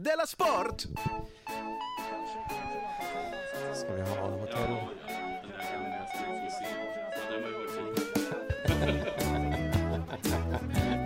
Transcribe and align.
Della 0.00 0.26
Sport! 0.26 0.82
Ska 3.74 3.92
vi 3.94 4.02
ha 4.02 4.26
hotell? 4.28 4.76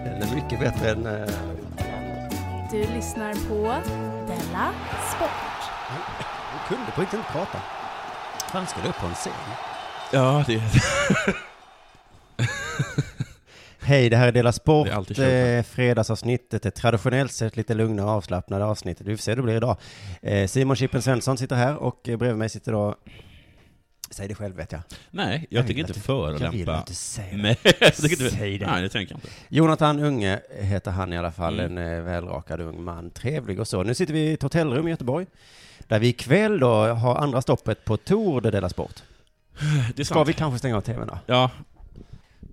Den 0.04 0.22
är 0.22 0.34
mycket 0.34 0.61
bättre 0.61 0.90
än... 0.90 1.06
eh, 1.06 1.29
Du 2.71 2.79
lyssnar 2.95 3.32
på 3.34 3.82
Della 4.26 4.73
Sport. 5.16 5.70
Han 5.88 6.68
kunde 6.68 6.93
på 6.93 7.00
riktigt 7.00 7.18
inte 7.18 7.32
prata. 7.32 7.59
Han 8.52 8.66
skulle 8.66 8.88
upp 8.88 8.96
på 8.96 9.07
en 9.07 9.14
scen. 9.14 9.32
Ja, 10.12 10.45
det 10.46 10.54
Hej, 13.91 14.11
det 14.11 14.16
här 14.16 14.29
är 14.29 14.32
Dela 14.32 14.52
Sport, 14.52 14.88
Det 15.09 15.18
är 15.25 15.56
eh, 15.59 15.62
fredagsavsnittet, 15.62 16.66
ett 16.66 16.75
traditionellt 16.75 17.32
sett 17.32 17.56
lite 17.56 17.75
lugnare 17.75 18.06
och 18.06 18.12
avslappnade 18.12 18.64
avsnittet. 18.64 19.06
Vi 19.06 19.16
får 19.16 19.23
se 19.23 19.30
hur 19.30 19.36
det 19.36 19.43
blir 19.43 19.56
idag. 19.56 19.77
Eh, 20.23 20.46
Simon 20.46 20.77
Chippen 20.77 21.02
Svensson 21.02 21.38
sitter 21.38 21.56
här 21.56 21.77
och 21.77 22.09
eh, 22.09 22.16
bredvid 22.16 22.38
mig 22.38 22.48
sitter 22.48 22.73
då, 22.73 22.95
säg 24.10 24.29
det 24.29 24.34
själv 24.34 24.56
vet 24.56 24.73
jag. 24.73 24.80
Nej, 25.10 25.46
jag 25.51 25.66
tänker 25.66 25.80
inte 25.80 25.91
Jag 25.91 25.95
vill 25.95 26.02
förolämpa. 26.02 26.79
inte 26.79 26.95
säga 26.95 27.37
det. 27.37 27.42
Nej, 27.42 27.56
jag 27.80 27.95
tänker 27.95 28.24
inte... 28.24 28.30
Säg 28.37 28.59
det. 28.59 28.66
Nej, 28.66 28.82
det 28.82 28.88
tänker 28.88 29.12
jag 29.15 29.16
inte. 29.18 29.29
Jonathan 29.48 30.01
Unge 30.01 30.41
heter 30.60 30.91
han 30.91 31.12
i 31.12 31.18
alla 31.18 31.32
fall, 31.32 31.60
Mm. 31.60 31.79
en 31.79 31.95
eh, 31.96 32.02
välrakad 32.02 32.60
ung 32.60 32.82
man, 32.82 33.10
trevlig 33.10 33.60
och 33.60 33.68
så. 33.68 33.82
Nu 33.82 33.95
sitter 33.95 34.12
vi 34.15 34.20
i 34.20 34.32
ett 34.32 34.43
hotellrum 34.43 34.88
i 34.88 34.91
Göteborg, 34.91 35.27
där 35.88 35.98
vi 35.98 36.09
ikväll 36.09 36.60
då 36.60 36.74
har 36.87 37.16
andra 37.16 37.43
stoppet 37.43 37.84
på 37.84 37.96
Tour 37.96 38.41
de 38.41 38.51
Dela 38.51 38.68
Sport. 38.68 39.02
Det 39.95 40.02
är 40.02 40.04
Ska 40.04 40.15
sant. 40.15 40.29
vi 40.29 40.32
kanske 40.32 40.59
stänga 40.59 40.77
av 40.77 40.80
tvn 40.80 41.07
då? 41.09 41.18
Ja, 41.27 41.51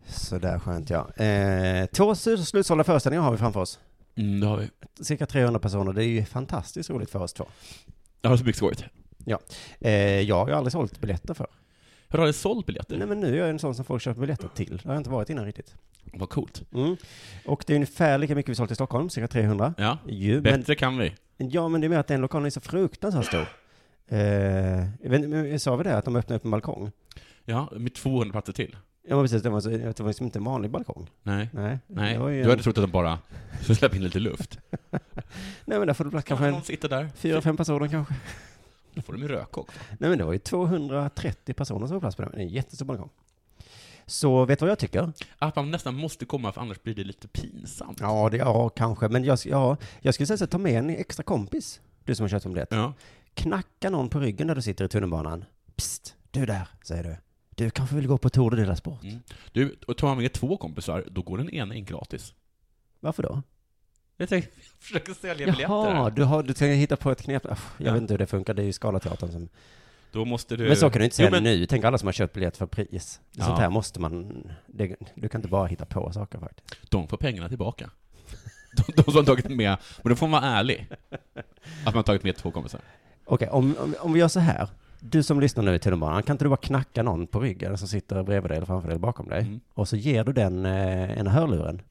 Sådär 0.08 0.60
skönt 0.60 0.90
ja. 0.90 1.14
Eh, 1.24 1.86
två 1.86 2.16
slut- 2.16 2.48
slutsålda 2.48 2.84
föreställningar 2.84 3.24
har 3.24 3.32
vi 3.32 3.38
framför 3.38 3.60
oss. 3.60 3.80
mm, 4.16 4.40
det 4.40 4.48
har 4.48 4.58
vi. 4.58 4.70
Cirka 5.04 5.26
300 5.26 5.60
personer, 5.60 5.94
det 5.94 6.04
är 6.04 6.08
ju 6.08 6.26
fantastiskt 6.26 6.90
roligt 6.90 7.10
för 7.10 7.20
oss 7.22 7.34
två. 7.34 7.46
Jag 8.22 8.30
har 8.30 8.38
så 8.38 8.44
mycket 8.44 8.58
skojigt. 8.58 8.84
Eh, 9.80 9.92
jag 10.22 10.36
har 10.36 10.48
ju 10.48 10.54
aldrig 10.54 10.72
sålt 10.72 11.00
biljetter 11.02 11.34
för. 11.34 11.48
Har 12.10 12.26
du 12.26 12.34
sålt 12.34 12.66
biljetter? 12.66 12.98
Nej 12.98 13.08
men 13.08 13.20
nu 13.20 13.34
är 13.36 13.40
jag 13.40 13.50
en 13.50 13.60
sån 13.60 13.76
som 13.76 13.86
folk 13.86 14.02
köper 14.04 14.22
biljetter 14.22 14.48
till. 14.56 14.78
Det 14.78 14.86
har 14.90 14.94
jag 14.94 15.00
inte 15.00 15.10
varit 15.10 15.30
innan 15.30 15.46
riktigt. 15.46 15.76
Vad 16.14 16.30
coolt. 16.30 16.64
Mm. 16.74 16.96
Och 17.46 17.64
det 17.68 17.74
är 17.74 17.76
ungefär 17.76 18.18
lika 18.18 18.36
mycket 18.36 18.50
vi 18.50 18.56
sålt 18.56 18.72
i 18.72 18.76
Stockholm, 18.76 19.10
cirka 19.10 19.28
300. 19.28 19.74
Ja, 19.78 19.98
Ju, 20.08 20.34
men, 20.34 20.44
bättre 20.44 20.76
kan 20.76 20.98
vi. 20.98 21.14
ja 21.38 21.68
men 21.68 21.82
det 21.82 21.88
är 21.88 21.90
med 21.90 22.00
att 22.00 22.08
den 22.08 22.22
lokalen 22.22 22.46
är 22.46 22.50
så 22.50 22.62
fruktansvärt 22.62 23.26
stor. 23.26 23.46
Eh, 24.08 24.84
inte, 25.04 25.28
men 25.28 25.60
sa 25.60 25.76
vi 25.76 25.84
det, 25.84 25.98
att 25.98 26.06
de 26.06 26.16
öppnade 26.16 26.38
upp 26.38 26.46
en 26.46 26.52
balkong? 26.52 26.92
Ja, 27.46 27.70
med 27.76 27.94
200 27.96 28.32
platser 28.32 28.54
till. 28.54 28.76
Ja 29.10 29.22
precis, 29.22 29.44
det 29.44 29.50
var, 29.50 29.60
så, 29.60 29.70
det 29.70 30.00
var 30.00 30.08
liksom 30.08 30.26
inte 30.26 30.40
en 30.40 30.44
vanlig 30.44 30.72
balkong. 30.72 31.10
Nej. 31.24 31.50
Nej, 31.54 31.80
Nej, 31.88 32.18
det 32.18 32.28
du 32.30 32.42
en, 32.42 32.50
hade 32.50 32.64
trott 32.64 32.78
att 32.78 32.84
de 32.84 32.92
bara 32.92 33.20
skulle 33.62 33.76
släppa 33.76 33.96
in 33.96 34.04
lite 34.04 34.20
luft. 34.20 34.60
nej 35.66 35.80
men 35.80 35.88
där 35.88 35.94
får 35.94 36.04
du 36.04 36.10
plats 36.12 36.28
kanske 36.28 36.46
en 36.46 36.52
någon 36.52 36.64
sitter 36.64 36.90
där. 36.90 37.10
fyra, 37.16 37.42
fem 37.42 37.58
personer 37.58 37.88
kanske. 37.88 38.14
Då 38.94 39.02
får 39.02 39.14
de 39.14 39.22
ju 39.22 39.28
röka 39.28 39.60
också. 39.60 39.80
Nej 40.00 40.10
men 40.10 40.18
det 40.20 40.26
var 40.26 40.34
ju 40.34 40.40
230 40.40 41.54
personer 41.54 41.88
som 41.88 41.94
var 41.94 42.00
plats 42.00 42.16
på 42.16 42.22
den. 42.22 42.32
Det 42.32 42.38
är 42.38 42.42
en 42.42 42.48
jättestor 42.48 42.86
balkong. 42.86 43.10
Så 44.06 44.46
vet 44.46 44.60
du 44.60 44.66
vad 44.66 44.72
jag 44.72 44.80
tycker? 44.80 45.12
Att 45.38 45.56
man 45.56 45.72
nästan 45.72 45.96
måste 45.96 46.26
komma, 46.26 46.52
för 46.52 46.62
annars 46.62 46.84
blir 46.84 46.96
det 46.96 47.04
lite 47.04 47.28
pinsamt. 47.28 48.00
Ja, 48.02 48.30
det, 48.30 48.38
ja 48.38 48.70
kanske. 48.70 49.08
Men 49.08 49.24
jag, 49.24 49.40
ja, 49.46 49.78
jag 50.00 50.14
skulle 50.14 50.28
säga 50.28 50.38
så, 50.38 50.48
ta 50.48 50.58
med 50.58 50.74
en 50.74 50.90
extra 50.90 51.24
kompis. 51.24 51.82
Du 52.04 52.16
som 52.16 52.24
har 52.24 52.30
köpt 52.30 52.46
en 52.46 52.54
biljett. 52.54 52.72
Ja. 52.72 52.94
Knacka 53.34 53.90
någon 53.90 54.10
på 54.10 54.20
ryggen 54.20 54.48
när 54.48 54.56
du 54.56 54.62
sitter 54.62 54.86
i 54.86 54.88
tunnelbanan. 54.88 55.46
Psst, 55.76 56.16
du 56.32 56.46
där, 56.46 56.68
säger 56.84 57.04
du. 57.04 57.16
Du 57.58 57.70
kanske 57.70 57.96
vill 57.96 58.08
gå 58.08 58.18
på 58.18 58.30
Tour 58.30 58.50
de 58.52 58.56
Dela 58.58 58.76
Sport? 58.76 59.04
Mm. 59.04 59.20
Du, 59.52 59.76
och 59.88 59.98
tar 59.98 60.08
man 60.08 60.18
med 60.18 60.34
två 60.34 60.58
kompisar, 60.58 61.04
då 61.12 61.22
går 61.22 61.38
den 61.38 61.50
ena 61.50 61.76
in 61.76 61.86
gratis. 61.86 62.34
Varför 63.00 63.24
då? 63.24 63.42
Jag 64.18 64.30
tänkte, 64.30 64.52
jag 64.56 64.66
försöker 64.84 65.14
sälja 65.14 65.46
biljetter 65.46 65.62
Jaha, 65.74 66.10
du, 66.10 66.24
har, 66.24 66.44
du 66.44 66.54
tänker 66.54 66.76
hitta 66.76 66.96
på 66.98 67.12
ett 67.12 67.22
knep. 67.22 67.44
Jag 67.46 67.58
Ja. 67.78 67.94
vet 67.94 68.02
inte 68.02 68.14
hur 68.14 68.18
det 68.18 68.28
funkar, 68.28 68.54
det 68.54 68.62
är 68.62 68.66
ju 68.66 68.74
Scalateatern 68.74 69.32
som... 69.32 69.50
Då 70.12 70.26
måste 70.26 70.56
du... 70.56 70.68
Men 70.68 70.78
så 70.78 70.90
kan 70.90 71.00
du 71.00 71.04
inte 71.06 71.16
säga 71.16 71.28
Jo, 71.28 71.32
men- 71.32 71.44
nu. 71.44 71.66
Tänk 71.66 71.84
alla 71.84 71.98
som 71.98 72.08
har 72.08 72.14
köpt 72.14 72.34
biljett 72.34 72.58
för 72.58 72.66
pris. 72.66 73.20
Ja. 73.32 73.46
Sånt 73.46 73.60
här 73.60 73.70
måste 73.70 74.00
man... 74.00 74.44
Det, 74.68 74.96
du 75.16 75.30
kan 75.30 75.40
inte 75.40 75.50
bara 75.50 75.68
hitta 75.68 75.86
på 75.86 76.12
saker 76.14 76.40
faktiskt. 76.40 76.76
De 76.92 77.08
får 77.08 77.18
pengarna 77.18 77.50
tillbaka. 77.50 77.90
De, 78.78 78.94
de 78.96 79.04
som 79.04 79.16
har 79.16 79.24
tagit 79.24 79.50
med, 79.50 79.78
men 80.04 80.10
då 80.10 80.16
får 80.16 80.28
man 80.28 80.42
vara 80.42 80.52
ärlig. 80.52 80.88
Att 81.10 81.86
man 81.86 81.94
har 81.94 82.04
tagit 82.04 82.24
med 82.24 82.36
två 82.36 82.52
kompisar. 82.52 82.82
Okej, 83.26 83.50
om, 83.50 83.76
om, 83.80 83.96
om 84.00 84.14
vi 84.14 84.20
gör 84.20 84.28
så 84.28 84.40
här. 84.40 84.68
Du 85.00 85.24
som 85.24 85.40
lyssnar 85.40 85.64
nu 85.64 85.76
i 85.76 85.80
tunnelbanan, 85.80 86.24
kan 86.24 86.34
inte 86.34 86.46
du 86.46 86.50
bara 86.50 86.58
knacka 86.58 87.04
någon 87.04 87.28
på 87.28 87.40
ryggen 87.40 87.78
som 87.78 87.88
sitter 87.88 88.24
bredvid 88.24 88.52
dig 88.52 88.58
eller 88.58 88.66
framför 88.66 88.88
dig 88.88 88.94
eller 88.94 89.02
bakom 89.02 89.30
dig? 89.30 89.42
Mm. 89.42 89.60
Och 89.74 89.88
så 89.88 89.96
ger 89.96 90.24
du 90.24 90.34
den 90.34 90.66
eh, 90.66 91.20
en 91.20 91.28
hörluren. 91.28 91.82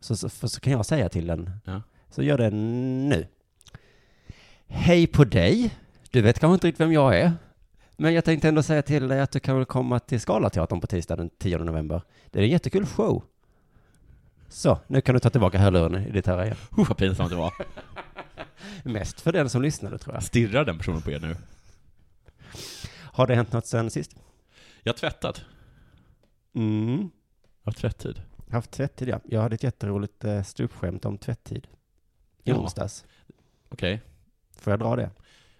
Så, 0.00 0.16
så, 0.16 0.48
så 0.48 0.60
kan 0.60 0.72
jag 0.72 0.86
säga 0.86 1.08
till 1.08 1.26
den. 1.26 1.50
Ja. 1.64 1.82
Så 2.10 2.22
gör 2.22 2.38
det 2.38 2.50
nu. 2.50 3.26
Hej 4.66 5.06
på 5.06 5.24
dig. 5.24 5.74
Du 6.10 6.22
vet 6.22 6.38
kanske 6.38 6.54
inte 6.54 6.66
riktigt 6.66 6.80
vem 6.80 6.92
jag 6.92 7.18
är. 7.18 7.32
Men 7.96 8.14
jag 8.14 8.24
tänkte 8.24 8.48
ändå 8.48 8.62
säga 8.62 8.82
till 8.82 9.08
dig 9.08 9.20
att 9.20 9.30
du 9.30 9.40
kan 9.40 9.56
väl 9.56 9.64
komma 9.64 9.98
till 9.98 10.20
Scalateatern 10.20 10.80
på 10.80 10.86
tisdag 10.86 11.16
den 11.16 11.30
10 11.30 11.58
november. 11.58 12.02
Det 12.30 12.38
är 12.38 12.42
en 12.42 12.50
jättekul 12.50 12.86
show. 12.86 13.24
Så, 14.48 14.78
nu 14.86 15.00
kan 15.00 15.14
du 15.14 15.20
ta 15.20 15.30
tillbaka 15.30 15.58
hörluren 15.58 15.94
i 15.94 16.10
ditt 16.10 16.28
öra 16.28 16.44
igen. 16.44 16.56
Uh, 16.78 16.88
vad 16.88 16.96
pinsamt 16.96 17.30
det 17.30 17.36
var. 17.36 17.52
Mest 18.82 19.20
för 19.20 19.32
den 19.32 19.50
som 19.50 19.62
lyssnade 19.62 19.98
tror 19.98 20.14
jag. 20.14 20.22
Stirrar 20.22 20.64
den 20.64 20.78
personen 20.78 21.02
på 21.02 21.10
er 21.10 21.20
nu? 21.20 21.36
Har 23.18 23.26
det 23.26 23.34
hänt 23.34 23.52
något 23.52 23.66
sen 23.66 23.90
sist? 23.90 24.16
Jag 24.82 24.92
har 24.92 24.98
tvättat. 24.98 25.42
Mm. 26.54 27.10
Jag 27.62 27.72
har 27.72 27.72
tvättid. 27.72 28.22
Haft 28.50 28.70
tvättid, 28.70 29.08
ja. 29.08 29.20
Jag 29.24 29.40
hade 29.40 29.54
ett 29.54 29.62
jätteroligt 29.62 30.24
eh, 30.24 30.42
stupskämt 30.42 31.04
om 31.04 31.18
tvättid. 31.18 31.66
I 31.66 32.50
Ja. 32.50 32.56
onsdags. 32.56 33.04
Okej. 33.68 34.00
Får 34.56 34.72
jag 34.72 34.80
dra 34.80 34.96
det? 34.96 35.10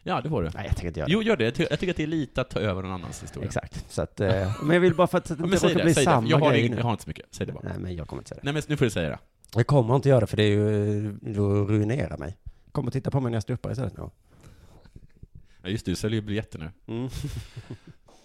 Ja, 0.03 0.21
det 0.21 0.29
får 0.29 0.43
du. 0.43 0.51
Nej, 0.55 0.65
jag 0.67 0.77
tänker 0.77 0.87
inte 0.89 1.01
göra 1.01 1.07
det. 1.07 1.13
Jo, 1.13 1.23
gör 1.23 1.37
det. 1.37 1.45
Jag 1.45 1.55
ty- 1.55 1.67
jag 1.71 1.79
tycker 1.81 1.93
att 1.93 1.97
det 1.97 2.03
är 2.03 2.07
lite 2.07 2.41
att 2.41 2.51
ta 2.51 2.61
över 2.61 2.83
någon 2.83 2.93
annans 2.93 3.23
historia. 3.23 3.47
Exakt. 3.47 3.85
Så 3.93 4.03
att, 4.03 4.21
eh, 4.21 4.63
men 4.63 4.75
jag 4.75 4.81
vill 4.81 4.95
bara 4.95 5.07
för 5.07 5.19
att 5.19 5.25
det 5.25 5.35
inte 5.35 5.57
råkar 5.57 5.69
det, 5.69 5.83
bli 5.85 5.95
säg 5.95 6.05
det. 6.05 6.11
samma 6.11 6.29
Jag 6.29 6.39
har, 6.39 6.51
grej 6.53 6.67
jag 6.77 6.83
har 6.85 6.91
inte 6.91 7.03
så 7.05 7.11
mycket. 7.11 7.27
Säg 7.31 7.47
det 7.47 7.53
bara. 7.53 7.69
Nej, 7.69 7.79
men 7.79 7.97
jag 7.97 8.09
kommer 8.09 8.21
inte 8.21 8.29
säga 8.29 8.41
det. 8.43 8.45
Nej, 8.45 8.55
men 8.55 8.63
nu 8.69 8.77
får 8.77 8.85
du 8.85 8.91
säga 8.91 9.09
det. 9.09 9.19
Jag 9.55 9.67
kommer 9.67 9.97
inte 9.97 10.09
göra 10.09 10.21
det 10.21 10.27
för 10.27 10.37
det 10.37 10.43
är 10.43 10.49
ju, 10.49 11.07
eh, 11.07 11.13
då 11.21 11.65
ruinerar 11.65 12.19
mig. 12.19 12.37
Kom 12.73 12.87
och 12.87 12.93
titta 12.93 13.11
på 13.11 13.21
mig 13.21 13.31
när 13.31 13.37
jag 13.37 13.43
stupar 13.43 13.71
istället 13.73 13.97
nu. 13.97 14.11
Ja, 15.63 15.69
just 15.69 15.85
det, 15.85 15.93
du 15.93 15.97
säljer 15.97 16.21
ju 16.21 16.27
biljetter 16.27 16.59
nu. 16.59 16.71
Mm. 16.87 17.09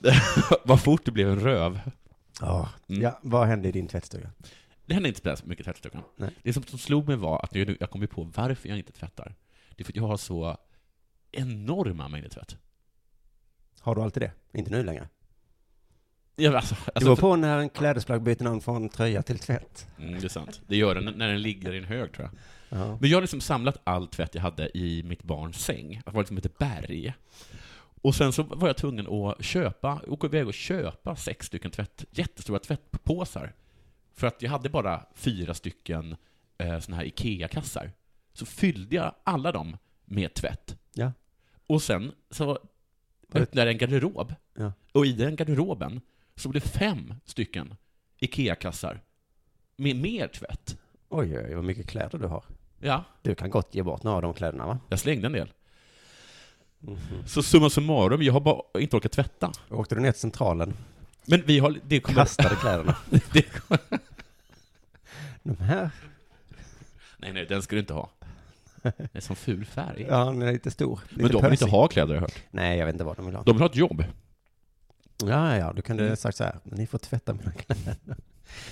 Vad 0.65 0.81
fort 0.83 1.05
det 1.05 1.11
blev 1.11 1.29
en 1.29 1.39
röv. 1.39 1.79
Ja. 2.41 2.69
Mm. 2.89 3.01
ja, 3.01 3.19
vad 3.23 3.47
hände 3.47 3.69
i 3.69 3.71
din 3.71 3.87
tvättstuga? 3.87 4.31
Det 4.85 4.93
hände 4.93 5.09
inte 5.09 5.37
så 5.37 5.45
mycket 5.45 5.61
i 5.61 5.63
tvättstugan. 5.63 6.03
Nej. 6.15 6.29
Det 6.43 6.53
som, 6.53 6.63
som 6.63 6.79
slog 6.79 7.07
mig 7.07 7.15
var 7.15 7.43
att 7.43 7.55
jag, 7.55 7.77
jag 7.79 7.89
kom 7.89 8.01
ju 8.01 8.07
på 8.07 8.23
varför 8.23 8.69
jag 8.69 8.77
inte 8.77 8.91
tvättar. 8.91 9.35
Det 9.69 9.81
är 9.81 9.85
för 9.85 9.91
att 9.91 9.95
jag 9.95 10.03
har 10.03 10.17
så 10.17 10.57
enorma 11.31 12.07
mängder 12.07 12.29
tvätt. 12.29 12.57
Har 13.79 13.95
du 13.95 14.01
alltid 14.01 14.23
det? 14.23 14.31
Inte 14.59 14.71
nu 14.71 14.83
längre? 14.83 15.09
Ja, 16.35 16.55
alltså, 16.55 16.75
det 16.75 16.91
alltså, 16.95 17.05
beror 17.05 17.15
för, 17.15 17.21
på 17.21 17.35
när 17.35 17.57
en 17.57 17.69
klädesplagg 17.69 18.21
byter 18.21 18.43
namn 18.43 18.61
från 18.61 18.89
tröja 18.89 19.23
till 19.23 19.39
tvätt. 19.39 19.87
mm, 19.99 20.19
det 20.19 20.25
är 20.25 20.29
sant. 20.29 20.61
Det 20.67 20.75
gör 20.75 20.95
den 20.95 21.13
när 21.17 21.27
den 21.27 21.41
ligger 21.41 21.73
i 21.73 21.77
en 21.77 21.83
hög, 21.83 22.11
tror 22.11 22.29
jag. 22.31 22.39
Ja. 22.79 22.97
Men 23.01 23.09
jag 23.09 23.17
har 23.17 23.21
liksom 23.21 23.41
samlat 23.41 23.81
all 23.83 24.07
tvätt 24.07 24.35
jag 24.35 24.41
hade 24.41 24.77
i 24.77 25.03
mitt 25.03 25.23
barns 25.23 25.65
säng. 25.65 26.01
Det 26.05 26.11
var 26.11 26.21
liksom 26.21 26.37
ett 26.37 26.57
berg. 26.57 27.13
Och 28.01 28.15
sen 28.15 28.33
så 28.33 28.43
var 28.43 28.67
jag 28.67 28.77
tvungen 28.77 29.07
att 29.07 29.43
köpa, 29.43 30.01
åka 30.07 30.27
iväg 30.27 30.47
och 30.47 30.53
köpa 30.53 31.15
sex 31.15 31.47
stycken 31.47 31.71
tvätt, 31.71 32.05
jättestora 32.11 32.59
tvättpåsar. 32.59 33.53
För 34.13 34.27
att 34.27 34.41
jag 34.41 34.49
hade 34.49 34.69
bara 34.69 35.05
fyra 35.15 35.53
stycken 35.53 36.15
eh, 36.57 36.79
såna 36.79 36.97
här 36.97 37.03
IKEA-kassar. 37.03 37.91
Så 38.33 38.45
fyllde 38.45 38.95
jag 38.95 39.15
alla 39.23 39.51
dem 39.51 39.77
med 40.05 40.33
tvätt. 40.33 40.77
Ja. 40.93 41.11
Och 41.67 41.81
sen 41.81 42.11
så 42.29 42.59
öppnade 43.33 43.67
jag 43.67 43.71
en 43.71 43.77
garderob. 43.77 44.33
Ja. 44.53 44.71
Och 44.91 45.05
i 45.05 45.13
den 45.13 45.35
garderoben 45.35 46.01
så 46.35 46.49
blev 46.49 46.63
det 46.63 46.69
fem 46.69 47.13
stycken 47.25 47.75
IKEA-kassar 48.19 49.01
med 49.77 49.95
mer 49.95 50.27
tvätt. 50.27 50.77
Oj, 51.09 51.39
oj, 51.39 51.55
vad 51.55 51.63
mycket 51.63 51.87
kläder 51.87 52.17
du 52.19 52.27
har. 52.27 52.43
Ja, 52.79 53.03
Du 53.21 53.35
kan 53.35 53.49
gott 53.49 53.75
ge 53.75 53.83
bort 53.83 54.03
några 54.03 54.15
av 54.15 54.21
de 54.21 54.33
kläderna, 54.33 54.65
va? 54.65 54.79
jag 54.89 54.99
slängde 54.99 55.25
en 55.27 55.33
del. 55.33 55.51
Mhm. 56.79 56.97
Så 57.27 57.43
summa 57.43 57.69
summarum, 57.69 58.21
jag 58.21 58.33
har 58.33 58.39
bara 58.39 58.61
inte 58.81 58.95
orkat 58.97 59.11
tvätta. 59.11 59.51
Åkte 59.69 59.95
du 59.95 60.01
ner 60.01 60.11
till 60.11 60.21
centralen, 60.21 60.73
Men 61.25 61.41
vi 61.45 61.59
har, 61.59 61.79
det 61.87 61.99
kommer... 61.99 62.19
kastade 62.19 62.55
kläderna. 62.55 62.97
det, 63.33 63.45
De 65.43 65.57
här, 65.57 65.89
nej, 67.17 67.33
nej, 67.33 67.45
den 67.45 67.61
ska 67.61 67.75
du 67.75 67.79
inte 67.79 67.93
ha. 67.93 68.09
Det 68.81 69.09
är 69.15 69.19
som 69.21 69.35
ful 69.35 69.65
färg. 69.65 70.05
ja, 70.09 70.25
den 70.25 70.41
är 70.41 70.51
lite 70.53 70.71
stor. 70.71 70.99
Lite 71.09 71.21
Men 71.23 71.31
de 71.31 71.41
vill 71.41 71.51
inte 71.51 71.65
ha 71.65 71.87
kläder, 71.87 72.07
har 72.07 72.15
jag 72.15 72.21
hört. 72.21 72.41
Nej, 72.51 72.77
jag 72.79 72.85
vet 72.85 72.93
inte 72.95 73.03
vad 73.03 73.15
de 73.17 73.25
vill 73.25 73.35
ha. 73.35 73.43
De 73.43 73.51
vill 73.55 73.61
ha 73.61 73.69
ett 73.69 73.75
jobb. 73.75 74.03
Ja, 75.21 75.27
ja, 75.27 75.57
ja, 75.57 75.73
du 75.75 75.81
kunde 75.81 76.03
Mm. 76.03 76.15
sagt 76.15 76.37
så 76.37 76.43
här, 76.43 76.55
ni 76.63 76.87
får 76.87 76.97
tvätta 76.97 77.33
mina 77.33 77.51
kläder. 77.51 77.95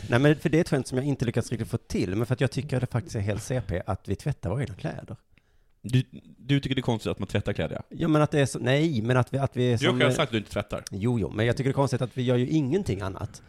Nej, 0.10 0.20
men 0.20 0.36
för 0.36 0.50
det 0.50 0.58
är 0.58 0.62
ett 0.62 0.70
skämt 0.70 0.88
som 0.88 0.98
jag 0.98 1.08
inte 1.08 1.26
lyckats 1.26 1.50
riktigt 1.52 1.68
få 1.70 1.78
till, 1.78 2.16
men 2.16 2.26
för 2.26 2.34
att 2.34 2.42
jag 2.42 2.52
tycker 2.52 2.80
det 2.80 2.88
faktiskt 2.88 3.16
är 3.16 3.20
helt 3.20 3.44
CP 3.44 3.82
att 3.86 4.08
vi 4.08 4.16
tvättar 4.16 4.50
våra 4.50 4.62
egna 4.62 4.76
kläder. 4.76 5.16
Du, 5.84 6.04
du 6.38 6.60
tycker 6.60 6.76
det 6.76 6.80
är 6.80 6.84
konstigt 6.84 7.12
att 7.12 7.20
man 7.20 7.28
tvättar 7.28 7.54
kläder, 7.54 7.76
ja? 7.76 7.84
Ja, 7.98 8.08
men 8.08 8.22
att 8.22 8.32
det 8.32 8.40
är 8.40 8.46
så, 8.46 8.60
nej, 8.60 9.02
men 9.02 9.18
att 9.18 9.34
vi, 9.34 9.38
att 9.38 9.58
vi 9.58 9.74
är 9.74 9.78
Du 9.78 9.86
har 9.86 9.92
som... 9.92 10.00
själv 10.00 10.12
sagt 10.12 10.22
att 10.22 10.32
du 10.32 10.38
inte 10.38 10.52
tvättar. 10.52 10.84
Jo, 10.92 11.20
jo, 11.20 11.30
men 11.30 11.46
jag 11.46 11.58
tycker 11.58 11.70
det 11.70 11.72
är 11.72 11.74
konstigt 11.74 12.02
att 12.02 12.18
vi 12.18 12.24
gör 12.24 12.36
ju 12.38 12.48
ingenting 12.48 13.02
annat. 13.02 13.42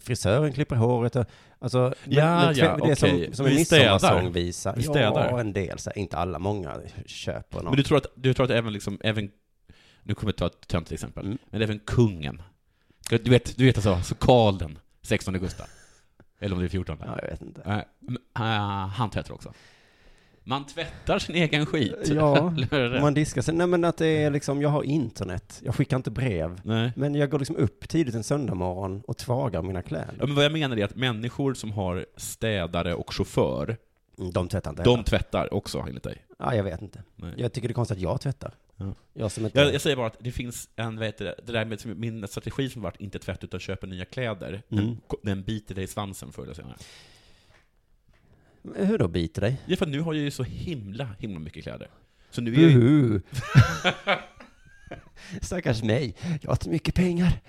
Frisören 0.00 0.52
klipper 0.52 0.76
håret 0.76 1.16
och, 1.16 1.24
alltså, 1.58 1.78
men- 2.04 2.14
Ja, 2.14 2.36
men 2.46 2.54
ja, 2.56 2.76
det 2.84 2.90
är 2.90 2.94
som, 2.94 3.08
okej. 3.08 3.30
som 3.34 3.46
en 3.46 3.54
midsommarsångvisa. 3.54 4.74
Vi 4.76 4.82
städar. 4.82 5.28
Ja, 5.30 5.40
en 5.40 5.52
del, 5.52 5.78
så 5.78 5.90
här, 5.90 5.98
inte 5.98 6.16
alla, 6.16 6.38
många 6.38 6.76
köper 7.06 7.56
något. 7.58 7.64
Men 7.64 7.76
du 7.76 7.82
tror 7.82 7.98
att, 7.98 8.06
du 8.14 8.34
tror 8.34 8.44
att 8.44 8.50
även 8.50 8.72
liksom, 8.72 8.98
även, 9.04 9.30
nu 10.08 10.14
kommer 10.14 10.32
jag 10.32 10.36
ta 10.36 10.46
ett 10.46 10.68
tönt 10.68 10.92
exempel, 10.92 11.26
Mm. 11.26 11.38
men 11.50 11.62
även 11.62 11.78
kungen, 11.78 12.42
du 13.08 13.18
vet, 13.30 13.56
du 13.56 13.64
vet 13.64 13.76
alltså, 13.76 14.00
så 14.02 14.14
Karl 14.14 14.58
den 14.58 14.78
16 15.02 15.34
Gustav, 15.38 15.66
eller 16.38 16.54
om 16.54 16.60
det 16.60 16.66
är 16.66 16.68
14. 16.68 16.96
Ja, 17.06 17.18
jag 17.22 17.30
vet 17.30 17.42
inte. 17.42 17.84
Eh, 18.36 18.42
han 18.88 19.10
tvättar 19.10 19.34
också. 19.34 19.52
Man 20.44 20.66
tvättar 20.66 21.18
sin 21.18 21.34
egen 21.34 21.66
skit. 21.66 21.94
Ja, 22.04 22.36
är 22.70 22.88
det? 22.90 23.00
man 23.00 23.14
diskar 23.14 23.42
sig. 23.42 23.54
Nej 23.54 23.66
men 23.66 23.84
att 23.84 23.96
det 23.96 24.06
är 24.06 24.30
liksom, 24.30 24.62
jag 24.62 24.68
har 24.68 24.82
internet, 24.82 25.60
jag 25.64 25.74
skickar 25.74 25.96
inte 25.96 26.10
brev. 26.10 26.60
Nej. 26.64 26.92
Men 26.96 27.14
jag 27.14 27.30
går 27.30 27.38
liksom 27.38 27.56
upp 27.56 27.88
tidigt 27.88 28.14
en 28.14 28.24
söndag 28.24 28.54
morgon 28.54 29.02
och 29.06 29.16
tvagar 29.16 29.62
mina 29.62 29.78
Ja, 29.78 29.82
kläder. 29.82 30.14
men 30.18 30.34
vad 30.34 30.44
jag 30.44 30.52
menar 30.52 30.76
är 30.76 30.84
att 30.84 30.94
människor 30.96 31.54
som 31.54 31.72
har 31.72 32.06
städare 32.16 32.94
och 32.94 33.12
chaufför, 33.14 33.76
Mm, 34.18 34.32
De 34.32 34.48
tvättar 34.48 34.70
inte 34.70 34.82
de 34.82 34.90
heller. 34.90 35.04
tvättar 35.04 35.54
också 35.54 35.78
enligt 35.78 36.02
dig. 36.02 36.24
Ja, 36.38 36.54
jag 36.54 36.64
vet 36.64 36.82
inte. 36.82 37.02
Nej. 37.16 37.34
Jag 37.36 37.52
tycker 37.52 37.68
det 37.68 37.72
är 37.72 37.74
konstigt 37.74 37.96
att 37.96 38.02
jag 38.02 38.20
tvättar. 38.20 38.54
Ja. 38.80 38.94
Jag 39.14 39.32
som 39.32 39.44
inte... 39.44 39.58
Jag, 39.58 39.74
jag 39.74 39.80
säger 39.80 39.96
bara 39.96 40.06
att 40.06 40.16
det 40.20 40.32
finns 40.32 40.68
en, 40.76 40.96
vad 40.96 41.06
heter 41.06 41.24
det, 41.24 41.34
det 41.46 41.52
där 41.52 41.64
med 41.64 41.80
som- 41.80 42.00
min 42.00 42.28
strategi 42.28 42.68
som 42.70 42.82
varit 42.82 43.00
inte 43.00 43.18
tvätta 43.18 43.46
utan 43.46 43.60
köpa 43.60 43.86
nya 43.86 44.04
kläder, 44.04 44.62
Mm. 44.70 44.84
den, 44.86 44.96
den 45.22 45.42
biter 45.42 45.74
dig 45.74 45.84
i 45.84 45.86
svansen 45.86 46.32
förr 46.32 46.42
eller 46.42 46.54
senare. 46.54 46.76
Hur 48.76 48.98
då 48.98 49.08
biter 49.08 49.40
dig? 49.40 49.56
Ja, 49.66 49.76
för 49.76 49.86
nu 49.86 50.00
har 50.00 50.14
jag 50.14 50.22
ju 50.22 50.30
så 50.30 50.42
himla, 50.42 51.08
himla 51.18 51.38
mycket 51.38 51.62
kläder. 51.62 51.88
Så 52.30 52.40
nu 52.40 52.54
är 52.54 52.60
jag 52.62 52.70
ju... 52.70 53.20
Stackars 55.42 55.82
mig. 55.82 56.14
Jag 56.40 56.48
har 56.50 56.54
inte 56.54 56.68
mycket 56.68 56.94
pengar. 56.94 57.40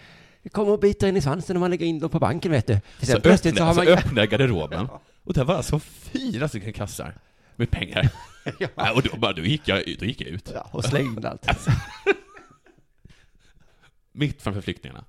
Det 0.44 0.50
kommer 0.50 0.72
och 0.72 0.80
biter 0.80 1.08
in 1.08 1.18
i 1.18 1.22
svansen 1.22 1.54
när 1.54 1.60
man 1.60 1.70
lägger 1.72 1.86
in 1.86 2.00
dem 2.00 2.10
på 2.10 2.20
banken, 2.20 2.52
vet 2.52 2.68
du. 2.68 2.74
Så 3.00 3.06
sen 3.06 3.22
så 3.22 3.30
öppnar, 3.30 3.66
har 3.66 3.74
så 3.74 3.80
man... 3.80 3.88
öppnar 3.88 4.22
jag 4.22 4.30
garderoben, 4.30 4.88
och 5.24 5.34
där 5.34 5.44
var 5.46 5.56
alltså 5.56 5.80
fyra 5.80 6.48
stycken 6.48 6.74
kassar 6.74 7.14
med 7.56 7.72
pengar. 7.72 8.10
Ja, 8.76 8.94
och 8.94 9.02
då, 9.02 9.18
bara, 9.18 9.34
då, 9.34 9.42
gick 9.42 9.68
jag, 9.68 9.84
då 10.00 10.06
gick 10.06 10.22
jag 10.22 10.30
ut. 10.30 10.52
Ja, 10.54 10.70
och 10.72 10.86
släng 10.86 11.06
in 11.06 11.26
allt. 11.26 11.48
Mitt 14.12 14.42
framför 14.42 14.62
flyktingarna. 14.62 15.04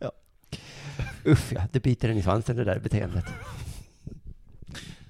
Uff 1.24 1.52
ja, 1.52 1.62
det 1.72 1.80
biter 1.80 2.08
in 2.08 2.16
i 2.16 2.22
svansen 2.22 2.56
det 2.56 2.64
där 2.64 2.78
beteendet. 2.78 3.24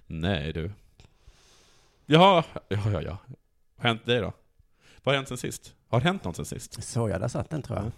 Nej 0.07 0.53
du. 0.53 0.71
Jaha, 2.07 2.45
ja, 2.69 2.91
ja, 2.93 3.03
ja. 3.03 3.19
Vad 3.77 3.87
har 3.87 3.89
hänt 3.89 4.07
dig 4.07 4.21
då? 4.21 4.33
Vad 5.03 5.15
har 5.15 5.17
hänt 5.17 5.29
sen 5.29 5.39
sist? 5.39 5.75
Har 5.89 6.01
det 6.01 6.07
hänt 6.07 6.25
något 6.25 6.37
sen 6.37 6.45
sist? 6.45 6.83
Så 6.85 7.09
ja, 7.09 7.19
där 7.19 7.29
satt 7.29 7.51
den 7.51 7.63
tror 7.63 7.79
jag. 7.79 7.93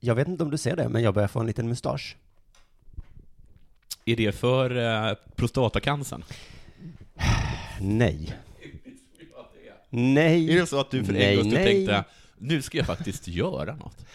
Jag 0.00 0.14
vet 0.14 0.28
inte 0.28 0.44
om 0.44 0.50
du 0.50 0.58
ser 0.58 0.76
det, 0.76 0.88
men 0.88 1.02
jag 1.02 1.14
börjar 1.14 1.28
få 1.28 1.40
en 1.40 1.46
liten 1.46 1.68
mustasch. 1.68 2.16
Är 4.04 4.16
det 4.16 4.32
för 4.32 4.76
eh, 4.76 5.14
prostatacancern? 5.36 6.24
Nej. 7.80 8.34
Är 9.92 9.98
Nej. 9.98 10.46
det 10.46 10.66
så 10.66 10.80
att 10.80 10.90
du 10.90 11.04
för 11.04 11.12
Nej, 11.12 11.36
en 11.36 11.42
gång 11.42 11.52
nej. 11.52 11.64
tänkte, 11.64 12.04
nu 12.38 12.62
ska 12.62 12.78
jag 12.78 12.86
faktiskt 12.86 13.28
göra 13.28 13.76
något? 13.76 14.06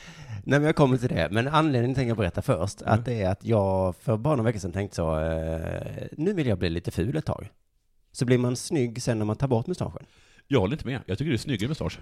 Nej, 0.44 0.60
men 0.60 0.64
jag 0.64 0.76
kommer 0.76 0.98
till 0.98 1.10
det. 1.10 1.28
Men 1.32 1.48
anledningen 1.48 1.96
tänker 1.96 2.08
jag 2.08 2.18
berätta 2.18 2.42
först. 2.42 2.82
Mm. 2.82 2.94
Att 2.94 3.06
det 3.06 3.22
är 3.22 3.30
att 3.30 3.46
jag 3.46 3.96
för 3.96 4.18
bara 4.18 4.36
några 4.36 4.48
veckor 4.50 4.60
sedan 4.60 4.72
tänkte 4.72 4.96
så, 4.96 5.20
eh, 5.20 6.08
nu 6.12 6.34
vill 6.34 6.48
jag 6.48 6.58
bli 6.58 6.70
lite 6.70 6.92
ful 6.92 7.18
ett 7.18 7.26
tag. 7.26 7.50
Så 8.12 8.26
blir 8.26 8.38
man 8.38 8.56
snygg 8.56 9.02
sen 9.02 9.18
när 9.18 9.26
man 9.26 9.36
tar 9.36 9.48
bort 9.48 9.68
mustaschen. 9.68 10.06
Jag 10.48 10.60
håller 10.60 10.74
inte 10.74 10.86
med. 10.88 11.02
Jag 11.06 11.18
tycker 11.18 11.30
du 11.30 11.34
är 11.34 11.38
snyggare 11.40 11.68
med 11.68 11.70
mustasch. 11.70 12.00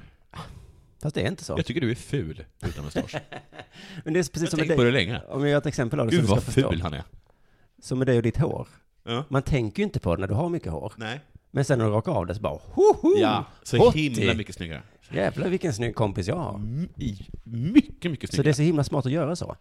Fast 1.01 1.15
det 1.15 1.21
är 1.21 1.27
inte 1.27 1.43
så. 1.43 1.53
Jag 1.57 1.65
tycker 1.65 1.81
du 1.81 1.91
är 1.91 1.95
ful 1.95 2.43
utan 2.65 2.83
mustasch. 2.85 3.15
Men 4.03 4.13
det 4.13 4.19
är 4.19 4.23
precis 4.23 4.41
Jag 4.41 4.49
som 4.49 4.59
tänkt 4.59 4.75
på 4.75 4.83
det 4.83 4.91
länge. 4.91 5.21
Om 5.29 5.41
jag 5.41 5.49
gör 5.49 5.57
ett 5.57 5.65
exempel 5.65 5.99
av 5.99 6.05
det 6.05 6.11
Gud 6.11 6.19
så 6.19 6.25
du 6.27 6.31
vad 6.33 6.43
ska 6.43 6.51
förstå. 6.51 6.71
ful 6.71 6.81
han 6.81 6.93
är. 6.93 7.03
Som 7.81 7.97
med 7.97 8.07
dig 8.07 8.17
och 8.17 8.23
ditt 8.23 8.37
hår. 8.37 8.67
Ja. 9.03 9.23
Man 9.29 9.41
tänker 9.41 9.79
ju 9.79 9.83
inte 9.83 9.99
på 9.99 10.15
det 10.15 10.21
när 10.21 10.27
du 10.27 10.33
har 10.33 10.49
mycket 10.49 10.71
hår. 10.71 10.93
Nej. 10.97 11.19
Men 11.55 11.65
sen 11.65 11.79
när 11.79 11.85
du 11.85 11.91
rakar 11.91 12.11
av 12.11 12.25
det 12.25 12.35
så 12.35 12.41
bara, 12.41 12.59
hoho! 12.71 13.17
Ja, 13.17 13.45
så 13.63 13.77
Hotti. 13.77 14.09
himla 14.09 14.33
mycket 14.33 14.55
snyggare. 14.55 14.81
Jävlar 15.11 15.49
vilken 15.49 15.73
snygg 15.73 15.95
kompis 15.95 16.27
jag 16.27 16.35
har. 16.35 16.55
M- 16.55 16.89
i- 16.97 17.19
mycket, 17.43 18.11
mycket 18.11 18.29
Så 18.29 18.33
snyggare. 18.35 18.43
det 18.43 18.49
är 18.49 18.53
så 18.53 18.61
himla 18.61 18.83
smart 18.83 19.05
att 19.05 19.11
göra 19.11 19.35
så. 19.35 19.55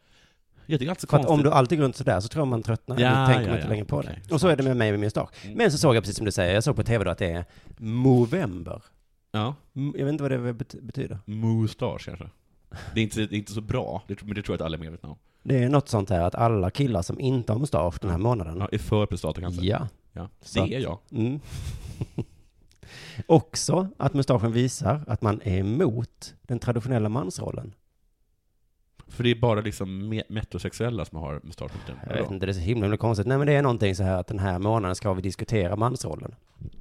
Jag 0.66 0.80
tycker 0.80 0.90
alltid 0.90 1.08
För 1.10 1.18
att 1.18 1.26
om 1.26 1.42
du 1.42 1.50
alltid 1.50 1.78
går 1.78 1.84
runt 1.84 1.96
sådär 1.96 2.20
så 2.20 2.28
tror 2.28 2.40
jag 2.40 2.48
man 2.48 2.62
tröttnar. 2.62 3.00
Ja, 3.00 3.26
tänker 3.26 3.42
ja, 3.42 3.46
man 3.48 3.54
inte 3.56 3.66
ja. 3.66 3.68
längre 3.70 3.84
på 3.84 3.96
Okej, 3.98 4.20
det. 4.28 4.34
Och 4.34 4.40
så 4.40 4.48
är 4.48 4.56
det 4.56 4.62
med 4.62 4.76
mig 4.76 4.90
med 4.90 5.00
min 5.00 5.06
mustasch. 5.06 5.28
Mm. 5.44 5.56
Men 5.58 5.72
så 5.72 5.78
såg 5.78 5.96
jag 5.96 6.02
precis 6.02 6.16
som 6.16 6.26
du 6.26 6.32
säger, 6.32 6.54
jag 6.54 6.64
såg 6.64 6.76
på 6.76 6.82
tv 6.82 7.04
då 7.04 7.10
att 7.10 7.18
det 7.18 7.30
är 7.30 7.44
Movember. 7.78 8.82
Ja, 9.32 9.54
Jag 9.72 10.04
vet 10.04 10.08
inte 10.12 10.22
vad 10.22 10.30
det 10.32 10.52
bet- 10.52 10.82
betyder. 10.82 11.18
mustasch 11.24 12.04
kanske. 12.04 12.28
Det 12.94 13.00
är 13.00 13.04
inte, 13.04 13.20
det 13.26 13.34
är 13.34 13.38
inte 13.38 13.52
så 13.52 13.60
bra, 13.60 14.02
det, 14.08 14.22
men 14.22 14.34
det 14.34 14.42
tror 14.42 14.54
jag 14.54 14.60
att 14.62 14.66
alla 14.66 14.76
är 14.76 14.80
medvetna 14.80 15.08
om. 15.08 15.16
Det 15.42 15.62
är 15.64 15.68
något 15.68 15.88
sånt 15.88 16.10
här 16.10 16.20
att 16.20 16.34
alla 16.34 16.70
killar 16.70 17.02
som 17.02 17.20
inte 17.20 17.52
har 17.52 17.58
mustasch 17.60 17.98
den 18.00 18.10
här 18.10 18.18
månaden. 18.18 18.56
Ja, 18.60 18.68
är 18.72 18.78
för 18.78 19.06
prostatacancer. 19.06 19.62
Ja. 19.64 19.88
Ja, 20.16 20.28
det 20.54 20.74
är 20.74 20.80
jag. 20.80 20.98
Mm. 21.12 21.40
Också 23.26 23.88
att 23.96 24.14
mustaschen 24.14 24.52
visar 24.52 25.04
att 25.06 25.22
man 25.22 25.40
är 25.44 25.58
emot 25.58 26.34
den 26.42 26.58
traditionella 26.58 27.08
mansrollen. 27.08 27.74
För 29.08 29.24
det 29.24 29.30
är 29.30 29.34
bara 29.40 29.60
liksom 29.60 30.12
me- 30.12 30.22
metrosexuella 30.28 31.04
som 31.04 31.18
har 31.18 31.40
mustasch. 31.44 31.72
Jag 32.08 32.16
vet 32.16 32.30
inte, 32.30 32.46
det 32.46 32.52
är 32.52 32.54
så 32.54 32.60
himla, 32.60 32.84
himla 32.84 32.96
konstigt. 32.96 33.26
Nej 33.26 33.38
men 33.38 33.46
det 33.46 33.52
är 33.52 33.62
någonting 33.62 33.94
så 33.96 34.02
här 34.02 34.16
att 34.20 34.26
den 34.26 34.38
här 34.38 34.58
månaden 34.58 34.94
ska 34.96 35.12
vi 35.12 35.22
diskutera 35.22 35.76
mansrollen. 35.76 36.34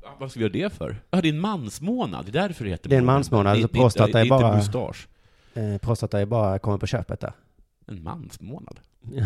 Ja, 0.03 0.09
Vad 0.19 0.31
ska 0.31 0.39
vi 0.39 0.43
göra 0.45 0.53
det 0.69 0.73
för? 0.73 0.95
Ja, 1.11 1.21
det 1.21 1.29
är 1.29 1.33
en 1.33 1.39
mansmånad, 1.39 2.25
det 2.25 2.29
är 2.39 2.47
därför 2.47 2.63
det 2.65 2.69
heter 2.71 2.89
Det 2.89 2.95
är 2.95 2.99
en 2.99 3.05
månad. 3.05 3.15
mansmånad, 3.17 3.57
Det- 3.57 3.61
så 3.61 3.67
det- 3.67 3.73
prostata 3.73 4.11
det 4.11 4.19
är 4.19 4.29
bara- 4.29 4.47
inte 4.47 4.57
mustasch. 4.57 5.07
Eh, 5.53 5.77
prostata 5.77 6.21
är 6.21 6.25
bara 6.25 6.59
kommer 6.59 6.77
på 6.77 6.87
köpet 6.87 7.19
där. 7.19 7.31
En 7.87 8.03
mansmånad? 8.03 8.79
ja, 9.13 9.23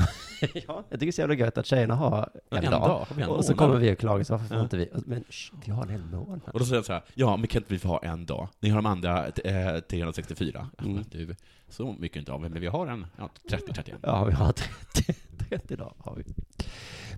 jag 0.53 0.83
tycker 0.89 0.97
det 0.97 1.07
är 1.07 1.11
så 1.11 1.21
jävla 1.21 1.35
gött 1.35 1.57
att 1.57 1.65
tjejerna 1.65 1.95
har 1.95 2.29
en, 2.51 2.57
En 2.57 2.71
dag. 2.71 2.81
dag, 2.81 3.05
har 3.09 3.21
en 3.23 3.29
och 3.29 3.45
så 3.45 3.53
kommer 3.53 3.75
vi 3.77 3.93
och 3.93 3.97
klagar, 3.97 4.23
så 4.23 4.33
varför 4.33 4.47
får 4.47 4.57
Ja. 4.57 4.63
inte 4.63 4.77
vi? 4.77 4.89
Men 5.05 5.23
sh, 5.29 5.53
vi 5.65 5.71
har 5.71 5.83
en 5.83 5.89
hel 5.89 6.01
månad. 6.05 6.41
Och 6.53 6.59
då 6.59 6.65
säger 6.65 6.75
jag 6.77 6.85
så 6.85 6.93
här, 6.93 7.01
ja 7.13 7.37
men 7.37 7.47
kan 7.47 7.61
inte 7.61 7.73
vi 7.73 7.79
få 7.79 7.87
ha 7.87 7.99
en 8.03 8.25
dag? 8.25 8.47
Ni 8.59 8.69
har 8.69 8.75
de 8.77 8.85
andra 8.85 9.27
eh, 9.27 9.79
364. 9.79 10.69
Ja, 10.77 10.83
Mm. 10.85 11.03
du, 11.11 11.35
så 11.69 11.95
mycket 11.99 12.17
inte 12.19 12.31
av 12.31 12.41
men 12.41 12.59
vi 12.59 12.67
har 12.67 12.87
en, 12.87 13.05
ja, 13.17 13.29
30-31. 13.49 13.93
Ja, 14.01 14.23
vi 14.23 14.33
har 14.33 14.51
30, 14.51 15.13
30 15.49 15.75
dagar. 15.75 15.93
Har 15.97 16.15
vi. 16.15 16.23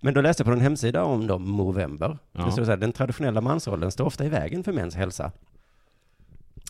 Men 0.01 0.13
då 0.13 0.21
läste 0.21 0.41
jag 0.41 0.45
på 0.45 0.51
en 0.53 0.61
hemsida 0.61 1.03
om 1.03 1.27
då 1.27 1.39
Movember. 1.39 2.17
Ja. 2.31 2.45
Det 2.45 2.51
står 2.51 2.63
så 2.63 2.69
här, 2.69 2.77
den 2.77 2.91
traditionella 2.91 3.41
mansrollen 3.41 3.91
står 3.91 4.05
ofta 4.05 4.25
i 4.25 4.29
vägen 4.29 4.63
för 4.63 4.73
mäns 4.73 4.95
hälsa. 4.95 5.31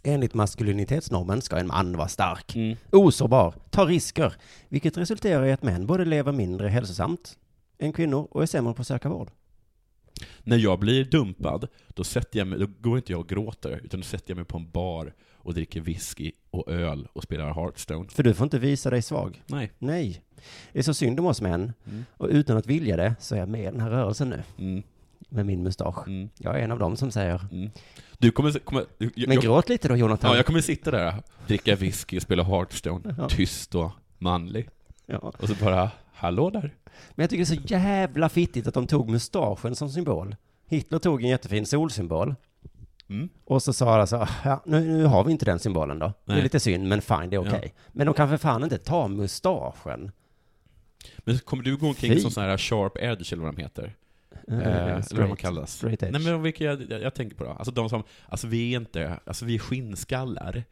Enligt 0.03 0.33
maskulinitetsnormen 0.33 1.41
ska 1.41 1.57
en 1.57 1.67
man 1.67 1.97
vara 1.97 2.07
stark, 2.07 2.55
Mm. 2.55 2.77
osårbar, 2.91 3.53
ta 3.69 3.85
risker, 3.85 4.33
vilket 4.69 4.97
resulterar 4.97 5.45
i 5.45 5.51
att 5.51 5.63
män 5.63 5.87
både 5.87 6.05
lever 6.05 6.31
mindre 6.31 6.67
hälsosamt 6.67 7.37
än 7.77 7.93
kvinnor 7.93 8.27
och 8.31 8.41
är 8.43 8.45
sämre 8.45 8.73
på 8.73 8.81
att 8.81 8.87
söka 8.87 9.09
vård. 9.09 9.31
När 10.43 10.57
jag 10.57 10.79
blir 10.79 11.05
dumpad, 11.05 11.67
då, 11.87 12.03
sätter 12.03 12.39
jag 12.39 12.47
mig, 12.47 12.59
då 12.59 12.67
går 12.79 12.97
inte 12.97 13.11
jag 13.11 13.19
och 13.21 13.29
gråter, 13.29 13.81
utan 13.83 13.99
då 13.99 14.03
sätter 14.03 14.31
jag 14.31 14.35
mig 14.35 14.45
på 14.45 14.57
en 14.57 14.71
bar 14.71 15.13
och 15.33 15.53
dricker 15.53 15.81
whisky 15.81 16.31
och 16.51 16.71
öl 16.71 17.07
och 17.13 17.23
spelar 17.23 17.53
Hearthstone. 17.53 18.09
För 18.09 18.23
du 18.23 18.33
får 18.33 18.43
inte 18.43 18.59
visa 18.59 18.89
dig 18.89 19.01
svag. 19.01 19.43
Nej. 19.47 19.71
Nej. 19.79 20.21
Det 20.71 20.79
är 20.79 20.83
så 20.83 20.93
synd 20.93 21.19
om 21.19 21.25
oss 21.25 21.41
män. 21.41 21.73
Mm. 21.87 22.05
Och 22.17 22.27
utan 22.31 22.57
att 22.57 22.67
vilja 22.67 22.97
det 22.97 23.15
så 23.19 23.35
är 23.35 23.39
jag 23.39 23.49
med 23.49 23.61
i 23.61 23.65
den 23.65 23.79
här 23.79 23.89
rörelsen 23.89 24.29
nu. 24.29 24.43
Mm. 24.57 24.83
Med 25.29 25.45
min 25.45 25.63
mustasch. 25.63 26.07
Mm. 26.07 26.29
Jag 26.37 26.59
är 26.59 26.63
en 26.63 26.71
av 26.71 26.79
dem 26.79 26.95
som 26.97 27.11
säger. 27.11 27.41
Du 28.21 28.31
kommer... 28.31 28.59
kommer 28.59 28.85
du, 28.97 29.11
jag, 29.15 29.27
Men 29.27 29.39
gråt 29.39 29.69
lite 29.69 29.87
då 29.87 29.95
Jonathan. 29.95 30.31
ja, 30.31 30.37
jag 30.37 30.45
kommer 30.45 30.61
sitta 30.61 30.91
där, 30.91 31.23
dricka 31.47 31.75
whisky 31.75 32.17
och 32.17 32.21
spela 32.21 32.43
Hearthstone, 32.43 33.15
Ja. 33.17 33.29
tyst 33.29 33.75
och 33.75 33.91
manlig. 34.17 34.69
Ja. 35.05 35.17
Och 35.17 35.47
så 35.49 35.55
bara, 35.55 35.91
hallå 36.13 36.49
där. 36.49 36.75
Men 37.15 37.23
jag 37.23 37.29
tycker 37.29 37.45
det 37.45 37.53
är 37.53 37.61
så 37.61 37.73
jävla 37.73 38.29
fittigt 38.29 38.67
att 38.67 38.73
de 38.73 38.87
tog 38.87 39.09
mustaschen 39.09 39.75
som 39.75 39.89
symbol. 39.89 40.35
Hitler 40.67 40.99
tog 40.99 41.23
en 41.23 41.29
jättefin 41.29 41.65
solsymbol. 41.65 42.35
Mm. 43.09 43.29
Och 43.45 43.63
så 43.63 43.73
sa 43.73 43.93
alla 43.93 44.07
så, 44.07 44.27
ja, 44.43 44.63
nu, 44.65 44.79
nu 44.79 45.05
har 45.05 45.23
vi 45.23 45.31
inte 45.31 45.45
den 45.45 45.59
symbolen 45.59 45.99
då. 45.99 46.05
Det 46.07 46.13
Nej. 46.25 46.39
är 46.39 46.43
lite 46.43 46.59
synd, 46.59 46.87
men 46.87 47.01
fine, 47.01 47.29
det 47.29 47.35
är 47.35 47.47
okej. 47.49 47.73
Men 47.91 48.05
de 48.05 48.13
kan 48.15 48.29
för 48.29 48.37
fan 48.37 48.63
inte 48.63 48.77
ta 48.77 49.07
mustaschen. 49.07 50.11
Men 51.17 51.39
kommer 51.39 51.63
du 51.63 51.77
gå 51.77 51.87
omkring 51.87 52.13
Fy. 52.13 52.19
som 52.19 52.31
sån 52.31 52.43
här 52.43 52.57
sharp 52.57 52.97
edge 52.97 53.33
eller 53.33 53.43
vad 53.43 53.55
de 53.55 53.61
heter? 53.61 53.95
Eh, 54.47 54.57
eller 54.57 55.15
vad 55.15 55.27
de 55.29 55.35
kallas. 55.35 55.83
Nej 55.83 55.97
men 56.11 56.41
vilka 56.41 56.63
jag, 56.63 56.91
jag, 56.91 57.01
jag 57.01 57.13
tänker 57.13 57.35
på 57.37 57.43
då? 57.43 57.49
Alltså 57.49 57.71
de 57.71 57.89
som, 57.89 58.03
alltså 58.27 58.47
vi 58.47 58.73
är 58.73 58.79
inte, 58.79 59.19
alltså 59.25 59.45
vi 59.45 59.55
är 59.55 59.59
skinnskallar. 59.59 60.63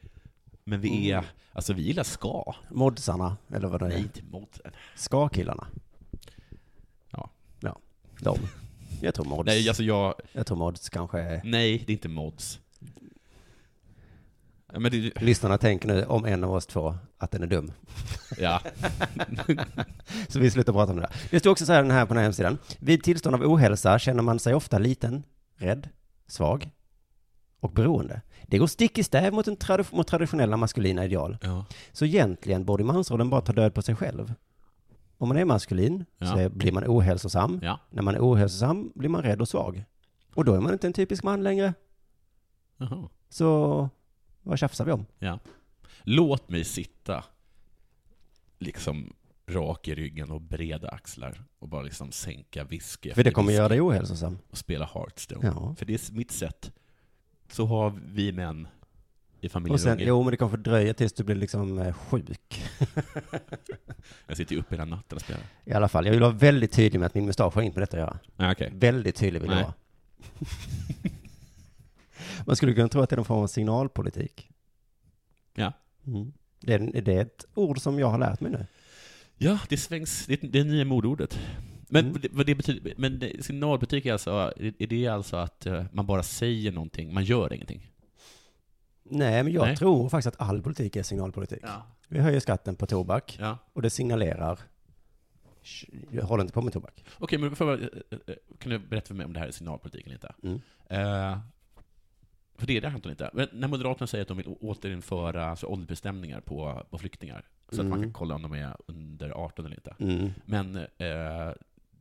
Men 0.63 0.81
vi 0.81 1.11
är, 1.11 1.17
Mm. 1.17 1.25
alltså 1.53 1.73
vi 1.73 1.81
gillar 1.81 2.03
ska. 2.03 2.53
Modsarna, 2.71 3.37
eller 3.53 3.67
vad 3.67 3.79
det 3.81 3.87
Nej, 3.87 3.97
är. 3.97 4.01
inte 4.01 4.23
mot 4.23 4.59
Ska-killarna. 4.95 5.67
Ja. 7.11 7.29
Ja, 7.59 7.77
de. 8.19 8.37
Jag 9.01 9.13
tror 9.13 9.25
mods. 9.25 9.45
Nej, 9.45 9.67
alltså 9.69 9.83
jag, 9.83 10.13
Jag 10.31 10.47
tror 10.47 10.57
mods 10.57 10.89
kanske 10.89 11.19
är... 11.19 11.41
nej, 11.43 11.83
det 11.87 11.91
är 11.91 11.93
inte 11.93 12.09
mods. 12.09 12.59
Ja, 14.74 14.79
det, 14.79 15.21
Lyssnarna 15.21 15.57
tänker 15.57 15.88
nu 15.88 16.05
om 16.05 16.25
en 16.25 16.43
av 16.43 16.53
oss 16.53 16.65
två 16.65 16.95
att 17.17 17.31
den 17.31 17.43
är 17.43 17.47
dum. 17.47 17.71
ja. 18.38 18.62
Så 20.27 20.39
vi 20.39 20.51
slutar 20.51 20.74
prata 20.74 20.91
om 20.91 20.95
det 20.97 21.01
där. 21.01 21.15
Det 21.31 21.39
står 21.39 21.51
också 21.51 21.65
så 21.65 21.74
här 21.74 21.81
den 21.83 21.91
här 21.91 22.05
på 22.05 22.09
den 22.13 22.17
här 22.17 22.24
hemsidan. 22.24 22.57
Vid 22.79 23.03
tillstånd 23.03 23.36
av 23.36 23.41
ohälsa 23.51 24.00
känner 24.00 24.24
man 24.24 24.39
sig 24.39 24.53
ofta 24.53 24.77
liten, 24.79 25.24
rädd, 25.55 25.89
svag 26.27 26.69
och 27.59 27.71
beroende. 27.71 28.21
Det 28.43 28.57
går 28.57 28.67
stick 28.67 28.97
i 28.97 29.03
stäv 29.03 29.33
mot, 29.33 29.47
en 29.47 29.57
tradi- 29.57 29.95
mot 29.95 30.07
traditionella 30.07 30.57
maskulina 30.57 31.05
ideal. 31.05 31.38
ja. 31.41 31.65
Så 31.91 32.05
egentligen 32.05 32.65
borde 32.65 32.83
mansrollen 32.83 33.29
bara 33.29 33.41
ta 33.41 33.53
död 33.53 33.74
på 33.74 33.81
sig 33.81 33.95
själv. 33.95 34.33
Om 35.17 35.27
man 35.27 35.38
är 35.38 35.45
maskulin 35.45 36.05
så 36.19 36.25
Ja. 36.25 36.39
är, 36.39 36.50
blir 36.50 36.71
man 36.71 36.83
ohälsosam. 36.88 37.59
Ja. 37.63 37.79
När 37.89 38.01
man 38.03 38.15
är 38.15 38.19
ohälsosam 38.19 38.91
blir 38.95 39.09
man 39.09 39.21
rädd 39.24 39.41
och 39.41 39.47
svag. 39.47 39.83
Och 40.36 40.45
då 40.45 40.53
är 40.53 40.59
man 40.59 40.74
inte 40.74 40.88
en 40.88 40.93
typisk 40.93 41.24
man 41.24 41.43
längre. 41.43 41.74
Jaha. 42.77 43.09
Så 43.29 43.89
vad 44.49 44.59
tjafsar 44.59 44.85
vi 44.85 44.91
om? 44.91 45.05
Ja. 45.19 45.39
Låt 46.03 46.49
mig 46.49 46.63
sitta 46.63 47.23
liksom 48.59 49.13
rak 49.47 49.87
i 49.87 49.95
ryggen 49.95 50.31
och 50.31 50.41
breda 50.41 50.89
axlar 50.89 51.43
och 51.59 51.67
bara 51.69 51.81
liksom 51.81 52.11
sänka 52.11 52.63
whisky 52.63 53.13
För 53.13 53.23
det 53.23 53.31
kommer 53.31 53.51
göra 53.53 53.69
dig 53.69 53.81
ohälsosam. 53.81 54.37
och 54.49 54.57
spela 54.57 54.85
Hearthstone. 54.93 55.47
Ja. 55.47 55.75
För 55.77 55.85
det 55.85 55.93
är 55.93 56.13
mitt 56.13 56.31
sätt. 56.31 56.71
Så 57.51 57.65
har 57.65 57.99
vi 58.05 58.31
män 58.31 58.67
i 59.41 59.49
familjen 59.49 59.73
Och 59.73 59.79
sen, 59.79 59.97
jo 60.01 60.23
men 60.23 60.31
det 60.31 60.37
kommer 60.37 60.49
fördröja 60.49 60.93
tills 60.93 61.13
du 61.13 61.23
blir 61.23 61.35
liksom 61.35 61.79
eh, 61.79 61.93
sjuk. 61.93 62.63
Jag 64.27 64.37
sitter 64.37 64.55
ju 64.55 64.59
uppe 64.61 64.75
hela 64.75 64.85
natten 64.85 65.15
och 65.15 65.21
spelar. 65.21 65.41
I 65.65 65.73
alla 65.73 65.87
fall, 65.87 66.05
jag 66.05 66.11
vill 66.11 66.21
vara 66.21 66.31
väldigt 66.31 66.71
tydlig 66.71 66.99
med 66.99 67.05
att 67.05 67.15
min 67.15 67.25
mustasch 67.25 67.55
har 67.55 67.61
inte 67.61 67.79
med 67.79 67.87
detta 67.87 67.97
att 67.97 68.01
göra. 68.01 68.19
Ah, 68.37 68.51
okej. 68.51 68.71
Väldigt 68.73 69.15
tydlig 69.15 69.41
vill 69.41 69.51
jag 69.51 69.57
vara. 69.57 69.73
Man 72.47 72.55
skulle 72.55 72.73
kunna 72.73 72.87
tro 72.87 73.01
att 73.01 73.09
det 73.09 73.13
är 73.13 73.17
någon 73.17 73.25
form 73.25 73.43
av 73.43 73.47
signalpolitik. 73.47 74.49
Ja. 75.53 75.73
Mm. 76.07 76.33
Det, 76.59 76.73
är, 76.73 77.01
det 77.01 77.13
är 77.13 77.21
ett 77.21 77.45
ord 77.53 77.79
som 77.79 77.99
jag 77.99 78.07
har 78.07 78.17
lärt 78.17 78.39
mig 78.39 78.51
nu. 78.51 78.65
Ja, 79.37 79.59
det 79.69 79.77
svängs. 79.77 80.25
Det 80.25 80.43
är 80.43 80.47
det 80.47 80.63
nya 80.63 80.85
modordet. 80.85 81.39
Men 81.89 82.05
Mm. 82.05 82.21
vad 82.31 82.45
det 82.45 82.55
betyder, 82.55 82.93
men 82.97 83.19
det- 83.19 83.45
signalpolitik 83.45 84.05
är 84.05 84.13
alltså, 84.13 84.53
är 84.57 84.87
det 84.87 85.07
alltså 85.07 85.37
att 85.37 85.65
eh, 85.65 85.85
man 85.91 86.05
bara 86.05 86.23
säger 86.23 86.71
någonting, 86.71 87.13
man 87.13 87.23
gör 87.23 87.53
ingenting? 87.53 87.91
Nej, 89.03 89.43
men 89.43 89.53
jag 89.53 89.65
Nej. 89.65 89.77
tror 89.77 90.09
faktiskt 90.09 90.27
att 90.35 90.47
all 90.49 90.61
politik 90.61 90.95
är 90.95 91.03
signalpolitik. 91.03 91.59
Ja. 91.63 91.85
Vi 92.07 92.19
höjer 92.19 92.39
skatten 92.39 92.75
på 92.75 92.85
tobak 92.85 93.37
ja. 93.39 93.57
och 93.73 93.81
det 93.81 93.89
signalerar 93.89 94.59
"Sh, 95.63 95.85
jag 96.11 96.23
håller 96.25 96.43
inte 96.43 96.53
på 96.53 96.61
med 96.61 96.73
tobak. 96.73 97.05
Okej, 97.19 97.39
men 97.39 97.55
för, 97.55 97.73
eh, 97.81 98.17
eh, 98.27 98.35
kan 98.59 98.71
du 98.71 98.79
berätta 98.79 99.07
för 99.07 99.15
mig 99.15 99.25
om 99.25 99.33
det 99.33 99.39
här 99.39 99.47
är 99.47 99.51
signalpolitik 99.51 100.05
eller 100.05 100.15
inte? 100.15 100.33
Mm. 100.43 100.61
Eh, 100.89 101.39
för 102.57 102.67
det 102.67 102.77
är 102.77 102.81
det 102.81 102.87
antagligen 102.87 103.11
inte. 103.11 103.29
Men 103.33 103.47
när 103.59 103.67
Moderaterna 103.67 104.07
säger 104.07 104.21
att 104.21 104.27
de 104.27 104.37
vill 104.37 104.47
återinföra 104.59 105.45
alltså, 105.49 105.65
åldersbestämningar 105.67 106.39
på, 106.41 106.83
på 106.89 106.97
flyktingar, 106.97 107.43
så 107.69 107.81
att 107.81 107.87
man 107.87 107.97
Mm. 107.97 108.01
kan 108.09 108.13
kolla 108.13 108.35
om 108.35 108.41
de 108.41 108.53
är 108.53 108.75
under 108.85 109.29
18 109.29 109.65
eller 109.65 109.75
inte. 109.75 109.95
Mm. 109.99 110.29
Men 110.45 110.75
eh, 110.75 110.83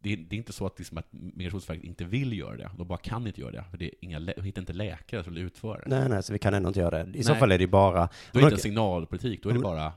det, 0.00 0.12
är, 0.12 0.16
det 0.16 0.36
är 0.36 0.38
inte 0.38 0.52
så 0.52 0.66
att, 0.66 0.78
liksom, 0.78 0.98
att 0.98 1.06
Migrationsverket 1.10 1.84
inte 1.84 2.04
vill 2.04 2.38
göra 2.38 2.56
det, 2.56 2.70
de 2.78 2.86
bara 2.88 2.98
kan 2.98 3.26
inte 3.26 3.40
göra 3.40 3.50
det. 3.50 3.64
För 3.70 3.78
det 3.78 3.84
är 3.84 3.90
inga, 4.00 4.20
de 4.20 4.42
hittar 4.42 4.62
inte 4.62 4.72
läkare 4.72 5.24
som 5.24 5.34
vill 5.34 5.42
utföra 5.42 5.78
det. 5.78 5.98
Nej, 5.98 6.08
nej, 6.08 6.22
så 6.22 6.32
vi 6.32 6.38
kan 6.38 6.54
ändå 6.54 6.68
inte 6.68 6.80
göra 6.80 7.04
det. 7.04 7.18
I 7.18 7.22
så 7.24 7.30
Nej. 7.30 7.40
fall 7.40 7.52
är 7.52 7.58
det 7.58 7.66
bara, 7.66 8.08
Då 8.32 8.38
är 8.38 8.42
det 8.42 8.50
inte 8.50 8.62
signalpolitik, 8.62 9.42
då 9.42 9.48
är 9.48 9.52
det 9.52 9.58
Men- 9.60 9.62
bara 9.70 9.92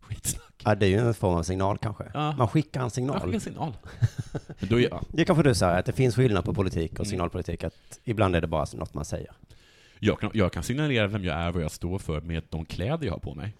skitsnack. 0.00 0.62
ja 0.64 0.74
det 0.74 0.86
är 0.86 0.90
ju 0.90 0.96
en 0.98 1.14
form 1.14 1.34
av 1.34 1.42
signal 1.42 1.78
kanske. 1.78 2.04
Ja. 2.14 2.32
Man 2.38 2.48
skickar 2.48 2.82
en 2.82 2.90
signal. 2.90 3.20
skickar 3.20 3.34
en 3.34 3.40
signal. 3.40 3.72
Men 4.60 4.68
då 4.68 4.80
är, 4.80 4.88
ja. 4.90 5.02
Det 5.08 5.24
kanske 5.24 5.42
du 5.42 5.54
säger, 5.54 5.78
att 5.78 5.86
det 5.86 5.92
finns 5.92 6.14
skillnad 6.16 6.44
på 6.44 6.54
politik 6.54 6.92
och 6.92 6.98
Mm. 6.98 7.10
signalpolitik, 7.10 7.64
att 7.64 8.00
ibland 8.04 8.36
är 8.36 8.40
det 8.40 8.46
bara 8.46 8.66
något 8.74 8.94
man 8.94 9.04
säger. 9.04 9.30
Jag, 10.04 10.20
kan, 10.20 10.30
jag 10.34 10.52
kan 10.52 10.62
signalera 10.62 11.06
vem 11.06 11.24
jag 11.24 11.36
är, 11.36 11.52
vad 11.52 11.62
jag 11.62 11.70
står 11.70 11.98
för, 11.98 12.20
med 12.20 12.42
de 12.50 12.64
kläder 12.64 13.06
jag 13.06 13.12
har 13.12 13.18
på 13.20 13.34
mig. 13.34 13.54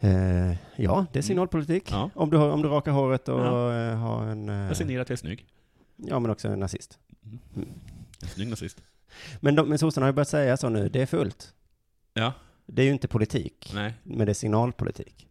Eh, 0.00 0.56
ja, 0.76 1.06
det 1.12 1.18
är 1.18 1.22
signalpolitik. 1.22 1.88
Ja. 1.90 2.10
Om, 2.14 2.30
du 2.30 2.36
har, 2.36 2.50
om 2.50 2.62
du 2.62 2.68
rakar 2.68 2.92
håret 2.92 3.28
och 3.28 3.40
Ja. 3.40 3.74
eh, 3.74 3.96
har 3.96 4.26
en... 4.26 4.48
Eh, 4.48 4.54
Jag 4.54 4.76
signerar 4.76 5.02
att 5.02 5.08
jag 5.08 5.16
är 5.16 5.20
snygg. 5.20 5.46
ja, 5.96 6.18
men 6.18 6.30
också 6.30 6.48
en 6.48 6.60
nazist. 6.60 6.98
En 8.22 8.28
snygg 8.28 8.48
nazist. 8.48 8.82
Men, 9.40 9.54
de, 9.54 9.68
men 9.68 9.78
sossarna 9.78 10.04
har 10.04 10.08
ju 10.08 10.14
börjat 10.14 10.28
säga 10.28 10.56
så 10.56 10.68
nu, 10.68 10.88
det 10.88 11.02
är 11.02 11.06
fullt. 11.06 11.54
Ja. 12.14 12.32
Det 12.66 12.82
är 12.82 12.86
ju 12.86 12.92
inte 12.92 13.08
politik, 13.08 13.70
Nej. 13.74 13.94
men 14.02 14.26
det 14.26 14.32
är 14.32 14.34
signalpolitik. 14.34 15.28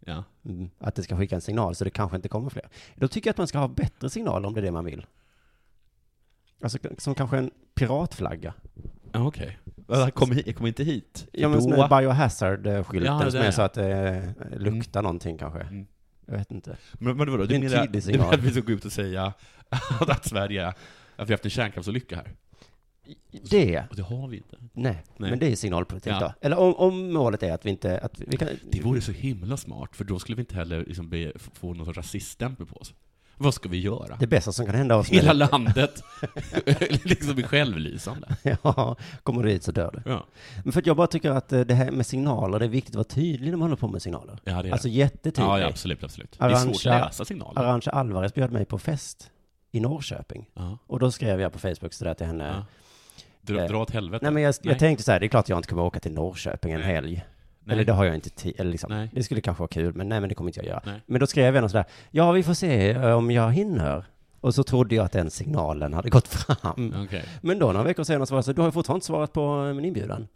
Ja. 0.00 0.24
Mm. 0.44 0.70
Att 0.78 0.94
det 0.94 1.02
ska 1.02 1.16
skicka 1.16 1.34
en 1.34 1.40
signal, 1.40 1.74
så 1.74 1.84
det 1.84 1.90
kanske 1.90 2.16
inte 2.16 2.28
kommer 2.28 2.50
fler. 2.50 2.68
Då 2.94 3.08
tycker 3.08 3.28
jag 3.28 3.32
att 3.32 3.38
man 3.38 3.46
ska 3.48 3.58
ha 3.58 3.68
bättre 3.68 4.10
signaler 4.10 4.48
om 4.48 4.54
det 4.54 4.60
är 4.60 4.62
det 4.62 4.70
man 4.70 4.84
vill. 4.84 5.06
Alltså 6.62 6.78
som 6.98 7.14
kanske 7.14 7.38
en 7.38 7.50
piratflagga. 7.74 8.54
Ja, 9.14 9.26
okej. 9.26 9.58
Jag 9.88 10.14
kom, 10.14 10.32
hit, 10.32 10.46
jag 10.46 10.56
kom 10.56 10.66
inte 10.66 10.84
hit. 10.84 11.26
Ja, 11.32 11.48
men 11.48 11.58
Då- 11.70 11.88
biohazard-skylten 11.88 13.04
Ja, 13.22 13.30
som 13.30 13.40
är 13.40 13.44
ja. 13.44 13.52
så 13.52 13.62
att 13.62 13.74
det 13.74 14.34
eh, 14.52 14.58
luktar 14.58 15.02
någonting 15.02 15.38
kanske. 15.38 15.60
Mm. 15.60 15.86
Jag 16.26 16.38
vet 16.38 16.50
inte. 16.50 16.76
Men, 16.92 17.16
men 17.16 17.30
vadå, 17.30 17.36
Det 17.36 17.44
är 17.44 17.48
du 17.48 17.54
en 17.66 17.72
menar, 17.72 17.86
du 17.86 18.12
menar 18.18 18.32
att 18.34 18.40
vi 18.40 18.50
ska 18.50 18.60
gå 18.60 18.72
ut 18.72 18.84
och 18.84 18.92
säga 18.92 19.32
att, 20.00 20.28
Sverige, 20.28 20.66
att 20.68 20.76
vi 21.16 21.22
har 21.22 21.30
haft 21.30 21.44
en 21.44 21.50
kärnkraftsolycka 21.50 22.16
här? 22.16 22.32
Det, 23.50 23.84
Och 23.90 23.96
det 23.96 24.02
har 24.02 24.28
vi 24.28 24.36
inte. 24.36 24.56
nej, 24.72 25.02
Nej. 25.16 25.30
men 25.30 25.38
det 25.38 25.52
är 25.52 25.56
signalpolitik 25.56 26.12
Ja. 26.12 26.20
då. 26.20 26.32
Eller 26.40 26.58
om, 26.58 26.74
om 26.74 27.12
målet 27.12 27.42
är 27.42 27.52
att 27.52 27.66
vi 27.66 27.70
inte, 27.70 27.98
att 27.98 28.20
vi, 28.20 28.24
vi 28.28 28.36
kan... 28.36 28.48
Det 28.70 28.80
vore 28.80 29.00
så 29.00 29.12
himla 29.12 29.56
smart, 29.56 29.96
för 29.96 30.04
då 30.04 30.18
skulle 30.18 30.36
vi 30.36 30.42
inte 30.42 30.54
heller 30.54 30.84
liksom 30.84 31.08
be, 31.08 31.32
få 31.54 31.74
någon 31.74 31.94
rasiststämpel 31.94 32.66
på 32.66 32.76
oss. 32.76 32.94
Vad 33.36 33.54
ska 33.54 33.68
vi 33.68 33.80
göra? 33.80 34.16
Det 34.20 34.26
bästa 34.26 34.52
som 34.52 34.66
kan 34.66 34.74
hända 34.74 34.96
oss 34.96 35.08
Hela 35.08 35.34
med, 35.34 35.36
landet 35.50 36.02
liksom 37.04 37.38
är 37.38 37.42
självlysande. 37.42 38.36
Ja, 38.62 38.96
kommer 39.22 39.42
du 39.42 39.50
hit 39.50 39.62
så 39.62 39.72
dör 39.72 39.90
du. 40.04 40.10
Ja, 40.10 40.26
Men 40.64 40.72
för 40.72 40.80
att 40.80 40.86
jag 40.86 40.96
bara 40.96 41.06
tycker 41.06 41.30
att 41.30 41.52
eh, 41.52 41.60
det 41.60 41.74
här 41.74 41.90
med 41.90 42.06
signaler, 42.06 42.58
det 42.58 42.64
är 42.64 42.68
viktigt 42.68 42.90
att 42.92 42.96
vara 42.96 43.04
tydlig 43.04 43.50
när 43.50 43.56
man 43.58 43.62
håller 43.68 43.76
på 43.76 43.88
med 43.88 44.02
signaler. 44.02 44.38
ja 44.44 44.62
det 44.62 44.68
är 44.68 44.72
Alltså 44.72 44.88
jättetydlig. 44.88 45.44
Ja, 45.50 45.58
ja, 45.60 45.66
absolut, 45.68 46.04
absolut. 46.04 46.36
Det 46.38 46.44
är 46.44 46.54
svårt 46.56 46.72
Arantxa- 46.74 46.94
att 46.94 47.06
läsa 47.06 47.24
signaler. 47.24 47.60
Arantxa 47.62 47.90
Alvarez 47.90 48.34
bjöd 48.34 48.52
mig 48.52 48.64
på 48.64 48.78
fest 48.78 49.30
i 49.72 49.80
Norrköping. 49.80 50.46
Ja, 50.54 50.78
Och 50.86 50.98
då 50.98 51.10
skrev 51.10 51.40
jag 51.40 51.52
på 51.52 51.58
Facebook 51.58 51.92
sådär 51.92 52.14
till 52.14 52.26
henne. 52.26 52.64
Dra, 53.40 53.66
dra 53.68 53.78
åt 53.82 53.90
helvete. 53.90 54.24
Nej 54.24 54.32
men 54.32 54.42
jag, 54.42 54.54
jag 54.62 54.78
tänkte 54.78 55.04
så 55.04 55.12
här, 55.12 55.20
det 55.20 55.26
är 55.26 55.28
klart 55.28 55.48
jag 55.48 55.58
inte 55.58 55.68
kommer 55.68 55.82
åka 55.82 56.00
till 56.00 56.12
Norrköping 56.12 56.72
en 56.72 56.80
Nej. 56.80 56.94
helg. 56.94 57.24
Nej. 57.64 57.74
Eller 57.74 57.84
det 57.84 57.92
har 57.92 58.04
jag 58.04 58.14
inte 58.14 58.30
tid, 58.30 58.54
eller 58.58 58.70
liksom. 58.70 58.92
Nej. 58.92 59.10
Det 59.12 59.22
skulle 59.22 59.40
kanske 59.40 59.60
vara 59.60 59.68
kul, 59.68 59.94
men 59.94 60.08
nej 60.08 60.20
men 60.20 60.28
det 60.28 60.34
kommer 60.34 60.50
inte 60.50 60.60
jag 60.60 60.66
göra. 60.66 60.82
Nej. 60.86 61.00
Men 61.06 61.20
då 61.20 61.26
skrev 61.26 61.54
jag 61.54 61.62
något 61.62 61.70
sådär, 61.70 61.86
ja 62.10 62.32
vi 62.32 62.42
får 62.42 62.54
se 62.54 62.90
eh, 62.90 63.16
om 63.16 63.30
jag 63.30 63.52
hinner. 63.52 64.04
Och 64.40 64.54
så 64.54 64.62
trodde 64.62 64.94
jag 64.94 65.04
att 65.04 65.12
den 65.12 65.30
signalen 65.30 65.92
hade 65.94 66.10
gått 66.10 66.28
fram. 66.28 66.94
Okej. 67.04 67.24
Men 67.40 67.58
då 67.58 67.66
några 67.66 67.82
veckor 67.82 68.04
senare 68.04 68.26
så 68.26 68.34
var 68.34 68.38
det 68.38 68.42
så, 68.42 68.52
du 68.52 68.60
har 68.60 68.68
ju 68.68 68.72
fortfarande 68.72 68.96
inte 68.96 69.06
svarat 69.06 69.32
på 69.32 69.66
eh, 69.68 69.74
min 69.74 69.84
inbjudan. 69.84 70.28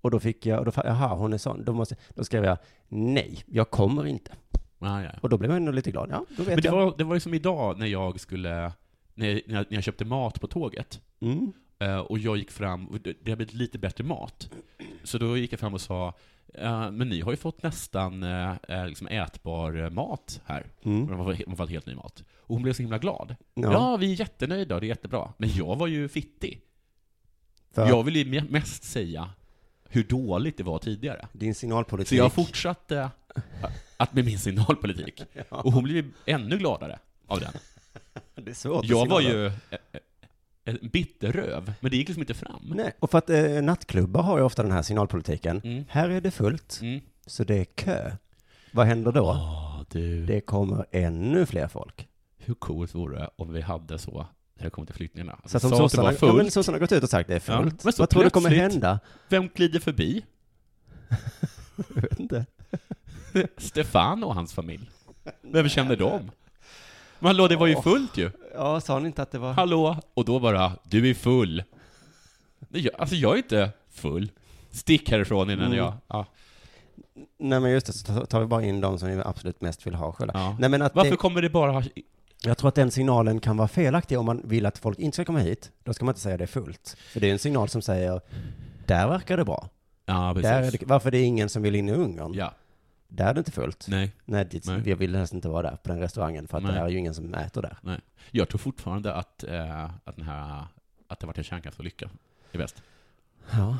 Och 0.00 0.10
då 0.10 0.20
fick 0.20 0.46
jag, 0.46 0.58
och 0.58 0.64
då, 0.64 0.72
jaha, 0.74 1.14
hon 1.14 1.32
är 1.32 1.38
sån. 1.38 1.64
Då, 1.64 1.72
måste, 1.72 1.96
då 2.14 2.24
skrev 2.24 2.44
jag, 2.44 2.58
nej, 2.88 3.44
jag 3.46 3.70
kommer 3.70 4.06
inte. 4.06 4.32
Ah, 4.78 5.02
ja. 5.02 5.10
Och 5.20 5.28
då 5.28 5.38
blev 5.38 5.50
jag 5.50 5.56
ändå 5.56 5.72
lite 5.72 5.90
glad. 5.90 6.08
Ja, 6.10 6.24
då 6.36 6.42
vet 6.42 6.46
Men 6.46 6.56
det 6.56 6.64
jag. 6.64 6.72
var, 6.72 6.94
det 6.98 7.04
var 7.04 7.14
ju 7.14 7.20
som 7.20 7.34
idag 7.34 7.78
när 7.78 7.86
jag 7.86 8.20
skulle, 8.20 8.72
när 9.14 9.26
jag, 9.28 9.40
när 9.46 9.54
jag, 9.54 9.66
jag 9.68 9.82
köpte 9.82 10.04
mat 10.04 10.40
på 10.40 10.46
tåget. 10.46 11.00
Mm. 11.20 11.52
Eh, 11.78 11.98
och 11.98 12.18
jag 12.18 12.36
gick 12.36 12.50
fram, 12.50 12.86
och 12.86 13.00
det 13.00 13.30
har 13.30 13.36
blivit 13.36 13.54
lite 13.54 13.78
bättre 13.78 14.04
mat. 14.04 14.50
Så 15.08 15.18
då 15.18 15.36
gick 15.36 15.52
jag 15.52 15.60
fram 15.60 15.74
och 15.74 15.80
sa, 15.80 16.14
eh, 16.54 16.90
men 16.90 17.08
ni 17.08 17.20
har 17.20 17.30
ju 17.30 17.36
fått 17.36 17.62
nästan 17.62 18.22
eh, 18.22 18.52
eh, 18.68 18.86
liksom 18.86 19.06
ätbar 19.08 19.90
mat 19.90 20.40
här. 20.44 20.66
Mm. 20.82 21.06
Det 21.06 21.14
var, 21.14 21.32
det 21.32 21.44
var 21.46 21.66
helt 21.66 21.86
ny 21.86 21.94
mat. 21.94 22.24
Och 22.38 22.54
hon 22.54 22.62
blev 22.62 22.72
så 22.72 22.82
himla 22.82 22.98
glad. 22.98 23.36
Ja, 23.54 23.72
Ja, 23.72 23.96
vi 23.96 24.12
är 24.12 24.20
jättenöjda 24.20 24.74
och 24.74 24.80
det 24.80 24.86
är 24.86 24.88
jättebra. 24.88 25.32
Men 25.38 25.48
jag 25.52 25.76
var 25.76 25.86
ju 25.86 26.08
fittig. 26.08 26.60
för 27.74 27.88
Jag 27.88 28.02
ville 28.04 28.18
ju 28.18 28.24
me- 28.24 28.50
mest 28.50 28.84
säga 28.84 29.30
hur 29.88 30.04
dåligt 30.04 30.56
det 30.56 30.62
var 30.64 30.78
tidigare. 30.78 31.28
din 31.32 31.54
signalpolitik. 31.54 32.08
Så 32.08 32.14
jag 32.14 32.32
fortsatte 32.32 33.10
att 33.96 34.12
med 34.14 34.24
min 34.24 34.38
signalpolitik. 34.38 35.22
Och 35.48 35.72
hon 35.72 35.82
blev 35.84 35.96
ju 35.96 36.12
ännu 36.26 36.58
gladare 36.58 36.98
av 37.26 37.40
den. 37.40 37.52
Det 38.44 38.50
är 38.50 38.54
svårt 38.54 38.84
Jag 38.84 39.06
var 39.08 39.20
ju 39.20 39.50
en 40.68 40.88
bitterröv, 40.92 41.72
men 41.80 41.90
det 41.90 41.96
gick 41.96 42.08
liksom 42.08 42.22
inte 42.22 42.34
fram. 42.34 42.72
Nej, 42.74 42.92
och 43.00 43.10
för 43.10 43.18
att 43.18 43.30
eh, 43.30 43.62
nattklubbar 43.62 44.22
har 44.22 44.38
ju 44.38 44.44
ofta 44.44 44.62
den 44.62 44.72
här 44.72 44.82
signalpolitiken. 44.82 45.60
Mm. 45.64 45.84
Här 45.88 46.08
är 46.10 46.20
det 46.20 46.30
fullt, 46.30 46.78
Mm. 46.82 47.00
så 47.26 47.44
det 47.44 47.56
är 47.56 47.64
kö. 47.64 48.12
Vad 48.72 48.86
händer 48.86 49.12
då? 49.12 49.24
Åh, 49.30 49.82
du. 49.90 50.26
Det 50.26 50.40
kommer 50.40 50.86
ännu 50.92 51.46
fler 51.46 51.68
folk. 51.68 52.08
Hur 52.38 52.54
coolt 52.54 52.94
vore 52.94 53.18
det 53.18 53.30
om 53.36 53.52
vi 53.52 53.60
hade 53.60 53.98
så 53.98 54.26
när 54.56 54.64
det 54.64 54.70
kommer 54.70 54.86
till 54.86 54.94
flyktingarna? 54.94 55.38
Så 55.44 55.56
att 55.56 55.64
om 55.64 55.70
sossarna, 55.70 56.12
ja, 56.20 56.32
men 56.32 56.50
sossarna 56.50 56.74
har 56.76 56.80
gått 56.80 56.92
ut 56.92 57.02
och 57.02 57.10
sagt 57.10 57.28
det 57.28 57.34
är 57.48 57.52
Ja, 57.52 57.62
fullt. 57.62 57.84
men 57.84 57.92
så 57.92 58.02
Vad 58.02 58.10
tror 58.10 58.24
du 58.24 58.30
kommer 58.30 58.50
hända? 58.50 59.00
Vem 59.28 59.48
glider 59.54 59.80
förbi? 59.80 60.24
Jag 61.94 62.02
vet 62.02 62.20
inte. 62.20 62.46
Stefan 63.56 64.24
och 64.24 64.34
hans 64.34 64.52
familj. 64.52 64.90
Vem 65.42 65.68
känner 65.68 65.96
dem? 65.96 66.30
Men 67.18 67.26
hallå, 67.26 67.48
det 67.48 67.56
var 67.56 67.66
ju 67.66 67.76
fullt 67.82 68.16
ju. 68.16 68.30
Ja, 68.54 68.80
sa 68.80 68.98
ni 68.98 69.06
inte 69.06 69.22
att 69.22 69.30
det 69.30 69.38
var... 69.38 69.52
Hallå? 69.52 69.96
Och 70.14 70.24
då 70.24 70.40
bara, 70.40 70.72
du 70.82 71.10
är 71.10 71.14
full. 71.14 71.62
Alltså 72.98 73.14
jag 73.16 73.32
är 73.32 73.36
inte 73.36 73.70
full. 73.90 74.30
Stick 74.70 75.10
härifrån 75.10 75.50
innan 75.50 75.66
Mm. 75.66 75.78
jag... 75.78 75.92
Ja. 76.08 76.26
Nej 77.38 77.60
men 77.60 77.70
just 77.70 77.86
det, 77.86 77.92
så 77.92 78.26
tar- 78.26 78.40
vi 78.40 78.46
bara 78.46 78.62
in 78.64 78.80
de 78.80 78.98
som 78.98 79.08
vi 79.08 79.22
absolut 79.24 79.60
mest 79.60 79.86
vill 79.86 79.94
ha 79.94 80.12
själva. 80.12 80.32
Ja. 80.36 80.56
Nej 80.60 80.68
men 80.70 80.82
att 80.82 80.94
Varför 80.94 81.10
det, 81.10 81.16
kommer 81.16 81.42
det 81.42 81.50
bara... 81.50 81.84
jag 82.42 82.58
tror 82.58 82.68
att 82.68 82.74
den 82.74 82.90
signalen 82.90 83.40
kan 83.40 83.56
vara 83.56 83.68
felaktig 83.68 84.18
om 84.18 84.26
man 84.26 84.40
vill 84.44 84.66
att 84.66 84.78
folk 84.78 84.98
inte 84.98 85.14
ska 85.14 85.24
komma 85.24 85.38
hit. 85.38 85.70
Då 85.84 85.94
ska 85.94 86.04
man 86.04 86.12
inte 86.12 86.20
säga 86.20 86.36
det 86.36 86.44
är 86.44 86.46
fullt. 86.46 86.96
För 87.12 87.20
det 87.20 87.28
är 87.28 87.32
en 87.32 87.38
signal 87.38 87.68
som 87.68 87.82
säger, 87.82 88.20
där 88.86 89.08
verkar 89.08 89.36
det 89.36 89.44
bra. 89.44 89.68
Ja. 90.06 90.34
Där 90.42 90.62
är 90.62 90.70
det, 90.70 90.78
varför 90.86 91.10
det 91.10 91.18
är 91.18 91.24
ingen 91.24 91.48
som 91.48 91.62
vill 91.62 91.74
in 91.74 91.88
i 91.88 91.92
Ungern? 91.92 92.34
Ja, 92.34 92.52
Det 93.08 93.34
inte 93.38 93.52
fullt. 93.52 93.86
nej. 93.88 94.12
Nej, 94.24 94.48
det, 94.50 94.66
Nej. 94.66 94.88
jag 94.88 94.96
vill 94.96 95.16
helst 95.16 95.32
inte 95.34 95.48
vara 95.48 95.70
där 95.70 95.76
på 95.76 95.88
den 95.88 96.00
restaurangen 96.00 96.48
för 96.48 96.56
att 96.58 96.62
Nej. 96.64 96.72
det 96.72 96.78
är 96.78 96.88
ju 96.88 96.98
ingen 96.98 97.14
som 97.14 97.34
äter 97.34 97.62
där. 97.62 98.00
Jag 98.30 98.48
tror 98.48 98.58
fortfarande 98.58 99.14
att, 99.14 99.44
eh, 99.44 99.84
att, 100.04 100.16
den 100.16 100.24
här, 100.24 100.66
att 101.08 101.20
det 101.20 101.26
varit 101.26 101.38
en 101.38 101.44
kärnkraftsolycka 101.44 102.10
i 102.52 102.58
väst. 102.58 102.82
Ja. 103.50 103.78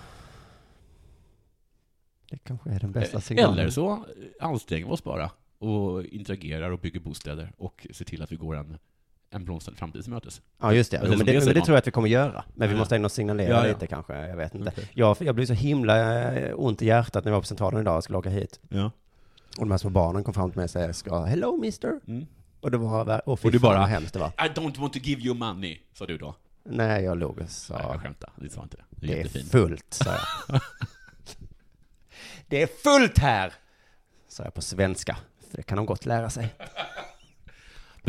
Det 2.31 2.39
kanske 2.39 2.71
är 2.71 2.81
den 2.81 2.93
bästa 2.93 3.21
signalen. 3.21 3.59
Eller 3.59 3.71
så 3.71 4.05
anstränger 4.41 4.87
vi 4.87 4.93
oss 4.93 5.05
bara. 5.05 5.31
och 5.59 6.05
interagerar 6.05 6.71
och 6.71 6.79
bygger 6.79 7.01
bostäder 7.01 7.53
och 7.57 7.87
ser 7.93 8.05
till 8.05 8.23
att 8.23 8.33
vi 8.33 8.37
går 8.37 8.57
en, 8.57 8.79
en 9.31 9.45
blomstrande 9.45 9.79
framtid 9.79 10.03
till 10.03 10.13
mötes. 10.13 10.41
Ja, 10.61 10.73
just 10.73 10.91
det. 10.91 11.01
Jo, 11.03 11.09
men 11.09 11.19
det, 11.19 11.25
det 11.33 11.45
men 11.45 11.55
det 11.55 11.61
tror 11.61 11.69
jag 11.75 11.79
att 11.79 11.87
vi 11.87 11.91
kommer 11.91 12.09
göra. 12.09 12.45
Men 12.55 12.69
vi 12.69 12.75
Ja. 12.75 12.79
måste 12.79 12.97
ändå 12.97 13.09
signalera 13.09 13.49
Ja, 13.51 13.67
ja. 13.67 13.73
lite 13.73 13.87
kanske, 13.87 14.27
jag 14.27 14.37
vet 14.37 14.55
inte. 14.55 14.71
Okej. 14.71 14.91
Jag, 14.95 15.17
jag 15.21 15.35
blev 15.35 15.47
så 15.47 15.53
himla 15.53 16.23
eh, 16.33 16.53
ont 16.57 16.83
i 16.83 16.87
hjärtat 16.87 17.25
när 17.25 17.31
jag 17.33 17.37
var 17.37 17.41
på 17.43 17.47
Centralen 17.47 17.81
idag 17.81 17.97
och 17.97 18.05
skulle 18.05 18.19
åka 18.19 18.31
hit. 18.31 18.61
Ja. 18.69 18.91
Och 19.59 19.65
de 19.65 19.71
här 19.71 19.79
små 19.79 19.91
barnen 19.91 20.25
kom 20.25 20.35
fram 20.35 20.51
till 20.51 20.57
mig 20.59 20.65
och 20.65 20.71
sa, 20.71 20.93
ska 20.93 21.25
hello 21.25 21.57
mister. 21.57 22.01
Mm. 22.07 22.27
Och 22.61 22.71
det 22.71 22.79
var, 22.79 23.29
och, 23.29 23.45
Och 23.45 23.53
du 23.53 23.59
bara- 23.59 23.79
vad 23.79 23.89
hemskt 23.89 24.13
det 24.13 24.19
var. 24.19 24.29
I 24.29 24.49
don't 24.55 24.79
want 24.81 24.93
to 24.93 24.99
give 24.99 25.23
you 25.23 25.35
money, 25.35 25.81
sa 25.93 26.07
du 26.07 26.19
då. 26.19 26.35
Nej, 26.65 27.05
jag 27.05 27.19
låg 27.19 27.31
och 27.31 27.39
Nej, 27.39 27.49
sa, 27.49 27.81
jag 27.93 28.01
skämtar. 28.03 28.33
Du 28.37 28.49
sa 28.49 28.63
inte 28.63 28.77
det. 28.77 28.85
Du 28.91 29.13
är 29.13 29.25
det 29.33 29.39
är 29.39 29.43
fullt, 29.45 29.95
sa 29.95 30.11
jag. 30.11 30.61
det 32.49 32.63
är 32.63 32.67
fullt 32.67 33.19
här! 33.19 33.53
Sa 34.29 34.45
jag 34.45 34.55
på 34.55 34.63
svenska. 34.63 35.17
För 35.51 35.57
det 35.57 35.63
kan 35.63 35.77
de 35.77 35.87
gott 35.87 36.07
lära 36.07 36.31
sig. 36.31 36.55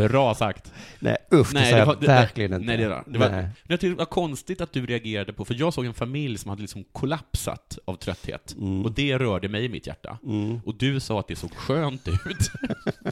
Bra 0.08 0.36
sagt. 0.36 0.74
Nej, 1.00 1.18
usch, 1.34 1.48
det 1.53 1.60
Nej, 1.60 1.70
sa 1.72 1.77
det 1.77 1.84
jag 1.86 2.00
det- 2.00 2.08
verkligen 2.08 2.53
inte. 2.53 2.65
Nej, 2.65 2.77
det 2.77 2.88
var, 2.89 3.03
det 3.08 3.20
var, 3.20 3.29
Nej. 3.29 3.48
jag 3.68 3.79
tyckte 3.79 3.94
det 3.94 3.98
var 3.98 4.06
konstigt 4.06 4.62
att 4.62 4.74
du 4.74 4.86
reagerade 4.86 5.34
på, 5.34 5.46
för 5.46 5.56
jag 5.60 5.74
såg 5.74 5.86
en 5.86 5.94
familj 5.94 6.38
som 6.38 6.50
hade 6.50 6.62
liksom 6.62 6.84
kollapsat 6.91 7.77
av 7.86 7.96
trötthet. 7.96 8.56
Mm. 8.58 8.86
Och 8.86 8.91
det 8.91 9.18
rörde 9.18 9.50
mig 9.50 9.65
i 9.65 9.70
mitt 9.70 9.88
hjärta. 9.88 10.18
Mm. 10.25 10.60
Och 10.65 10.75
du 10.75 11.00
sa 11.00 11.20
att 11.20 11.27
det 11.27 11.36
såg 11.36 11.51
skönt 11.56 12.08
ut. 12.08 12.51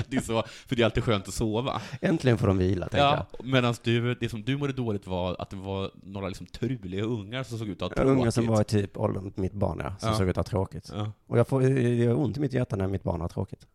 det 0.08 0.22
så, 0.26 0.44
för 0.68 0.76
det 0.76 0.82
är 0.82 0.86
alltid 0.86 1.04
skönt 1.04 1.28
att 1.28 1.34
sova. 1.34 1.82
Äntligen 2.02 2.38
får 2.38 2.48
de 2.48 2.58
vila, 2.58 2.90
Ja, 2.92 3.28
medan 3.44 3.76
du, 3.84 4.16
det 4.16 4.30
som 4.30 4.44
du 4.44 4.58
mådde 4.58 4.74
dåligt 4.74 5.08
var 5.08 5.36
att 5.42 5.50
det 5.50 5.56
var 5.56 5.92
några 6.04 6.28
liksom 6.28 6.46
truliga 6.48 7.04
ungar 7.04 7.44
som 7.44 7.58
såg 7.58 7.68
ut 7.68 7.82
att 7.82 7.82
ha 7.82 7.88
jag. 7.90 7.96
tråkigt. 8.06 8.22
Unga 8.22 8.32
som 8.32 8.48
var 8.48 8.62
i 8.62 8.64
typ 8.64 8.98
åldern 8.98 9.32
mitt 9.36 9.54
barn, 9.54 9.80
ja, 9.84 9.94
som 10.00 10.10
Ja. 10.10 10.16
såg 10.16 10.28
ut 10.30 10.38
att 10.38 10.48
ha 10.48 10.52
tråkigt. 10.52 10.92
Ja. 10.96 11.12
Och 11.28 11.40
jag 11.40 11.48
får, 11.48 11.62
det 11.62 11.96
gör 11.96 12.20
ont 12.20 12.38
i 12.38 12.40
mitt 12.40 12.54
hjärta 12.54 12.76
när 12.76 12.88
mitt 12.88 13.04
barn 13.04 13.22
har 13.22 13.28
tråkigt. 13.28 13.68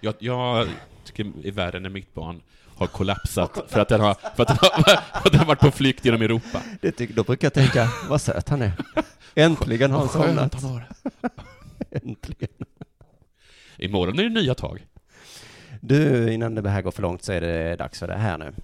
Jag, 0.00 0.14
jag 0.18 0.68
tycker 1.04 1.32
i 1.42 1.50
världen 1.50 1.82
när 1.82 1.90
mitt 1.90 2.14
barn 2.14 2.42
har 2.76 2.86
kollapsat 2.86 3.64
för 3.68 3.80
att 3.80 3.88
den 3.88 4.00
har, 4.00 4.14
för 4.14 4.42
att 4.42 4.48
den 4.48 4.56
har, 4.60 4.82
för 5.20 5.26
att 5.26 5.32
den 5.32 5.38
har 5.38 5.46
varit 5.46 5.60
på 5.60 5.70
flykt 5.70 6.04
genom 6.04 6.22
Europa. 6.22 6.62
Det 6.80 6.92
tyck, 6.92 7.10
då 7.10 7.22
brukar 7.22 7.46
jag 7.46 7.54
tänka, 7.54 7.88
vad 8.08 8.20
söt 8.20 8.48
han 8.48 8.62
är. 8.62 8.72
Äntligen 9.34 9.90
har 9.90 9.98
han 9.98 10.08
somnat. 10.08 10.54
han 10.54 10.70
har. 10.70 10.88
Äntligen. 11.90 12.48
Imorgon 13.76 14.18
är 14.18 14.22
det 14.22 14.30
nya 14.30 14.54
tag. 14.54 14.86
Du, 15.80 16.32
innan 16.32 16.54
det 16.54 16.70
här 16.70 16.82
går 16.82 16.90
för 16.90 17.02
långt 17.02 17.22
så 17.22 17.32
är 17.32 17.40
det 17.40 17.76
dags 17.76 17.98
för 17.98 18.06
det 18.06 18.16
här 18.16 18.38
nu. 18.38 18.54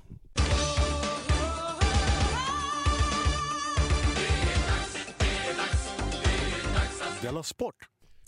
Sport! 7.43 7.75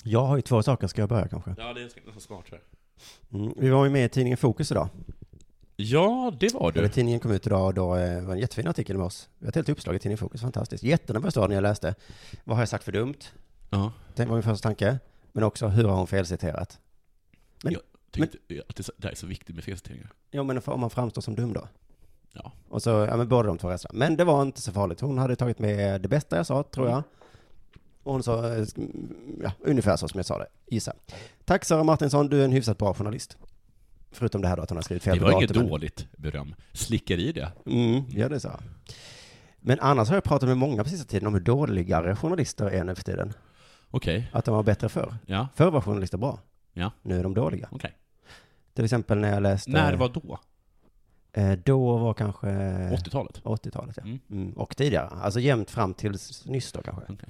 Jag 0.04 0.24
har 0.24 0.36
ju 0.36 0.42
två 0.42 0.62
saker, 0.62 0.86
ska 0.86 1.02
jag 1.02 1.08
börja 1.08 1.28
kanske? 1.28 1.54
Ja, 1.58 1.72
det 1.72 1.80
är 1.80 1.84
nästan 1.84 2.20
smart 2.20 2.46
tror 2.46 2.60
jag. 2.60 2.73
Mm. 3.32 3.52
Vi 3.56 3.68
var 3.70 3.84
ju 3.84 3.90
med 3.90 4.04
i 4.04 4.08
tidningen 4.08 4.36
Fokus 4.36 4.70
idag. 4.70 4.88
Ja, 5.76 6.32
det 6.40 6.54
var 6.54 6.72
du. 6.72 6.88
tidningen 6.88 7.20
kom 7.20 7.30
ut 7.32 7.46
idag 7.46 7.66
och 7.66 7.74
då 7.74 7.96
eh, 7.96 8.22
var 8.24 8.34
en 8.34 8.40
jättefin 8.40 8.68
artikel 8.68 8.96
med 8.98 9.06
oss. 9.06 9.28
Vi 9.38 9.46
har 9.46 9.48
ett 9.48 9.54
helt 9.54 9.68
uppslag 9.68 9.96
i 9.96 9.98
tidningen 9.98 10.18
Fokus, 10.18 10.40
fantastiskt. 10.40 10.82
Jättenervös 10.84 11.36
var 11.36 11.48
när 11.48 11.54
jag 11.54 11.62
läste. 11.62 11.94
Vad 12.44 12.56
har 12.56 12.62
jag 12.62 12.68
sagt 12.68 12.84
för 12.84 12.92
dumt? 12.92 13.14
Ja. 13.70 13.92
Det 14.14 14.24
var 14.26 14.34
min 14.34 14.42
första 14.42 14.68
tanke. 14.68 14.98
Men 15.32 15.44
också, 15.44 15.68
hur 15.68 15.84
har 15.84 15.96
hon 15.96 16.06
felciterat? 16.06 16.78
Men- 17.62 17.76
Tyckte 18.10 18.38
att 18.68 18.76
det, 18.76 18.88
det 18.96 19.08
är 19.08 19.14
så 19.14 19.26
viktigt 19.26 19.54
med 19.54 19.64
felciteringar. 19.64 20.12
Ja, 20.30 20.42
men 20.42 20.60
om 20.66 20.80
man 20.80 20.90
framstår 20.90 21.22
som 21.22 21.34
dum 21.34 21.52
då? 21.52 21.68
Ja. 22.32 22.52
Och 22.68 22.82
så, 22.82 22.90
ja 22.90 23.16
men 23.16 23.28
båda 23.28 23.48
de 23.48 23.58
två 23.58 23.70
rädsla. 23.70 23.90
Men 23.94 24.16
det 24.16 24.24
var 24.24 24.42
inte 24.42 24.60
så 24.62 24.72
farligt. 24.72 25.00
Hon 25.00 25.18
hade 25.18 25.36
tagit 25.36 25.58
med 25.58 26.00
det 26.00 26.08
bästa 26.08 26.36
jag 26.36 26.46
sa, 26.46 26.62
tror 26.62 26.88
jag. 26.88 27.02
Och 28.04 28.12
hon 28.12 28.22
sa, 28.22 28.54
eh, 28.54 28.64
ja, 29.42 29.52
ungefär 29.60 29.96
så 29.96 30.08
som 30.08 30.18
jag 30.18 30.26
sa 30.26 30.38
det, 30.38 30.46
gissa. 30.66 30.92
Tack 31.44 31.64
Sara 31.64 31.84
Martinsson, 31.84 32.28
du 32.28 32.40
är 32.40 32.44
en 32.44 32.52
hyfsat 32.52 32.78
bra 32.78 32.94
journalist. 32.94 33.36
Förutom 34.10 34.42
det 34.42 34.48
här 34.48 34.56
då 34.56 34.62
att 34.62 34.70
hon 34.70 34.76
har 34.76 34.82
skrivit 34.82 35.02
fel 35.02 35.18
Det 35.18 35.24
var 35.24 35.32
inget 35.32 35.54
dåligt 35.54 36.06
beröm. 36.16 36.54
Slickar 36.72 37.18
i 37.18 37.32
det. 37.32 37.52
Mm, 37.66 38.02
ja 38.10 38.28
det 38.28 38.40
sa 38.40 38.48
jag. 38.48 38.60
Men 39.60 39.80
annars 39.80 40.08
har 40.08 40.16
jag 40.16 40.24
pratat 40.24 40.48
med 40.48 40.58
många 40.58 40.84
på 40.84 40.90
sista 40.90 41.06
tiden 41.06 41.26
om 41.26 41.34
hur 41.34 41.40
dåligare 41.40 42.16
journalister 42.16 42.66
är 42.66 42.84
nu 42.84 42.94
för 42.94 43.02
tiden. 43.04 43.32
Okej. 43.90 44.30
Att 44.32 44.44
de 44.44 44.54
var 44.54 44.62
bättre 44.62 44.88
förr. 44.88 45.16
Ja, 45.26 45.48
Förr 45.54 45.70
var 45.70 45.80
journalister 45.80 46.18
bra. 46.18 46.38
Ja. 46.72 46.90
Nu 47.02 47.18
är 47.18 47.22
de 47.22 47.34
dåliga. 47.34 47.68
okej. 47.72 47.94
Till 48.74 48.84
exempel 48.84 49.18
när 49.18 49.32
jag 49.32 49.42
läste... 49.42 49.70
När 49.70 49.94
var 49.96 50.08
då? 50.08 50.38
Eh, 51.32 51.52
då 51.52 51.98
var 51.98 52.14
kanske... 52.14 52.46
80-talet? 52.46 53.42
80-talet, 53.42 53.96
ja. 53.96 54.02
Mm. 54.02 54.18
Mm, 54.30 54.52
och 54.52 54.76
tidigare. 54.76 55.06
Alltså 55.06 55.40
jämnt 55.40 55.70
fram 55.70 55.94
till 55.94 56.16
nyss 56.44 56.72
då 56.72 56.82
kanske. 56.82 57.02
Okej. 57.08 57.28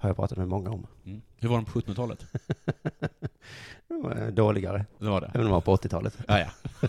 Har 0.00 0.08
jag 0.08 0.16
pratat 0.16 0.38
med 0.38 0.48
många 0.48 0.70
om. 0.70 0.86
Mm. 1.06 1.22
Hur 1.36 1.48
var 1.48 1.56
de 1.56 1.64
på 1.64 1.80
1700-talet? 1.80 2.26
De 3.88 4.02
var, 4.02 4.22
eh, 4.22 4.26
Dåligare 4.28 4.84
Det 4.98 5.08
var 5.08 5.20
det? 5.20 5.26
än 5.34 5.40
de 5.40 5.50
var 5.50 5.60
på 5.60 5.76
80-talet. 5.76 6.18
Ja, 6.28 6.38
ja. 6.38 6.48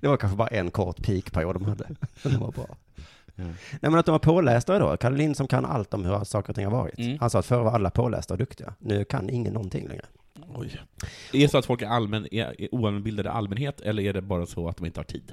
Det 0.00 0.08
var 0.08 0.16
kanske 0.16 0.36
bara 0.36 0.48
en 0.48 0.70
kort 0.70 1.02
peakperiod 1.02 1.54
de 1.54 1.64
hade. 1.64 1.88
De 2.22 2.36
var 2.40 2.52
bra. 2.52 2.66
Ja. 3.34 3.44
Nej 3.44 3.54
men 3.80 3.94
att 3.94 4.06
de 4.06 4.12
var 4.12 4.18
pålästa 4.18 4.78
då. 4.78 4.96
Kalle 4.96 5.16
Lind 5.16 5.36
som 5.36 5.46
kan 5.46 5.64
allt 5.64 5.94
om 5.94 6.04
hur 6.04 6.24
saker 6.24 6.48
och 6.50 6.56
ting 6.56 6.64
har 6.64 6.72
varit. 6.72 6.98
Mm. 6.98 7.18
Han 7.20 7.30
sa 7.30 7.38
att 7.38 7.46
förr 7.46 7.62
var 7.62 7.72
alla 7.72 7.90
pålästa 7.90 8.34
och 8.34 8.38
duktiga. 8.38 8.74
Nu 8.78 9.04
kan 9.04 9.30
ingen 9.30 9.52
någonting 9.52 9.88
längre. 9.88 10.04
Oj. 10.54 10.80
Är 11.32 11.38
det 11.38 11.48
så 11.48 11.58
att 11.58 11.66
folk 11.66 11.82
är, 11.82 11.86
allmän, 11.86 12.34
är, 12.34 12.60
är 12.60 12.74
oallmänbildade 12.74 13.30
allmänhet, 13.30 13.80
eller 13.80 14.02
är 14.02 14.12
det 14.12 14.22
bara 14.22 14.46
så 14.46 14.68
att 14.68 14.76
de 14.76 14.86
inte 14.86 15.00
har 15.00 15.04
tid? 15.04 15.32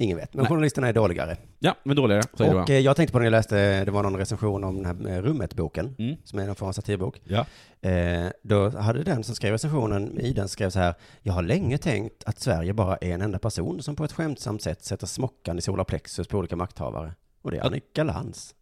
Ingen 0.00 0.16
vet. 0.16 0.34
Men 0.34 0.42
Nej. 0.42 0.48
journalisterna 0.48 0.88
är 0.88 0.92
dåligare. 0.92 1.36
Ja, 1.58 1.74
men 1.82 1.96
dåligare, 1.96 2.22
säger 2.38 2.54
och 2.62 2.70
eh, 2.70 2.78
jag 2.78 2.96
tänkte 2.96 3.12
på 3.12 3.18
när 3.18 3.26
jag 3.26 3.30
läste, 3.30 3.84
det 3.84 3.90
var 3.90 4.02
någon 4.02 4.16
recension 4.16 4.64
om 4.64 4.82
den 4.82 4.84
här 5.06 5.16
eh, 5.16 5.22
Rummet-boken, 5.22 5.94
Mm. 5.98 6.16
som 6.24 6.38
är 6.38 6.48
en 6.48 6.54
form 6.54 6.68
av 6.68 6.72
satirbok. 6.72 7.20
Ja. 7.24 7.46
Eh, 7.90 8.28
då 8.42 8.68
hade 8.70 9.02
den 9.02 9.24
som 9.24 9.34
skrev 9.34 9.52
recensionen 9.52 10.20
i 10.20 10.32
den 10.32 10.48
skrev 10.48 10.70
så 10.70 10.78
här, 10.78 10.94
jag 11.22 11.32
har 11.32 11.42
länge 11.42 11.78
tänkt 11.78 12.24
att 12.24 12.40
Sverige 12.40 12.72
bara 12.72 12.96
är 12.96 13.10
en 13.14 13.22
enda 13.22 13.38
person 13.38 13.82
som 13.82 13.96
på 13.96 14.04
ett 14.04 14.12
skämtsamt 14.12 14.62
sätt 14.62 14.84
sätter 14.84 15.06
smockan 15.06 15.58
i 15.58 15.60
solar 15.60 15.84
plexus 15.84 16.28
på 16.28 16.38
olika 16.38 16.56
makthavare. 16.56 17.14
Och 17.42 17.50
det 17.50 17.56
är. 17.58 17.64
Annika 17.66 18.04
Lantz. 18.04 18.54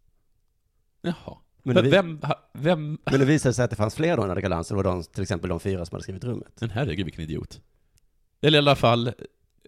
Jaha. 1.01 1.37
Men 1.63 1.75
det, 1.75 1.81
vem, 1.81 2.21
vem, 2.53 2.97
men 3.05 3.19
det 3.19 3.25
visade 3.35 3.53
sig 3.53 3.63
att 3.65 3.69
det 3.69 3.75
fanns 3.75 3.95
fler 3.95 4.17
då 4.17 4.23
än 4.23 4.31
Annika 4.31 4.47
Lantz, 4.47 4.69
det 4.69 4.75
var 4.75 4.83
de, 4.83 5.03
till 5.03 5.21
exempel 5.23 5.49
de 5.49 5.59
fyra 5.59 5.85
som 5.85 5.95
hade 5.95 6.03
skrivit 6.03 6.23
rummet. 6.23 6.53
men 6.61 6.69
herregud 6.69 7.05
vilken 7.05 7.23
idiot. 7.23 7.61
Eller 8.41 8.57
i 8.57 8.59
alla 8.59 8.75
fall, 8.75 9.11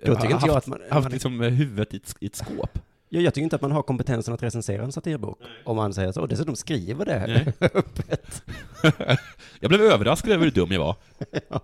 Då 0.06 0.16
tycker 0.16 0.34
inte 0.34 0.48
jag 0.48 0.58
att 0.58 0.68
man, 0.68 0.80
haft 0.90 1.04
man 1.04 1.12
liksom 1.12 1.42
eh, 1.42 1.50
huvudet 1.50 1.94
i 1.94 1.98
ett, 1.98 2.16
i 2.20 2.26
ett 2.26 2.36
skåp. 2.36 2.80
jag, 3.10 3.24
jag 3.24 3.34
tycker 3.34 3.44
inte 3.44 3.56
att 3.56 3.62
man 3.62 3.72
har 3.72 3.82
kompetensen 3.82 4.34
att 4.34 4.44
recensera 4.44 4.84
en 4.84 4.92
satirbok, 4.92 5.40
om 5.66 5.76
man 5.76 5.94
säger 5.94 6.12
så, 6.12 6.22
och 6.22 6.28
dessutom 6.28 6.56
skriver 6.56 7.06
det 7.06 7.28
Nej. 7.28 7.54
öppet. 7.74 8.44
jag 9.60 9.70
blev 9.70 9.82
överraskad 9.82 10.32
över 10.32 10.44
hur 10.46 10.52
dum 10.52 10.72
jag 10.72 10.80
var. 10.80 10.96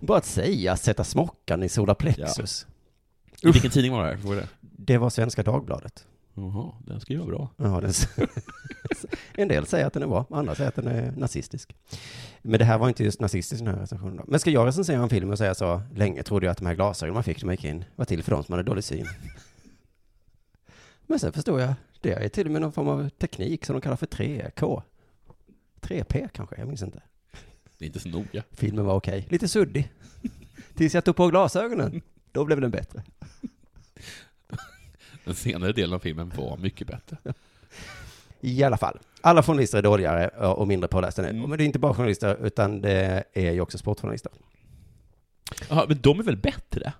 Bara 0.00 0.18
att 0.18 0.26
säga, 0.26 0.76
sätta 0.76 1.04
smockan 1.04 1.62
i 1.62 1.68
solar 1.68 1.94
plexus. 1.94 2.66
I 3.42 3.50
vilken 3.50 3.70
tidning 3.70 3.92
var 3.92 4.04
det 4.04 4.10
här? 4.10 4.16
Var 4.16 4.34
det? 4.36 4.48
Det 4.60 4.98
var 4.98 5.10
Svenska 5.10 5.42
Dagbladet. 5.42 6.06
Jaha, 6.34 6.72
den 6.86 7.00
ska 7.00 7.12
ju 7.12 7.18
vara 7.18 7.28
bra. 7.28 7.50
Ja, 7.56 7.80
den, 7.80 7.92
en 9.34 9.48
del 9.48 9.66
säger 9.66 9.86
att 9.86 9.92
den 9.92 10.02
är 10.02 10.06
bra, 10.06 10.26
andra 10.30 10.54
säger 10.54 10.68
att 10.68 10.74
den 10.74 10.86
är 10.86 11.12
nazistisk. 11.12 11.76
Men 12.42 12.58
det 12.58 12.64
här 12.64 12.78
var 12.78 12.88
inte 12.88 13.04
just 13.04 13.20
nazistisk 13.20 13.64
den 13.64 13.74
här 13.74 13.80
recensionen 13.80 14.16
då. 14.16 14.24
Men 14.26 14.40
ska 14.40 14.50
jag 14.50 14.66
recensera 14.66 15.02
en 15.02 15.08
film 15.08 15.30
och 15.30 15.38
säga 15.38 15.54
så, 15.54 15.82
länge 15.94 16.22
trodde 16.22 16.46
jag 16.46 16.50
att 16.50 16.58
de 16.58 16.66
här 16.66 16.74
glasögonen 16.74 17.14
man 17.14 17.24
fick 17.24 17.42
när 17.42 17.46
man 17.46 17.52
gick 17.52 17.64
in 17.64 17.84
var 17.96 18.04
till 18.04 18.22
för 18.22 18.30
de 18.30 18.44
som 18.44 18.52
hade 18.52 18.62
dålig 18.62 18.84
syn. 18.84 19.06
Men 21.06 21.18
sen 21.18 21.32
förstod 21.32 21.60
jag, 21.60 21.74
det 22.00 22.12
är 22.12 22.28
till 22.28 22.46
och 22.46 22.52
med 22.52 22.62
någon 22.62 22.72
form 22.72 22.88
av 22.88 23.08
teknik 23.08 23.64
som 23.64 23.74
de 23.74 23.80
kallar 23.80 23.96
för 23.96 24.06
3K. 24.06 24.82
3P 25.80 26.28
kanske, 26.32 26.56
jag 26.58 26.68
minns 26.68 26.82
inte. 26.82 27.02
Det 27.78 27.84
är 27.84 27.86
inte 27.86 28.00
så 28.00 28.08
noga. 28.08 28.42
Filmen 28.50 28.84
var 28.84 28.94
okej, 28.94 29.26
lite 29.30 29.48
suddig. 29.48 29.92
Tills 30.74 30.94
jag 30.94 31.04
tog 31.04 31.16
på 31.16 31.28
glasögonen, 31.28 32.02
då 32.32 32.44
blev 32.44 32.60
den 32.60 32.70
bättre. 32.70 33.02
Den 35.24 35.34
senare 35.34 35.72
delen 35.72 35.94
av 35.94 35.98
filmen 35.98 36.32
var 36.36 36.56
mycket 36.56 36.86
bättre. 36.86 37.16
I 38.40 38.62
alla 38.62 38.76
fall, 38.76 38.98
alla 39.20 39.42
journalister 39.42 39.78
är 39.78 39.82
dåligare 39.82 40.28
och 40.28 40.68
mindre 40.68 40.88
pålästa 40.88 41.22
nu. 41.22 41.28
Mm. 41.28 41.48
Men 41.48 41.58
det 41.58 41.64
är 41.64 41.66
inte 41.66 41.78
bara 41.78 41.94
journalister, 41.94 42.46
utan 42.46 42.80
det 42.80 43.24
är 43.32 43.52
ju 43.52 43.60
också 43.60 43.78
sportjournalister. 43.78 44.32
Jaha, 45.68 45.84
men 45.88 46.00
de 46.00 46.18
är 46.18 46.22
väl 46.22 46.36
bättre? 46.36 46.92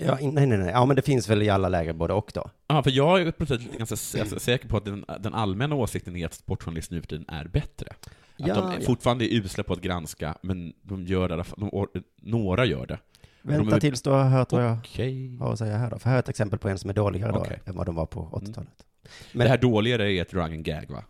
Ja, 0.00 0.18
nej, 0.20 0.46
nej, 0.46 0.58
nej. 0.58 0.70
Ja, 0.70 0.86
men 0.86 0.96
det 0.96 1.02
finns 1.02 1.28
väl 1.28 1.42
i 1.42 1.50
alla 1.50 1.68
läger 1.68 1.92
både 1.92 2.14
och 2.14 2.30
då. 2.34 2.50
Ja, 2.66 2.82
för 2.82 2.90
jag 2.90 3.22
är 3.22 3.32
plötsligt 3.32 3.78
ganska 3.78 3.96
säker 4.40 4.68
på 4.68 4.76
att 4.76 4.84
den, 4.84 5.04
den 5.20 5.34
allmänna 5.34 5.74
åsikten 5.74 6.16
är 6.16 6.26
att 6.26 6.34
sportjournalister 6.34 6.94
nu 6.94 7.00
för 7.00 7.08
tiden 7.08 7.24
är 7.28 7.44
bättre. 7.44 7.88
Att 7.90 8.46
Ja, 8.46 8.54
de 8.54 8.68
är 8.68 8.74
ja. 8.74 8.86
fortfarande 8.86 9.34
är 9.34 9.36
usla 9.36 9.64
på 9.64 9.72
att 9.72 9.80
granska, 9.80 10.34
men 10.42 10.72
de 10.82 11.06
gör 11.06 11.28
det 11.28 11.44
de, 11.56 11.88
några 12.22 12.64
gör 12.64 12.86
det. 12.86 12.98
Vänta 13.46 13.76
är- 13.76 13.80
tills 13.80 14.02
du 14.02 14.10
har 14.10 14.24
hört 14.24 14.52
vad 14.52 14.64
jag 14.64 14.78
Okej. 14.78 15.36
har 15.36 15.52
att 15.52 15.58
säga 15.58 15.76
här 15.76 15.90
då. 15.90 15.98
För 15.98 16.08
här 16.10 16.16
är 16.16 16.20
ett 16.20 16.28
exempel 16.28 16.58
på 16.58 16.68
en 16.68 16.78
som 16.78 16.90
är 16.90 16.94
dåligare 16.94 17.32
då 17.32 17.38
Okej. 17.38 17.60
än 17.64 17.76
vad 17.76 17.86
de 17.86 17.94
var 17.94 18.06
på 18.06 18.28
80-talet. 18.32 18.84
Det 19.32 19.48
här 19.48 19.58
dåligare 19.58 20.12
är 20.12 20.22
ett 20.22 20.34
and 20.34 20.64
gag, 20.64 20.86
va? 20.90 21.04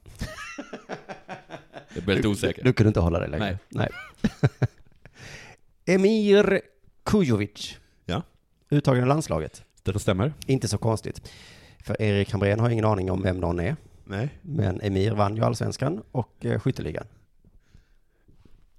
Jag 1.95 2.05
blir 2.05 2.17
lite 2.17 2.29
osäker. 2.29 2.65
Du 2.65 2.73
kunde 2.73 2.89
inte 2.89 3.01
hålla 3.01 3.19
det 3.21 3.27
längre. 3.27 3.59
Nej. 3.69 3.89
Emir 5.87 6.61
Kujovic. 7.03 7.79
Ja. 8.05 8.23
Uttagen 8.71 9.05
i 9.05 9.07
landslaget. 9.07 9.65
Detta 9.83 9.99
stämmer? 9.99 10.33
Inte 10.47 10.69
så 10.69 10.79
konstigt. 10.79 11.33
För 11.79 12.03
Erik 12.03 12.33
Hamrén 12.33 12.61
har 12.61 12.71
ingen 12.71 12.85
aning 12.85 13.11
om 13.11 13.23
vem 13.23 13.41
någon 13.41 13.61
är. 13.61 13.77
Nej. 14.05 14.29
Men 14.43 14.81
Emir 14.81 15.13
vann 15.13 15.37
ju 15.37 15.45
allsvenskan 15.45 16.03
och 16.13 16.45
eh, 16.45 16.61
skytteligan. 16.61 17.07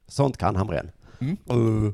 Sånt 0.07 0.37
kan 0.37 0.55
Hamrén. 0.55 0.91
Mm. 1.19 1.37
Uh, 1.51 1.93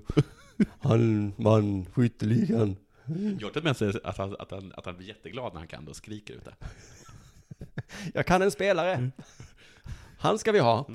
han 0.79 1.33
vann 1.37 1.85
skytteligan. 1.93 2.75
Tror 3.05 3.61
med 3.63 3.77
sig 3.77 3.93
att 4.03 4.17
han, 4.17 4.35
att, 4.39 4.51
han, 4.51 4.73
att 4.77 4.85
han 4.85 4.97
blir 4.97 5.07
jätteglad 5.07 5.53
när 5.53 5.59
han 5.59 5.67
kan 5.67 5.85
det 5.85 5.89
och 5.89 5.95
skriker 5.97 6.33
ut 6.33 6.45
det. 6.45 6.55
Jag 8.13 8.25
kan 8.25 8.41
en 8.41 8.51
spelare. 8.51 9.11
Han 10.17 10.39
ska 10.39 10.51
vi 10.51 10.59
ha. 10.59 10.87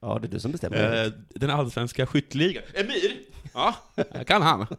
Ja, 0.00 0.18
det 0.22 0.28
är 0.28 0.30
du 0.30 0.40
som 0.40 0.52
bestämmer. 0.52 1.04
Eh, 1.04 1.12
den 1.28 1.50
allsvenska 1.50 2.06
skytteligan. 2.06 2.62
Emir! 2.74 3.18
Ja, 3.54 3.74
kan 4.26 4.42
han. 4.42 4.66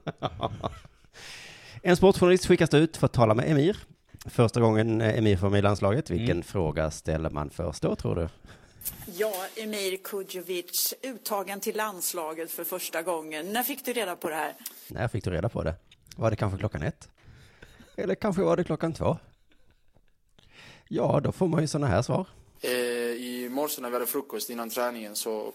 En 1.81 1.97
sportjournalist 1.97 2.45
skickas 2.47 2.73
ut 2.73 2.97
för 2.97 3.05
att 3.05 3.13
tala 3.13 3.33
med 3.33 3.51
Emir. 3.51 3.77
Första 4.25 4.59
gången 4.61 5.01
eh, 5.01 5.17
Emir 5.17 5.37
får 5.37 5.49
med 5.49 5.59
i 5.59 5.61
landslaget. 5.61 6.09
Vilken 6.09 6.31
Mm. 6.31 6.43
fråga 6.43 6.91
ställer 6.91 7.29
man 7.29 7.49
först 7.49 7.81
då, 7.81 7.95
tror 7.95 8.15
du? 8.15 8.29
Ja, 9.17 9.45
Emir 9.55 9.97
Kudjovic, 10.03 10.93
uttagen 11.03 11.59
till 11.59 11.77
landslaget 11.77 12.51
för 12.51 12.63
första 12.63 13.01
gången. 13.01 13.53
När 13.53 13.63
fick 13.63 13.85
du 13.85 13.93
reda 13.93 14.15
på 14.15 14.29
det 14.29 14.35
här? 14.35 14.53
När 14.87 15.07
fick 15.07 15.23
du 15.23 15.29
reda 15.29 15.49
på 15.49 15.63
det? 15.63 15.75
Var 16.15 16.29
det 16.29 16.35
kanske 16.35 16.59
klockan 16.59 16.81
ett? 16.83 17.09
Eller 17.95 18.15
kanske 18.15 18.41
var 18.41 18.57
det 18.57 18.63
klockan 18.63 18.93
två? 18.93 19.17
Ja, 20.87 21.19
då 21.23 21.31
får 21.31 21.47
man 21.47 21.61
ju 21.61 21.67
sådana 21.67 21.87
här 21.87 22.01
svar. 22.01 22.25
Eh, 22.61 22.71
I 22.71 23.49
morse 23.51 23.81
när 23.81 23.89
vi 23.89 23.95
hade 23.95 24.05
frukost 24.05 24.49
innan 24.49 24.69
träningen 24.69 25.15
så 25.15 25.53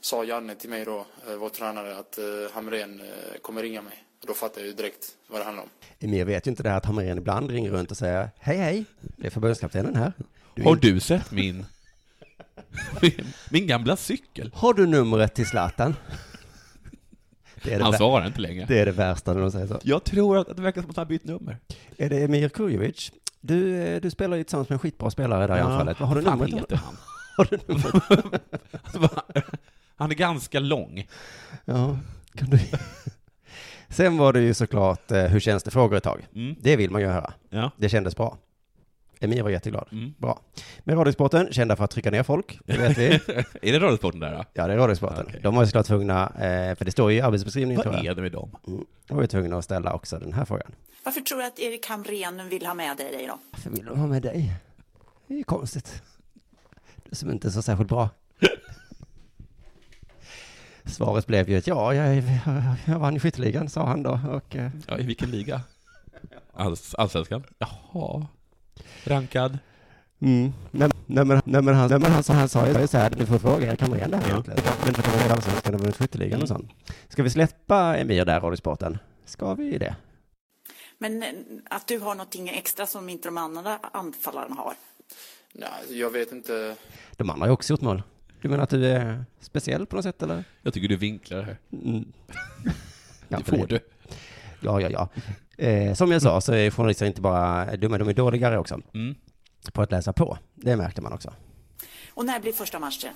sa 0.00 0.24
Janne 0.24 0.54
till 0.54 0.70
mig 0.70 0.84
då, 0.84 1.06
eh, 1.28 1.34
vår 1.36 1.48
tränare, 1.48 1.96
att 1.96 2.18
eh, 2.18 2.24
Hamrén 2.54 3.00
eh, 3.00 3.06
kommer 3.42 3.62
ringa 3.62 3.82
mig. 3.82 4.04
Då 4.26 4.34
fattade 4.34 4.60
jag 4.60 4.66
ju 4.66 4.74
direkt 4.74 5.06
vad 5.28 5.40
det 5.40 5.44
handlar 5.44 5.62
om. 5.62 5.68
Emir 6.00 6.24
vet 6.24 6.46
ju 6.46 6.50
inte 6.50 6.62
det 6.62 6.68
här 6.70 6.76
att 6.76 6.84
Hamrén 6.84 7.18
ibland 7.18 7.50
ringer 7.50 7.70
runt 7.70 7.90
och 7.90 7.96
säger 7.96 8.30
hej 8.38 8.56
hej, 8.56 8.84
det 9.00 9.26
är 9.26 9.30
förbundskaptenen 9.30 9.96
här. 9.96 10.12
Du 10.54 10.62
är 10.62 10.66
Har 10.66 10.76
du 10.76 11.00
sett 11.00 11.30
min, 11.30 11.66
min, 13.02 13.12
min 13.50 13.66
gamla 13.66 13.96
cykel? 13.96 14.50
Har 14.54 14.74
du 14.74 14.86
numret 14.86 15.34
till 15.34 15.46
Zlatan? 15.46 15.94
Det 17.62 17.74
är 17.74 17.78
det, 17.78 17.84
Han 17.84 17.92
svarar 17.92 18.26
inte 18.26 18.40
längre. 18.40 18.64
det 18.68 18.78
är 18.78 18.86
det 18.86 18.92
värsta 18.92 19.32
när 19.34 19.40
de 19.40 19.50
säger 19.52 19.66
så. 19.66 19.78
Jag 19.82 20.04
tror 20.04 20.38
att 20.38 20.56
det 20.56 20.62
verkar 20.62 20.80
som 20.80 20.90
att 20.90 20.96
han 20.96 21.04
har 21.04 21.08
bytt 21.08 21.24
nummer. 21.24 21.58
Är 21.98 22.10
det 22.10 22.24
Emir 22.24 22.48
Kurjovic? 22.48 23.12
Du, 23.40 23.76
eh, 23.76 24.00
du 24.00 24.10
spelar 24.10 24.36
ju 24.36 24.44
tillsammans 24.44 24.68
med 24.68 24.74
en 24.74 24.78
skitbra 24.78 25.10
spelare 25.10 25.46
där 25.46 25.56
i 25.56 25.60
anfallet. 25.60 26.00
Vad 26.00 26.08
har 26.08 26.16
du 26.16 26.22
fan 26.22 26.38
numret? 26.38 26.54
heter 26.60 26.76
han? 26.76 26.96
Har 27.36 27.48
du 27.50 27.58
numret? 27.68 28.42
Han 29.96 30.10
är 30.10 30.14
ganska 30.14 30.60
lång. 30.60 31.06
Ja, 31.64 31.98
kan 32.34 32.50
du... 32.50 32.58
Sen 33.88 34.16
var 34.16 34.32
det 34.32 34.40
ju 34.40 34.54
såklart 34.54 35.10
eh, 35.10 35.22
hur 35.24 35.40
känns 35.40 35.62
det 35.62 35.70
frågor 35.70 35.96
ett 35.96 36.02
tag. 36.02 36.26
Mm. 36.34 36.54
Det 36.60 36.76
vill 36.76 36.90
man 36.90 37.00
ju 37.00 37.06
höra. 37.06 37.32
Ja. 37.50 37.70
Det 37.76 37.88
kändes 37.88 38.16
bra. 38.16 38.38
Emir 39.24 39.42
var 39.42 39.50
jätteglad. 39.50 39.88
Mm. 39.92 40.14
Bra. 40.18 40.40
Med 40.84 40.98
Radiosporten, 40.98 41.52
kända 41.52 41.76
för 41.76 41.84
att 41.84 41.90
trycka 41.90 42.10
ner 42.10 42.22
folk, 42.22 42.58
det 42.66 42.76
vet 42.78 42.98
vi. 42.98 43.04
är 43.62 43.72
det 43.72 43.78
Radiosporten 43.78 44.20
där 44.20 44.32
då? 44.32 44.44
Ja, 44.52 44.66
det 44.66 44.72
är 44.72 44.76
Radiosporten. 44.76 45.26
Okej. 45.28 45.40
De 45.42 45.54
var 45.54 45.62
ju 45.62 45.66
såklart 45.66 45.86
tvungna, 45.86 46.22
eh, 46.26 46.76
för 46.76 46.84
det 46.84 46.90
står 46.90 47.10
ju 47.12 47.18
i 47.18 47.20
arbetsbeskrivningen 47.20 47.82
tror 47.82 47.92
Vad 47.92 48.00
jag. 48.00 48.06
är 48.10 48.14
det 48.14 48.22
med 48.22 48.32
dem? 48.32 48.50
Mm. 48.66 48.84
De 49.08 49.14
var 49.14 49.22
ju 49.22 49.26
tvungna 49.26 49.56
att 49.58 49.64
ställa 49.64 49.92
också 49.94 50.18
den 50.18 50.32
här 50.32 50.44
frågan. 50.44 50.72
Varför 51.04 51.20
tror 51.20 51.38
du 51.38 51.44
att 51.44 51.58
Erik 51.58 51.86
Hamrén 51.86 52.48
vill 52.48 52.66
ha 52.66 52.74
med 52.74 52.96
dig 52.96 53.26
då? 53.28 53.38
Varför 53.52 53.70
vill 53.70 53.84
de 53.84 53.98
ha 54.00 54.06
med 54.06 54.22
dig? 54.22 54.52
Det 55.26 55.34
är 55.34 55.38
ju 55.38 55.44
konstigt. 55.44 56.02
Du 57.10 57.16
som 57.16 57.30
inte 57.30 57.48
är 57.48 57.50
så 57.50 57.62
särskilt 57.62 57.88
bra. 57.88 58.08
Svaret 60.84 61.26
blev 61.26 61.50
ju 61.50 61.58
att 61.58 61.66
ja, 61.66 61.94
jag, 61.94 62.22
jag 62.84 62.98
vann 62.98 63.20
skytteligan, 63.20 63.68
sa 63.68 63.86
han 63.86 64.02
då. 64.02 64.20
Och, 64.30 64.56
eh, 64.56 64.70
Ja, 64.88 64.98
i 64.98 65.02
vilken 65.02 65.30
liga? 65.30 65.60
Alls, 66.52 66.94
allsvenskan? 66.94 67.44
Jaha. 67.58 68.26
Rankad? 69.04 69.58
mm. 70.20 70.52
nej, 70.70 70.88
nej, 71.06 71.24
men, 71.24 71.42
nej, 71.44 71.62
men 71.62 71.74
han, 71.74 71.90
nej, 71.90 71.98
men 71.98 72.12
han, 72.12 72.22
sa- 72.22 72.32
han 72.32 72.48
sa 72.48 72.66
ju 72.68 72.86
så 72.86 72.98
här, 72.98 73.10
du 73.10 73.26
får 73.26 73.38
fråga 73.38 73.66
Erik 73.66 73.80
Hamrén 73.80 74.10
det 74.10 74.16
här 74.16 74.28
egentligen. 74.28 74.60
Men 74.84 74.94
för 74.94 75.02
att 75.02 75.18
de 75.18 75.24
är 75.28 75.32
allsvenskan 75.32 75.74
och 75.74 75.80
vunnit 75.80 75.96
skytteligan 75.96 76.42
och 76.42 76.48
sånt. 76.48 76.70
Ska 77.08 77.22
vi 77.22 77.30
släppa 77.30 77.96
Emir 77.96 78.24
där, 78.24 78.40
Radiosporten? 78.40 78.98
Ska 79.24 79.54
vi 79.54 79.78
det? 79.78 79.96
Men 80.98 81.22
eh, 81.22 81.28
att 81.70 81.86
du 81.86 81.98
har 81.98 82.14
någonting 82.14 82.48
extra 82.48 82.86
som 82.86 83.08
inte 83.08 83.28
de 83.28 83.38
andra 83.38 83.78
anfallarna 83.92 84.54
har. 84.54 84.74
Nej, 85.52 85.98
jag 86.00 86.10
vet 86.10 86.32
inte. 86.32 86.76
De 87.16 87.30
andra 87.30 87.42
har 87.42 87.46
ju 87.48 87.52
också 87.52 87.72
gjort 87.72 87.80
mål. 87.80 88.02
Du 88.40 88.48
menar 88.48 88.62
att 88.64 88.70
du 88.70 88.86
är 88.86 89.24
speciell 89.40 89.86
på 89.86 89.96
något 89.96 90.04
sätt 90.04 90.22
eller? 90.22 90.44
Jag 90.62 90.74
tycker 90.74 90.88
du 90.88 90.96
vinklar 90.96 91.38
det 91.38 91.44
här. 91.44 91.58
Mm. 91.72 92.04
Ja, 93.28 93.38
det 93.38 93.44
för 93.44 93.56
får 93.56 93.66
du. 93.66 93.80
Ja, 94.60 94.80
ja, 94.80 94.88
ja. 94.90 95.08
Eh, 95.58 95.94
som 95.94 96.12
jag 96.12 96.22
sa 96.22 96.40
så 96.40 96.52
är 96.52 96.70
journalister 96.70 97.06
inte 97.06 97.20
bara 97.20 97.76
dumma, 97.76 97.98
de 97.98 98.08
är 98.08 98.12
dåligare 98.14 98.58
också 98.58 98.80
Mm. 98.94 99.14
på 99.72 99.82
att 99.82 99.90
läsa 99.90 100.12
på. 100.12 100.38
Det 100.54 100.76
märkte 100.76 101.02
man 101.02 101.12
också. 101.12 101.32
Och 102.14 102.24
när 102.26 102.40
blir 102.40 102.52
första 102.52 102.78
matchen? 102.78 103.12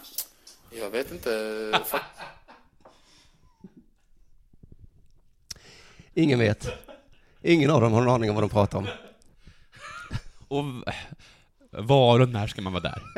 Jag 0.81 0.91
vet 0.91 1.13
inte. 1.13 1.31
Ingen 6.15 6.39
vet. 6.39 6.69
Ingen 7.43 7.71
av 7.71 7.81
dem 7.81 7.93
har 7.93 8.01
någon 8.03 8.15
aning 8.15 8.31
om 8.31 8.37
vad 8.37 8.45
de 8.45 8.51
pratar 8.51 8.79
om. 8.79 8.87
Och 10.49 10.65
var 11.85 12.21
och 12.21 12.29
när 12.29 12.47
ska 12.47 12.63
man 12.63 12.73
vara 12.73 12.83
där? 12.83 13.03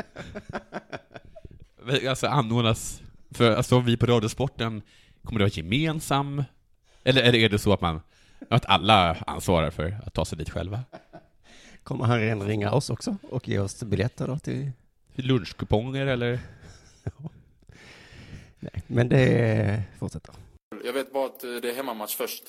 Alltså 2.09 2.26
anordnas, 2.26 3.02
för 3.30 3.56
alltså 3.56 3.80
vi 3.80 3.96
på 3.96 4.06
Radiosporten, 4.06 4.83
kommer 5.24 5.38
det 5.38 5.44
vara 5.44 5.52
gemensam? 5.54 6.44
Eller 7.04 7.22
eller 7.22 7.38
är 7.38 7.48
det 7.48 7.59
så 7.59 7.72
att 7.72 7.80
man, 7.80 8.00
att 8.48 8.66
alla 8.66 9.16
ansvarar 9.26 9.70
för 9.70 9.98
att 10.07 10.14
ta 10.14 10.24
sig 10.24 10.38
dit 10.38 10.50
själva? 10.50 10.81
Kommer 11.83 12.05
han 12.05 12.20
redan 12.20 12.46
ringa 12.46 12.72
oss 12.72 12.90
också 12.90 13.16
och 13.31 13.48
ge 13.48 13.59
oss 13.59 13.83
biljetter 13.83 14.26
då 14.26 14.38
till... 14.38 14.70
Lunchkuponger 15.14 16.07
eller? 16.07 16.40
Nej, 18.61 18.83
men 18.87 19.09
det 19.09 19.83
fortsätter. 19.98 20.35
Jag 20.85 20.92
vet 20.92 21.12
bara 21.12 21.26
att 21.26 21.44
eh, 21.44 21.50
det 21.50 21.70
är 21.70 21.74
hemmamatch 21.74 22.16
först. 22.16 22.44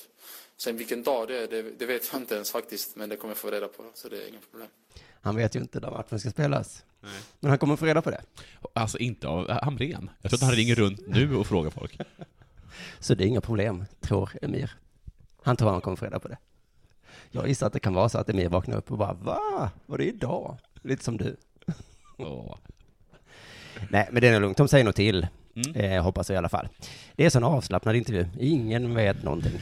Sen 0.56 0.76
vilken 0.76 1.02
dag 1.02 1.28
det 1.28 1.38
är, 1.38 1.48
det, 1.48 1.78
det 1.78 1.86
vet 1.86 2.12
jag 2.12 2.20
inte 2.20 2.34
ens 2.34 2.50
faktiskt. 2.50 2.96
Men 2.96 3.08
det 3.08 3.16
kommer 3.16 3.30
jag 3.30 3.38
få 3.38 3.50
reda 3.50 3.68
på, 3.68 3.84
så 3.94 4.08
det 4.08 4.16
är 4.16 4.28
inga 4.28 4.38
problem. 4.50 4.68
Han 5.20 5.36
vet 5.36 5.56
ju 5.56 5.60
inte 5.60 5.80
när 5.80 5.90
matchen 5.90 6.20
ska 6.20 6.30
spelas. 6.30 6.84
Nej. 7.00 7.12
Men 7.40 7.50
han 7.50 7.58
kommer 7.58 7.76
få 7.76 7.86
reda 7.86 8.02
på 8.02 8.10
det. 8.10 8.20
Alltså 8.72 8.98
inte 8.98 9.28
av 9.28 9.50
Hamrén. 9.50 10.10
Jag 10.22 10.30
tror 10.30 10.38
att 10.38 10.44
han 10.48 10.54
ringer 10.54 10.74
runt 10.74 11.06
nu 11.06 11.36
och 11.36 11.46
frågar 11.46 11.70
folk. 11.70 11.98
Så 13.00 13.14
det 13.14 13.24
är 13.24 13.28
inga 13.28 13.40
problem, 13.40 13.84
tror 14.00 14.30
Emir. 14.42 14.70
Han 15.44 15.56
tror 15.56 15.70
han 15.70 15.80
kommer 15.80 15.96
få 15.96 16.04
reda 16.04 16.20
på 16.20 16.28
det. 16.28 16.38
Jag 17.30 17.48
gissar 17.48 17.66
att 17.66 17.72
det 17.72 17.80
kan 17.80 17.94
vara 17.94 18.08
så 18.08 18.18
att 18.18 18.28
Emir 18.28 18.48
vaknar 18.48 18.76
upp 18.76 18.90
och 18.92 18.98
bara 18.98 19.12
Va? 19.12 19.70
Var 19.86 19.98
det 19.98 20.04
idag? 20.04 20.58
Lite 20.82 21.04
som 21.04 21.16
du. 21.16 21.36
Åh. 22.18 22.56
Nej, 23.90 24.08
men 24.12 24.20
det 24.20 24.28
är 24.28 24.32
nog 24.32 24.40
lugnt. 24.40 24.56
De 24.56 24.68
säger 24.68 24.84
nog 24.84 24.94
till. 24.94 25.26
Mm. 25.54 25.74
Eh, 25.74 26.02
hoppas 26.02 26.28
jag 26.28 26.34
i 26.34 26.38
alla 26.38 26.48
fall. 26.48 26.68
Det 27.16 27.22
är 27.22 27.24
en 27.24 27.30
sån 27.30 27.44
avslappnad 27.44 27.96
intervju. 27.96 28.26
Ingen 28.40 28.94
vet 28.94 29.22
någonting. 29.22 29.60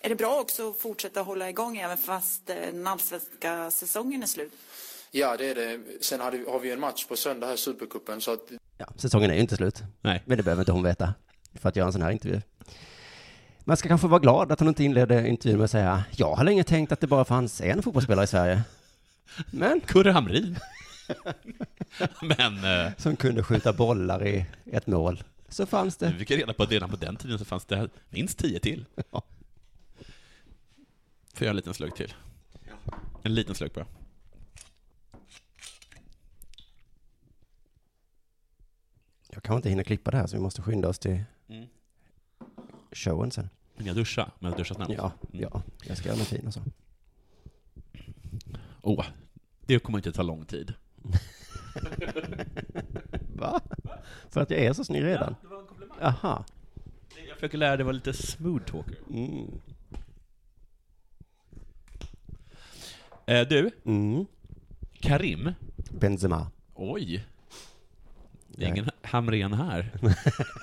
Är 0.00 0.08
det 0.08 0.14
bra 0.14 0.40
också 0.40 0.70
att 0.70 0.76
fortsätta 0.76 1.22
hålla 1.22 1.48
igång 1.48 1.76
även 1.76 1.96
fast 1.98 2.50
eh, 2.50 2.56
den 2.56 2.86
allsvenska 2.86 3.70
säsongen 3.70 4.22
är 4.22 4.26
slut? 4.26 4.52
Ja, 5.10 5.36
det 5.36 5.50
är 5.50 5.54
det. 5.54 5.80
Sen 6.00 6.20
har 6.20 6.58
vi 6.58 6.72
en 6.72 6.80
match 6.80 7.06
på 7.06 7.16
söndag 7.16 7.46
här, 7.46 7.56
Supercupen. 7.56 8.20
Så 8.20 8.32
att 8.32 8.50
Ja, 8.78 8.86
säsongen 8.96 9.30
är 9.30 9.34
ju 9.34 9.40
inte 9.40 9.56
slut. 9.56 9.82
Nej. 10.00 10.22
Men 10.26 10.36
det 10.36 10.42
behöver 10.42 10.62
inte 10.62 10.72
hon 10.72 10.82
veta 10.82 11.14
för 11.54 11.68
att 11.68 11.76
göra 11.76 11.86
en 11.86 11.92
sån 11.92 12.02
här 12.02 12.10
intervju. 12.10 12.40
Man 13.68 13.76
ska 13.76 13.88
kanske 13.88 14.06
vara 14.06 14.20
glad 14.20 14.52
att 14.52 14.58
hon 14.60 14.68
inte 14.68 14.84
inledde 14.84 15.28
intervjun 15.28 15.58
med 15.58 15.64
att 15.64 15.70
säga 15.70 16.04
jag 16.10 16.34
har 16.34 16.44
länge 16.44 16.64
tänkt 16.64 16.92
att 16.92 17.00
det 17.00 17.06
bara 17.06 17.24
fanns 17.24 17.60
en 17.60 17.82
fotbollsspelare 17.82 18.24
i 18.24 18.26
Sverige. 18.26 18.62
Men 19.50 19.80
Kurre 19.80 20.10
Hamrin. 20.10 20.58
Men 22.22 22.64
eh, 22.86 22.92
som 22.98 23.16
kunde 23.16 23.42
skjuta 23.42 23.72
bollar 23.72 24.26
i 24.26 24.46
ett 24.64 24.86
mål. 24.86 25.22
Så 25.48 25.66
fanns 25.66 26.02
vi 26.02 26.06
det. 26.06 26.12
fick 26.18 26.30
reda 26.30 26.52
på 26.52 26.62
att 26.62 26.70
redan 26.70 26.90
på 26.90 26.96
den 26.96 27.16
tiden 27.16 27.38
så 27.38 27.44
fanns 27.44 27.64
det 27.64 27.88
minst 28.10 28.38
tio 28.38 28.58
till. 28.58 28.84
Ja. 29.10 29.22
Får 31.34 31.44
jag 31.46 31.50
en 31.50 31.56
liten 31.56 31.74
slurk 31.74 31.94
till? 31.94 32.14
En 33.22 33.34
liten 33.34 33.54
slurk 33.54 33.74
bara. 33.74 33.86
Jag 39.30 39.42
kanske 39.42 39.56
inte 39.56 39.68
hinner 39.68 39.84
klippa 39.84 40.10
det 40.10 40.16
här 40.16 40.26
så 40.26 40.36
vi 40.36 40.42
måste 40.42 40.62
skynda 40.62 40.88
oss 40.88 40.98
till 40.98 41.22
Mm. 41.48 41.66
Showen 42.96 43.30
sen. 43.30 43.48
Men 43.76 43.86
jag 43.86 43.96
duschar, 43.96 44.30
men 44.38 44.50
jag 44.50 44.60
duschar 44.60 44.74
snabbt. 44.74 44.92
Ja, 44.96 45.12
ja, 45.32 45.62
jag 45.86 45.96
ska 45.96 46.08
göra 46.08 46.16
mig 46.16 46.26
fin 46.26 46.46
och 46.46 46.54
så. 46.54 46.60
Åh, 48.82 49.04
det 49.66 49.78
kommer 49.78 49.98
inte 49.98 50.12
ta 50.12 50.22
lång 50.22 50.44
tid. 50.46 50.74
Va? 53.34 53.60
För 54.30 54.40
att 54.40 54.50
jag 54.50 54.60
är 54.60 54.72
så 54.72 54.84
snygg 54.84 55.04
redan? 55.04 55.34
det 55.42 55.48
var 55.48 55.60
en 55.60 55.66
komplimang. 55.66 55.98
Aha. 56.00 56.44
Jag 57.28 57.34
försöker 57.34 57.58
lära 57.58 57.76
dig 57.76 57.84
vara 57.84 57.92
lite 57.94 58.12
smooth 58.12 58.64
talker. 58.64 58.98
Mm. 59.10 59.60
Eh, 63.26 63.48
du, 63.48 63.70
Mm. 63.84 64.26
Karim. 65.00 65.52
Benzema. 65.90 66.50
Oj. 66.74 67.26
Ingen 68.58 68.90
Hamren 69.16 69.52
här. 69.52 69.90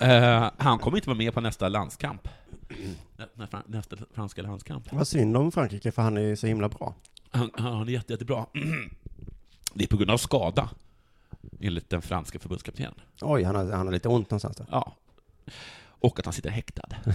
Eh, 0.00 0.50
han 0.58 0.78
kommer 0.78 0.96
inte 0.96 1.08
vara 1.08 1.18
med 1.18 1.34
på 1.34 1.40
nästa 1.40 1.68
landskamp. 1.68 2.28
Nä- 3.16 3.26
nä- 3.34 3.46
fran- 3.46 3.62
Nästa 3.66 3.96
franska 4.14 4.42
landskamp. 4.42 4.92
Vad 4.92 5.08
synd 5.08 5.36
om 5.36 5.52
Frankrike 5.52 5.92
för 5.92 6.02
han 6.02 6.16
är 6.18 6.36
så 6.36 6.46
himla 6.46 6.68
bra. 6.68 6.94
Han, 7.30 7.50
han 7.58 7.88
är 7.88 7.92
jätte, 7.92 8.12
jättebra. 8.12 8.46
Det 9.74 9.84
är 9.84 9.88
på 9.88 9.96
grund 9.96 10.10
av 10.10 10.16
skada, 10.18 10.70
enligt 11.60 11.90
den 11.90 12.02
franska 12.02 12.38
förbundskaptenen. 12.38 12.94
Oj, 13.20 13.42
han 13.42 13.54
har, 13.54 13.72
han 13.72 13.86
har 13.86 13.92
lite 13.92 14.08
ont 14.08 14.30
någonstans 14.30 14.56
då. 14.56 14.64
Ja. 14.70 14.94
Och 15.86 16.18
att 16.18 16.24
han 16.24 16.32
sitter 16.32 16.50
häktad. 16.50 16.88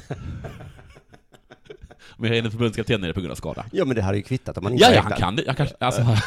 Men 2.17 2.29
jag 2.33 2.45
är 2.45 2.49
förbundskapten 2.49 3.03
är 3.03 3.07
det 3.07 3.13
på 3.13 3.19
grund 3.19 3.31
av 3.31 3.35
skada. 3.35 3.65
Ja, 3.71 3.85
men 3.85 3.95
det 3.95 4.01
hade 4.01 4.17
ju 4.17 4.23
kvittat 4.23 4.57
om 4.57 4.63
man 4.63 4.73
inte 4.73 4.85
Ja, 4.85 4.91
ja, 4.93 5.01
han 5.01 5.11
kan 5.11 5.35
det. 5.35 5.43
Jag 5.43 5.57
kanske, 5.57 5.75
alltså, 5.79 6.01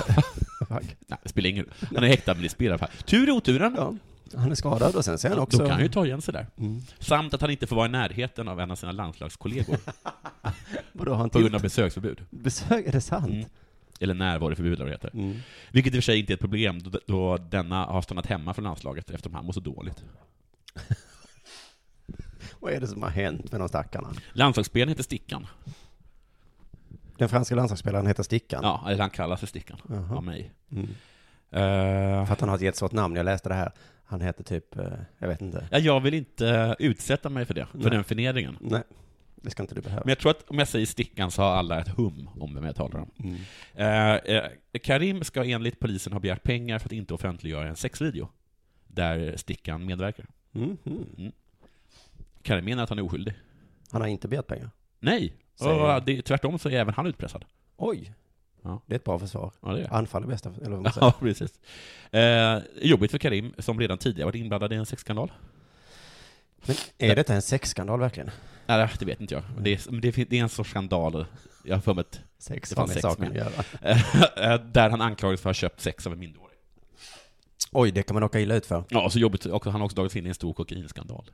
nej, 0.69 0.97
det 1.23 1.29
spelar 1.29 1.51
ingen. 1.51 1.71
Han 1.95 2.05
är 2.05 2.09
häktad, 2.09 2.35
men 2.35 2.43
det 2.43 2.49
spelar 2.49 2.79
fall. 2.79 2.89
Tur 3.05 3.29
i 3.29 3.33
oturen. 3.33 3.75
Ja, 3.77 3.95
han 4.37 4.51
är 4.51 4.55
skadad 4.55 4.97
och 4.97 5.05
sen 5.05 5.19
ser 5.19 5.29
han 5.29 5.37
Då 5.37 5.43
också... 5.43 5.59
kan 5.59 5.71
han 5.71 5.83
ju 5.83 5.89
ta 5.89 6.07
igen 6.07 6.23
sig 6.23 6.35
där. 6.35 6.47
Mm. 6.59 6.81
Samt 6.99 7.35
att 7.35 7.41
han 7.41 7.51
inte 7.51 7.67
får 7.67 7.77
vara 7.77 7.87
i 7.87 7.91
närheten 7.91 8.49
av 8.49 8.61
en 8.61 8.71
av 8.71 8.77
sina 8.77 8.93
landslagskollegor 8.93 9.77
Vadå, 10.93 11.15
han 11.15 11.31
på 11.31 11.39
grund 11.39 11.55
av 11.55 11.63
besöksförbud. 11.63 12.21
Besök, 12.31 12.87
är 12.87 12.93
det 12.93 13.01
sant? 13.01 13.27
Mm. 13.33 13.45
Eller 14.01 14.15
närvaroförbud 14.15 14.73
eller 14.73 14.85
vad 14.85 14.89
det 14.89 15.09
heter. 15.09 15.11
Mm. 15.15 15.37
Vilket 15.71 15.95
i 15.95 15.99
och 15.99 16.05
för 16.05 16.13
sig 16.13 16.19
inte 16.19 16.33
är 16.33 16.35
ett 16.35 16.41
problem 16.41 16.83
då, 16.83 16.99
då 17.07 17.37
denna 17.37 17.85
har 17.85 18.03
stannat 18.03 18.27
hemma 18.27 18.55
från 18.55 18.65
landslaget 18.65 19.11
eftersom 19.11 19.35
han 19.35 19.45
mår 19.45 19.53
så 19.53 19.61
dåligt. 19.61 20.05
Vad 22.61 22.73
är 22.73 22.81
det 22.81 22.87
som 22.87 23.03
har 23.03 23.11
hänt 23.11 23.53
med 23.53 23.61
de 23.61 23.69
stackarna? 23.69 24.09
Landslagsspelaren 24.33 24.89
heter 24.89 25.03
Stickan. 25.03 25.47
Den 27.19 27.29
franska 27.29 27.55
landslagsspelaren 27.55 28.07
heter 28.07 28.23
Stickan. 28.23 28.61
Ja, 28.63 28.85
eller 28.89 29.01
han 29.01 29.11
kallas 29.11 29.41
för 29.41 29.47
Stickan 29.47 29.79
Jaha. 29.89 30.17
av 30.17 30.25
mig. 30.25 30.53
Mm. 30.71 30.89
Eh, 31.51 32.27
För 32.27 32.33
att 32.33 32.41
han 32.41 32.49
har 32.49 32.57
ett 32.57 32.63
jättesvårt 32.63 32.93
namn. 32.93 33.17
Jag 33.17 33.25
läste 33.25 33.49
det 33.49 33.55
här. 33.55 33.73
Han 34.13 34.21
heter 34.21 34.45
typ, 34.45 34.77
eh, 34.77 34.93
jag 35.19 35.29
vet 35.29 35.43
inte. 35.43 35.69
ja, 35.71 35.79
jag 35.79 36.01
vill 36.01 36.15
inte 36.15 36.77
utsätta 36.79 37.29
mig 37.29 37.45
för 37.45 37.55
det, 37.55 37.67
för 37.67 37.79
Nej. 37.79 37.91
den 37.91 38.05
förnedringen. 38.05 38.57
Nej, 38.61 38.83
det 39.37 39.51
ska 39.51 39.63
inte 39.63 39.75
du 39.75 39.81
behöva. 39.81 40.03
Men 40.05 40.09
jag 40.09 40.19
tror 40.19 40.31
att 40.31 40.51
om 40.51 40.59
jag 40.59 40.69
säger 40.69 40.87
Stickan 40.87 41.31
så 41.31 41.43
har 41.43 41.51
alla 41.51 41.81
ett 41.81 41.89
hum 41.89 42.29
om 42.41 42.55
vem 42.55 42.65
jag 42.65 42.77
talar 42.77 43.01
om. 43.01 43.11
Mm. 43.19 43.37
Eh, 43.75 44.37
eh, 44.37 44.51
Karim 44.83 45.25
ska 45.25 45.45
enligt 45.45 45.81
polisen 45.81 46.13
ha 46.13 46.21
begärt 46.21 46.43
pengar 46.43 46.79
för 46.79 46.89
att 46.89 46.93
inte 46.93 47.15
offentliggöra 47.15 47.69
en 47.69 47.77
sexvideo 47.77 48.29
där 48.87 49.37
Stickan 49.37 49.87
medverkar. 49.87 50.27
Mm. 50.55 50.77
Mm. 50.87 51.33
Karim 52.43 52.65
menar 52.65 52.83
att 52.83 52.89
han 52.89 52.99
är 52.99 53.05
oskyldig. 53.05 53.35
Han 53.91 54.01
har 54.01 54.09
inte 54.09 54.29
begärt 54.29 54.47
pengar. 54.47 54.71
Nej, 55.01 55.35
och 55.61 56.05
det, 56.05 56.23
tvärtom 56.23 56.59
så 56.59 56.69
är 56.69 56.73
även 56.73 56.95
han 56.95 57.07
utpressad. 57.07 57.45
Oj. 57.77 58.15
Ja. 58.63 58.81
Det 58.87 58.95
är 58.95 58.97
ett 58.97 59.05
bra 59.05 59.19
försvar. 59.19 59.53
Ja, 59.61 59.73
det 59.73 59.83
är. 59.83 59.95
Anfall 59.95 60.23
är 60.23 60.27
bästa, 60.27 60.51
eller 60.61 60.71
vad 60.71 60.83
man 60.83 60.93
säger. 60.93 61.07
Ja, 61.07 61.15
precis. 61.21 61.53
Eh, 62.11 62.59
jobbigt 62.83 63.11
för 63.11 63.19
Karim, 63.19 63.55
som 63.59 63.81
redan 63.81 63.99
tidigare 63.99 64.27
varit 64.27 64.35
inblandad 64.35 64.73
i 64.73 64.77
en 64.77 64.87
sexskandal. 64.87 65.33
Men 66.67 66.77
är 66.99 67.17
detta 67.17 67.35
en 67.35 67.43
sexskandal 67.43 68.01
verkligen? 68.01 68.31
Nej, 68.67 68.89
det 68.99 69.05
vet 69.05 69.21
inte 69.21 69.35
jag. 69.35 69.43
Men 69.55 69.65
Det 69.65 69.73
är, 69.73 70.25
det, 70.25 70.39
är 70.39 70.43
en 70.43 70.49
sorts 70.49 70.71
skandal. 70.71 71.27
Jag 71.65 71.77
har 71.77 71.81
för 71.81 71.95
mig 71.95 72.01
att, 72.01 72.21
Sex 72.39 72.71
Det 72.71 72.77
fanns 72.77 72.93
sex 72.93 73.03
saken 73.03 73.35
göra. 73.35 73.65
eh, 74.55 74.61
där 74.61 74.91
han 74.91 75.01
anklagades 75.01 75.41
för 75.41 75.51
att 75.51 75.57
ha 75.57 75.61
köpt 75.61 75.81
sex 75.81 76.07
av 76.07 76.13
en 76.13 76.19
minderårig. 76.19 76.57
Oj, 77.73 77.91
det 77.91 78.03
kan 78.03 78.15
man 78.15 78.23
åka 78.23 78.41
illa 78.41 78.55
ut 78.55 78.67
för. 78.67 78.85
Ja, 78.89 79.11
så 79.11 79.19
jobbigt 79.19 79.47
också. 79.47 79.71
Han 79.71 79.81
har 79.81 79.85
också 79.85 79.95
dragits 79.95 80.17
in 80.17 80.27
i 80.27 80.29
en 80.29 80.35
stor 80.35 80.53
kokainskandal. 80.53 81.25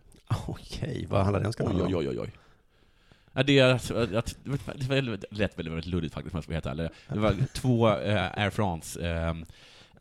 Okej, 0.46 1.06
vad 1.08 1.22
handlar 1.22 1.40
den 1.40 1.52
skandalen 1.52 1.80
om? 1.80 1.86
oj, 1.86 1.96
oj, 1.96 2.08
oj, 2.08 2.20
oj. 2.20 2.32
Ja, 3.38 3.42
det, 3.42 3.59
är, 3.59 3.72
alltså, 3.72 3.94
att, 4.16 4.37
det 4.44 4.51
lät 4.51 5.59
väldigt, 5.59 5.59
väldigt 5.59 5.87
luddigt 5.87 6.14
faktiskt, 6.14 6.35
om 6.35 6.37
jag 6.37 6.44
ska 6.44 6.51
vara 6.51 6.57
helt 6.57 6.66
ärlig. 6.66 6.90
Det 7.09 7.18
var 7.18 7.35
två 7.53 7.88
eh, 7.88 8.38
Air 8.38 8.51
France 8.51 9.09
eh, 9.09 9.35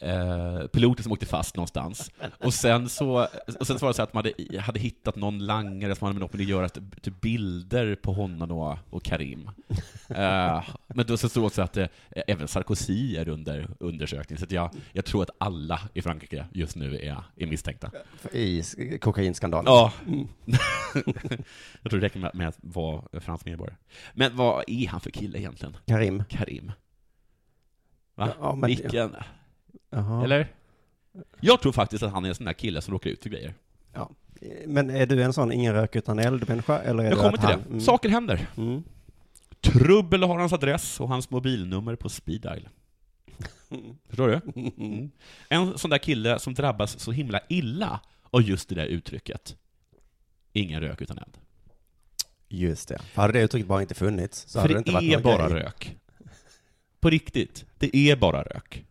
eh, 0.01 0.67
piloter 0.67 1.03
som 1.03 1.11
åkte 1.11 1.25
fast 1.25 1.55
någonstans. 1.55 2.11
Och 2.43 2.53
sen 2.53 2.89
så, 2.89 3.27
och 3.59 3.67
sen 3.67 3.79
så 3.79 3.85
var 3.85 3.89
det 3.89 3.93
så 3.93 4.01
att 4.01 4.13
man 4.13 4.25
hade, 4.25 4.59
hade 4.59 4.79
hittat 4.79 5.15
någon 5.15 5.45
langare 5.45 5.95
som 5.95 6.05
hade 6.05 6.13
med 6.13 6.21
något 6.21 6.33
med 6.33 6.41
att 6.41 6.47
göra, 6.47 6.69
typ 6.69 7.01
typ 7.01 7.21
bilder 7.21 7.95
på 7.95 8.13
honom 8.13 8.51
och, 8.51 8.77
och 8.89 9.03
Karim. 9.03 9.49
Eh, 10.09 10.63
men 10.87 11.05
då 11.07 11.17
så 11.17 11.29
stod 11.29 11.45
också 11.45 11.61
att 11.61 11.77
eh, 11.77 11.87
även 12.27 12.47
Sarkozy 12.47 13.15
är 13.17 13.27
under 13.29 13.67
undersökning, 13.79 14.37
så 14.39 14.45
jag, 14.49 14.69
jag 14.93 15.05
tror 15.05 15.23
att 15.23 15.29
alla 15.37 15.79
i 15.93 16.01
Frankrike 16.01 16.45
just 16.53 16.75
nu 16.75 16.95
är, 16.95 17.23
är 17.35 17.47
misstänkta. 17.47 17.91
I 18.31 18.63
kokainskandalen? 19.01 19.65
Ja. 19.73 19.93
Mm. 20.07 20.27
jag 21.81 21.89
tror 21.91 21.99
det 21.99 22.05
räcker 22.05 22.19
med, 22.19 22.35
med 22.35 22.47
att 22.47 22.57
vara 22.61 23.19
fransk 23.21 23.45
medborgare. 23.45 23.77
Men 24.13 24.35
vad 24.35 24.63
är 24.67 24.87
han 24.87 24.99
för 25.01 25.09
kille 25.11 25.39
egentligen? 25.39 25.77
Karim? 25.85 26.23
Karim? 26.29 26.71
Va? 28.15 28.29
Ja, 28.39 28.55
men- 28.55 28.67
Vilken? 28.67 29.15
Jaha. 29.89 30.23
Eller? 30.23 30.47
Jag 31.41 31.61
tror 31.61 31.71
faktiskt 31.71 32.03
att 32.03 32.11
han 32.11 32.25
är 32.25 32.29
en 32.29 32.35
sån 32.35 32.45
där 32.45 32.53
kille 32.53 32.81
som 32.81 32.93
råkar 32.93 33.09
ut 33.09 33.23
för 33.23 33.29
grejer. 33.29 33.53
Men 34.65 34.89
är 34.89 35.05
du 35.05 35.23
en 35.23 35.33
sån 35.33 35.51
ingen 35.51 35.73
rök 35.73 35.95
utan 35.95 36.19
eld-människa? 36.19 36.79
Eller 36.79 37.03
är 37.03 37.07
Jag 37.09 37.17
du 37.17 37.21
kommer 37.21 37.33
att 37.33 37.39
till 37.39 37.49
han- 37.49 37.59
det. 37.61 37.67
Mm. 37.69 37.79
Saker 37.81 38.09
händer. 38.09 38.47
Mm. 38.57 38.83
Trubbel 39.61 40.23
har 40.23 40.39
hans 40.39 40.53
adress 40.53 40.99
och 40.99 41.07
hans 41.07 41.29
mobilnummer 41.29 41.95
på 41.95 42.09
speed 42.09 42.41
dial. 42.41 42.69
Förstår 44.09 44.27
du? 44.27 44.61
Mm. 44.77 45.11
En 45.49 45.77
sån 45.77 45.89
där 45.89 45.97
kille 45.97 46.39
som 46.39 46.53
drabbas 46.53 46.99
så 46.99 47.11
himla 47.11 47.39
illa 47.49 47.99
av 48.31 48.41
just 48.41 48.69
det 48.69 48.75
där 48.75 48.85
uttrycket. 48.85 49.55
Ingen 50.53 50.81
rök 50.81 51.01
utan 51.01 51.17
eld. 51.17 51.37
Just 52.47 52.87
det. 52.89 52.99
För 52.99 53.21
hade 53.21 53.33
det 53.33 53.41
uttrycket 53.41 53.67
bara 53.67 53.81
inte 53.81 53.95
funnits 53.95 54.41
så 54.47 54.49
För 54.51 54.59
hade 54.59 54.73
det 54.73 54.73
det 54.73 54.79
inte 54.79 54.91
varit 54.91 55.09
är 55.09 55.13
någon 55.13 55.23
bara 55.23 55.49
grej. 55.49 55.63
rök. 55.63 55.95
På 56.99 57.09
riktigt. 57.09 57.65
Det 57.77 57.95
är 57.97 58.15
bara 58.15 58.43
rök. 58.43 58.83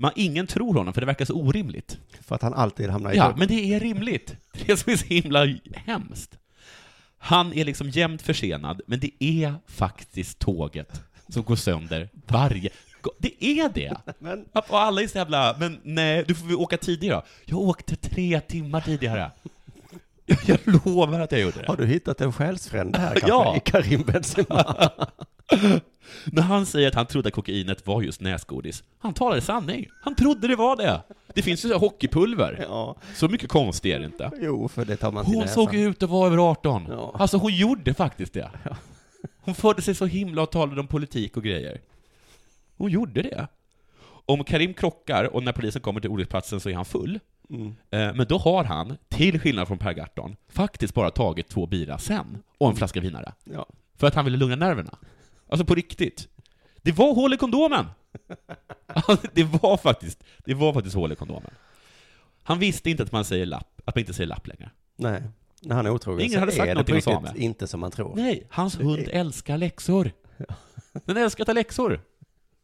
Man, 0.00 0.12
ingen 0.16 0.46
tror 0.46 0.74
honom, 0.74 0.94
för 0.94 1.00
det 1.00 1.06
verkar 1.06 1.24
så 1.24 1.34
orimligt. 1.34 1.98
För 2.20 2.34
att 2.34 2.42
han 2.42 2.54
alltid 2.54 2.90
hamnar 2.90 3.12
i 3.12 3.16
Ja, 3.16 3.34
men 3.36 3.48
det 3.48 3.74
är 3.74 3.80
rimligt. 3.80 4.36
Det 4.52 4.60
är 4.62 4.66
det 4.66 4.76
som 4.76 4.92
är 4.92 4.96
så 4.96 5.06
himla 5.06 5.46
hemskt. 5.74 6.38
Han 7.18 7.52
är 7.52 7.64
liksom 7.64 7.90
jämt 7.90 8.22
försenad, 8.22 8.80
men 8.86 9.00
det 9.00 9.10
är 9.24 9.54
faktiskt 9.66 10.38
tåget 10.38 11.02
som 11.28 11.42
går 11.42 11.56
sönder 11.56 12.08
varje... 12.26 12.70
Det 13.18 13.44
är 13.44 13.68
det! 13.68 13.96
Men- 14.18 14.44
Och 14.52 14.80
alla 14.80 15.02
är 15.02 15.06
så 15.06 15.18
jävla, 15.18 15.56
men 15.58 15.80
nej, 15.82 16.24
du 16.28 16.34
får 16.34 16.46
väl 16.46 16.56
åka 16.56 16.76
tidigare. 16.76 17.22
Jag 17.44 17.58
åkte 17.58 17.96
tre 17.96 18.40
timmar 18.40 18.80
tidigare. 18.80 19.30
Jag 20.46 20.58
lovar 20.64 21.20
att 21.20 21.32
jag 21.32 21.40
gjorde 21.40 21.60
det. 21.60 21.66
Har 21.66 21.76
du 21.76 21.86
hittat 21.86 22.20
en 22.20 22.32
själsfrände 22.32 22.98
här 22.98 23.08
kanske? 23.14 23.28
Ja. 23.28 23.56
I 23.56 23.60
Karim 23.60 24.02
Benzema? 24.02 24.90
När 26.24 26.42
han 26.42 26.66
säger 26.66 26.88
att 26.88 26.94
han 26.94 27.06
trodde 27.06 27.28
att 27.28 27.34
kokainet 27.34 27.86
var 27.86 28.02
just 28.02 28.20
näsgodis, 28.20 28.82
han 28.98 29.14
talade 29.14 29.40
sanning. 29.40 29.86
Han 30.02 30.14
trodde 30.14 30.48
det 30.48 30.56
var 30.56 30.76
det. 30.76 31.02
Det 31.34 31.42
finns 31.42 31.64
ju 31.64 31.68
så 31.68 31.74
här 31.74 31.80
hockeypulver. 31.80 32.66
ja. 32.68 32.96
Så 33.14 33.28
mycket 33.28 33.48
konstigt 33.50 33.94
är 33.94 33.98
det 33.98 34.04
inte. 34.04 34.30
Jo, 34.40 34.68
för 34.68 34.84
det 34.84 34.96
tar 34.96 35.12
man 35.12 35.24
till 35.24 35.34
Hon 35.34 35.40
näsan. 35.42 35.54
såg 35.54 35.74
ut 35.74 36.02
att 36.02 36.10
vara 36.10 36.26
över 36.26 36.50
18. 36.50 36.86
Ja. 36.88 37.14
Alltså 37.18 37.36
hon 37.36 37.54
gjorde 37.54 37.94
faktiskt 37.94 38.32
det. 38.32 38.50
Hon 39.40 39.54
förde 39.54 39.82
sig 39.82 39.94
så 39.94 40.06
himla 40.06 40.42
och 40.42 40.50
talade 40.50 40.80
om 40.80 40.86
politik 40.86 41.36
och 41.36 41.42
grejer. 41.44 41.80
Hon 42.76 42.90
gjorde 42.90 43.22
det. 43.22 43.46
Om 44.26 44.44
Karim 44.44 44.74
krockar 44.74 45.24
och 45.34 45.42
när 45.42 45.52
polisen 45.52 45.82
kommer 45.82 46.00
till 46.00 46.10
olycksplatsen 46.10 46.60
så 46.60 46.68
är 46.70 46.74
han 46.74 46.84
full, 46.84 47.20
Mm. 47.50 47.66
eh, 47.90 48.14
men 48.14 48.26
då 48.28 48.38
har 48.38 48.64
han, 48.64 48.96
till 49.08 49.40
skillnad 49.40 49.68
från 49.68 49.78
Per 49.78 49.92
Gahrton, 49.92 50.36
faktiskt 50.48 50.94
bara 50.94 51.10
tagit 51.10 51.48
två 51.48 51.66
bira 51.66 51.98
sen 51.98 52.42
och 52.58 52.68
en 52.70 52.76
flaska 52.76 53.00
vinare. 53.00 53.32
Ja. 53.44 53.66
För 53.96 54.06
att 54.06 54.14
han 54.14 54.24
ville 54.24 54.36
lugna 54.36 54.56
nerverna. 54.56 54.98
Alltså 55.48 55.64
på 55.64 55.74
riktigt. 55.74 56.28
Det 56.82 56.92
var 56.92 57.14
hål 57.14 57.34
i 57.34 57.36
kondomen! 57.36 57.86
Alltså, 58.86 59.28
det 59.32 59.44
var 59.44 59.76
faktiskt, 59.76 60.24
det 60.44 60.54
var 60.54 60.72
faktiskt 60.72 60.96
hål 60.96 61.12
i 61.12 61.16
kondomen. 61.16 61.50
Han 62.42 62.58
visste 62.58 62.90
inte 62.90 63.02
att 63.02 63.12
man 63.12 63.24
säger 63.24 63.46
lapp, 63.46 63.80
att 63.84 63.94
man 63.94 64.00
inte 64.00 64.14
säger 64.14 64.28
lapp 64.28 64.46
längre. 64.46 64.70
Nej. 64.96 65.22
När 65.62 65.76
han 65.76 65.86
är 65.86 65.90
otrogen 65.90 66.20
Ingen 66.20 66.32
så 66.32 66.40
hade 66.40 66.52
sagt 66.52 66.68
är 66.68 66.74
det 66.74 66.84
på 66.84 66.92
riktigt 66.92 67.14
Same. 67.14 67.32
inte 67.36 67.66
som 67.66 67.80
man 67.80 67.90
tror. 67.90 68.16
Nej, 68.16 68.46
hans 68.50 68.80
hund 68.80 69.08
älskar 69.10 69.58
läxor. 69.58 70.12
Den 71.04 71.16
älskar 71.16 71.42
att 71.44 71.46
ta 71.46 71.52
läxor. 71.52 72.00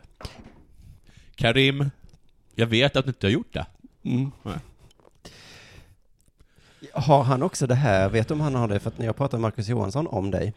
Karim, 1.39 1.91
jag 2.55 2.67
vet 2.67 2.97
att 2.97 3.05
du 3.05 3.11
inte 3.11 3.27
har 3.27 3.33
gjort 3.33 3.53
det. 3.53 3.67
Mm. 4.05 4.31
Har 6.93 7.23
han 7.23 7.43
också 7.43 7.67
det 7.67 7.75
här, 7.75 8.09
vet 8.09 8.29
du 8.29 8.35
om 8.35 8.41
han 8.41 8.55
har 8.55 8.69
det, 8.69 8.81
för 8.81 8.91
att 8.91 8.99
när 8.99 9.07
jag 9.07 9.17
pratade 9.17 9.41
med 9.41 9.43
Marcus 9.51 9.69
Johansson 9.69 10.07
om 10.07 10.31
dig, 10.31 10.55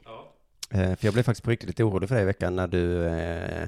eh, 0.70 0.96
för 0.96 1.06
jag 1.08 1.13
blev 1.13 1.24
faktiskt 1.24 1.44
på 1.44 1.50
riktigt 1.52 1.67
lite 1.70 1.84
orolig 1.84 2.10
för 2.10 2.15
dig 2.15 2.24
i 2.24 2.26
veckan 2.26 2.56
när 2.56 2.67
du 2.67 3.06
eh, 3.08 3.67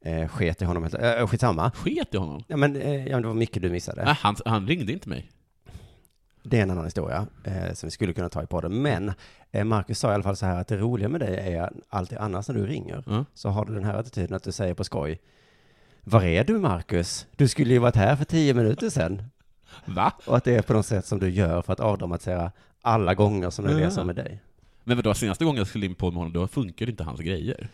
eh, 0.00 0.28
sket 0.28 0.62
i 0.62 0.64
honom, 0.64 0.82
helt- 0.82 0.94
eh, 0.94 1.26
skitsamma. 1.26 1.70
Sket 1.70 2.14
i 2.14 2.16
honom? 2.16 2.44
Ja 2.46 2.56
men, 2.56 2.76
eh, 2.76 3.06
ja, 3.06 3.12
men 3.12 3.22
det 3.22 3.28
var 3.28 3.34
mycket 3.34 3.62
du 3.62 3.70
missade. 3.70 4.04
Nej, 4.04 4.14
han, 4.20 4.36
han 4.44 4.66
ringde 4.66 4.92
inte 4.92 5.08
mig. 5.08 5.30
Det 6.42 6.58
är 6.58 6.62
en 6.62 6.70
annan 6.70 6.84
historia 6.84 7.26
eh, 7.44 7.72
som 7.72 7.86
vi 7.86 7.90
skulle 7.90 8.12
kunna 8.12 8.28
ta 8.28 8.42
i 8.42 8.46
podden. 8.46 8.82
Men 8.82 9.12
eh, 9.50 9.64
Marcus 9.64 9.98
sa 9.98 10.10
i 10.10 10.14
alla 10.14 10.22
fall 10.22 10.36
så 10.36 10.46
här 10.46 10.60
att 10.60 10.68
det 10.68 10.76
roliga 10.76 11.08
med 11.08 11.20
dig 11.20 11.54
är 11.54 11.70
alltid 11.88 12.18
annars 12.18 12.48
när 12.48 12.54
du 12.54 12.66
ringer 12.66 13.04
Ja. 13.06 13.24
så 13.34 13.48
har 13.48 13.64
du 13.64 13.74
den 13.74 13.84
här 13.84 13.94
attityden 13.94 14.36
att 14.36 14.42
du 14.42 14.52
säger 14.52 14.74
på 14.74 14.84
skoj 14.84 15.20
Var 16.04 16.22
är 16.22 16.44
du 16.44 16.58
Marcus? 16.58 17.26
Du 17.36 17.48
skulle 17.48 17.72
ju 17.72 17.78
varit 17.78 17.96
här 17.96 18.16
för 18.16 18.24
tio 18.24 18.54
minuter 18.54 18.90
sedan. 18.90 19.22
Va? 19.84 20.12
Och 20.26 20.36
att 20.36 20.44
det 20.44 20.54
är 20.56 20.62
på 20.62 20.72
något 20.72 20.86
sätt 20.86 21.06
som 21.06 21.18
du 21.18 21.30
gör 21.30 21.62
för 21.62 21.72
att 21.72 21.80
avdramatisera 21.80 22.52
alla 22.82 23.14
gånger 23.14 23.50
som 23.50 23.64
det 23.64 23.72
är 23.72 23.76
det 23.78 23.90
som 23.90 24.08
är 24.08 24.14
dig. 24.14 24.40
Men 24.84 24.96
vadå, 24.96 25.14
senaste 25.14 25.44
gången 25.44 25.58
jag 25.58 25.66
skulle 25.66 25.86
in 25.86 25.94
på 25.94 26.06
med 26.10 26.16
honom, 26.16 26.32
då 26.32 26.48
funkade 26.48 26.90
inte 26.90 27.04
hans 27.04 27.20
grejer. 27.20 27.68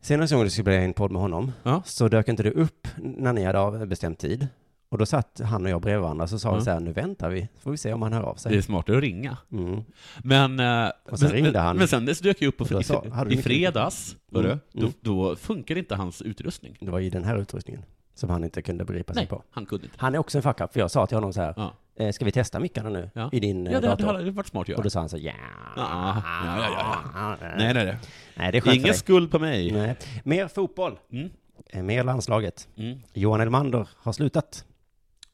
Senaste 0.00 0.34
gången 0.34 0.46
du 0.46 0.50
skulle 0.50 0.64
bli 0.64 0.76
en 0.76 0.92
podd 0.92 1.10
med 1.10 1.22
honom 1.22 1.52
Ja. 1.62 1.82
så 1.84 2.08
dök 2.08 2.28
inte 2.28 2.42
du 2.42 2.50
upp 2.50 2.88
när 2.96 3.32
ni 3.32 3.44
hade 3.44 3.58
av- 3.58 3.86
bestämt 3.86 4.18
tid. 4.18 4.48
Och 4.94 4.98
då 4.98 5.06
satt 5.06 5.40
han 5.44 5.64
och 5.64 5.70
jag 5.70 5.80
bredvid 5.80 6.02
varandra 6.02 6.26
så 6.26 6.38
sa 6.38 6.50
vi 6.50 6.56
Ja. 6.58 6.64
så 6.64 6.70
här, 6.70 6.80
nu 6.80 6.92
väntar 6.92 7.30
vi, 7.30 7.48
så 7.54 7.60
får 7.60 7.70
vi 7.70 7.76
se 7.76 7.92
om 7.92 8.02
han 8.02 8.12
hör 8.12 8.22
av 8.22 8.34
Det 8.34 8.40
sig. 8.40 8.56
är 8.56 8.60
smartare 8.60 8.96
att 8.96 9.02
ringa. 9.02 9.36
Mm. 9.52 9.82
Men, 10.24 10.60
eh, 10.60 10.90
Och 11.10 11.18
sen 11.18 11.28
men, 11.28 11.36
ringde 11.36 11.58
han. 11.58 11.76
men 11.76 11.88
sen 11.88 12.06
dess 12.06 12.18
dök 12.20 12.42
jag 12.42 12.48
upp 12.48 12.56
på, 12.56 12.80
i, 12.80 12.84
sa- 12.84 13.04
i 13.30 13.36
fredags, 13.36 14.16
Mm. 14.34 14.46
Mm. 14.46 14.58
Då, 14.72 14.90
då 15.00 15.36
funkar 15.36 15.78
inte 15.78 15.94
hans 15.94 16.22
utrustning. 16.22 16.76
Det 16.80 16.90
var 16.90 17.00
i 17.00 17.10
den 17.10 17.24
här 17.24 17.36
utrustningen 17.38 17.82
som 18.14 18.30
han 18.30 18.44
inte 18.44 18.62
kunde 18.62 18.84
begripa 18.84 19.14
sig 19.14 19.20
Nej, 19.22 19.28
på. 19.28 19.42
han 19.50 19.66
kunde 19.66 19.84
inte. 19.84 19.96
Han 20.00 20.14
är 20.14 20.18
också 20.18 20.38
en 20.38 20.42
fuck 20.42 20.56
för 20.72 20.80
jag 20.80 20.90
sa 20.90 21.06
till 21.06 21.16
honom 21.16 21.32
så 21.32 21.40
här, 21.40 21.54
Ja, 21.56 21.74
eh, 22.04 22.12
ska 22.12 22.24
vi 22.24 22.32
testa 22.32 22.60
mickarna 22.60 22.88
nu 22.88 23.10
Ja. 23.14 23.28
i 23.32 23.40
din 23.40 23.66
eh, 23.66 23.72
ja 23.72 23.80
det, 23.80 23.86
det 23.86 23.90
dator? 23.90 24.06
hade 24.06 24.30
varit 24.30 24.46
smart 24.46 24.62
att 24.62 24.68
göra. 24.68 24.76
Och 24.78 24.84
då 24.84 24.90
sa 24.90 25.00
han 25.00 25.08
så 25.08 25.18
ja. 25.18 25.32
Ja, 25.76 26.22
ja, 26.46 26.56
ja, 26.56 26.96
ja. 27.14 27.36
Nej, 27.58 27.74
nej, 27.74 27.84
nej. 27.84 27.96
Nej, 28.36 28.52
det 28.52 28.58
är 28.58 28.60
skönt 28.62 28.76
Ingen 28.76 28.94
skuld 28.94 29.30
på 29.30 29.38
mig. 29.38 29.72
Nej. 29.72 29.96
Mer 30.24 30.48
fotboll, 30.48 30.98
Mm. 31.12 31.86
mer 31.86 32.04
landslaget. 32.04 32.68
Mm. 32.76 32.98
Johan 33.12 33.40
Elmander 33.40 33.88
har 33.96 34.12
slutat 34.12 34.64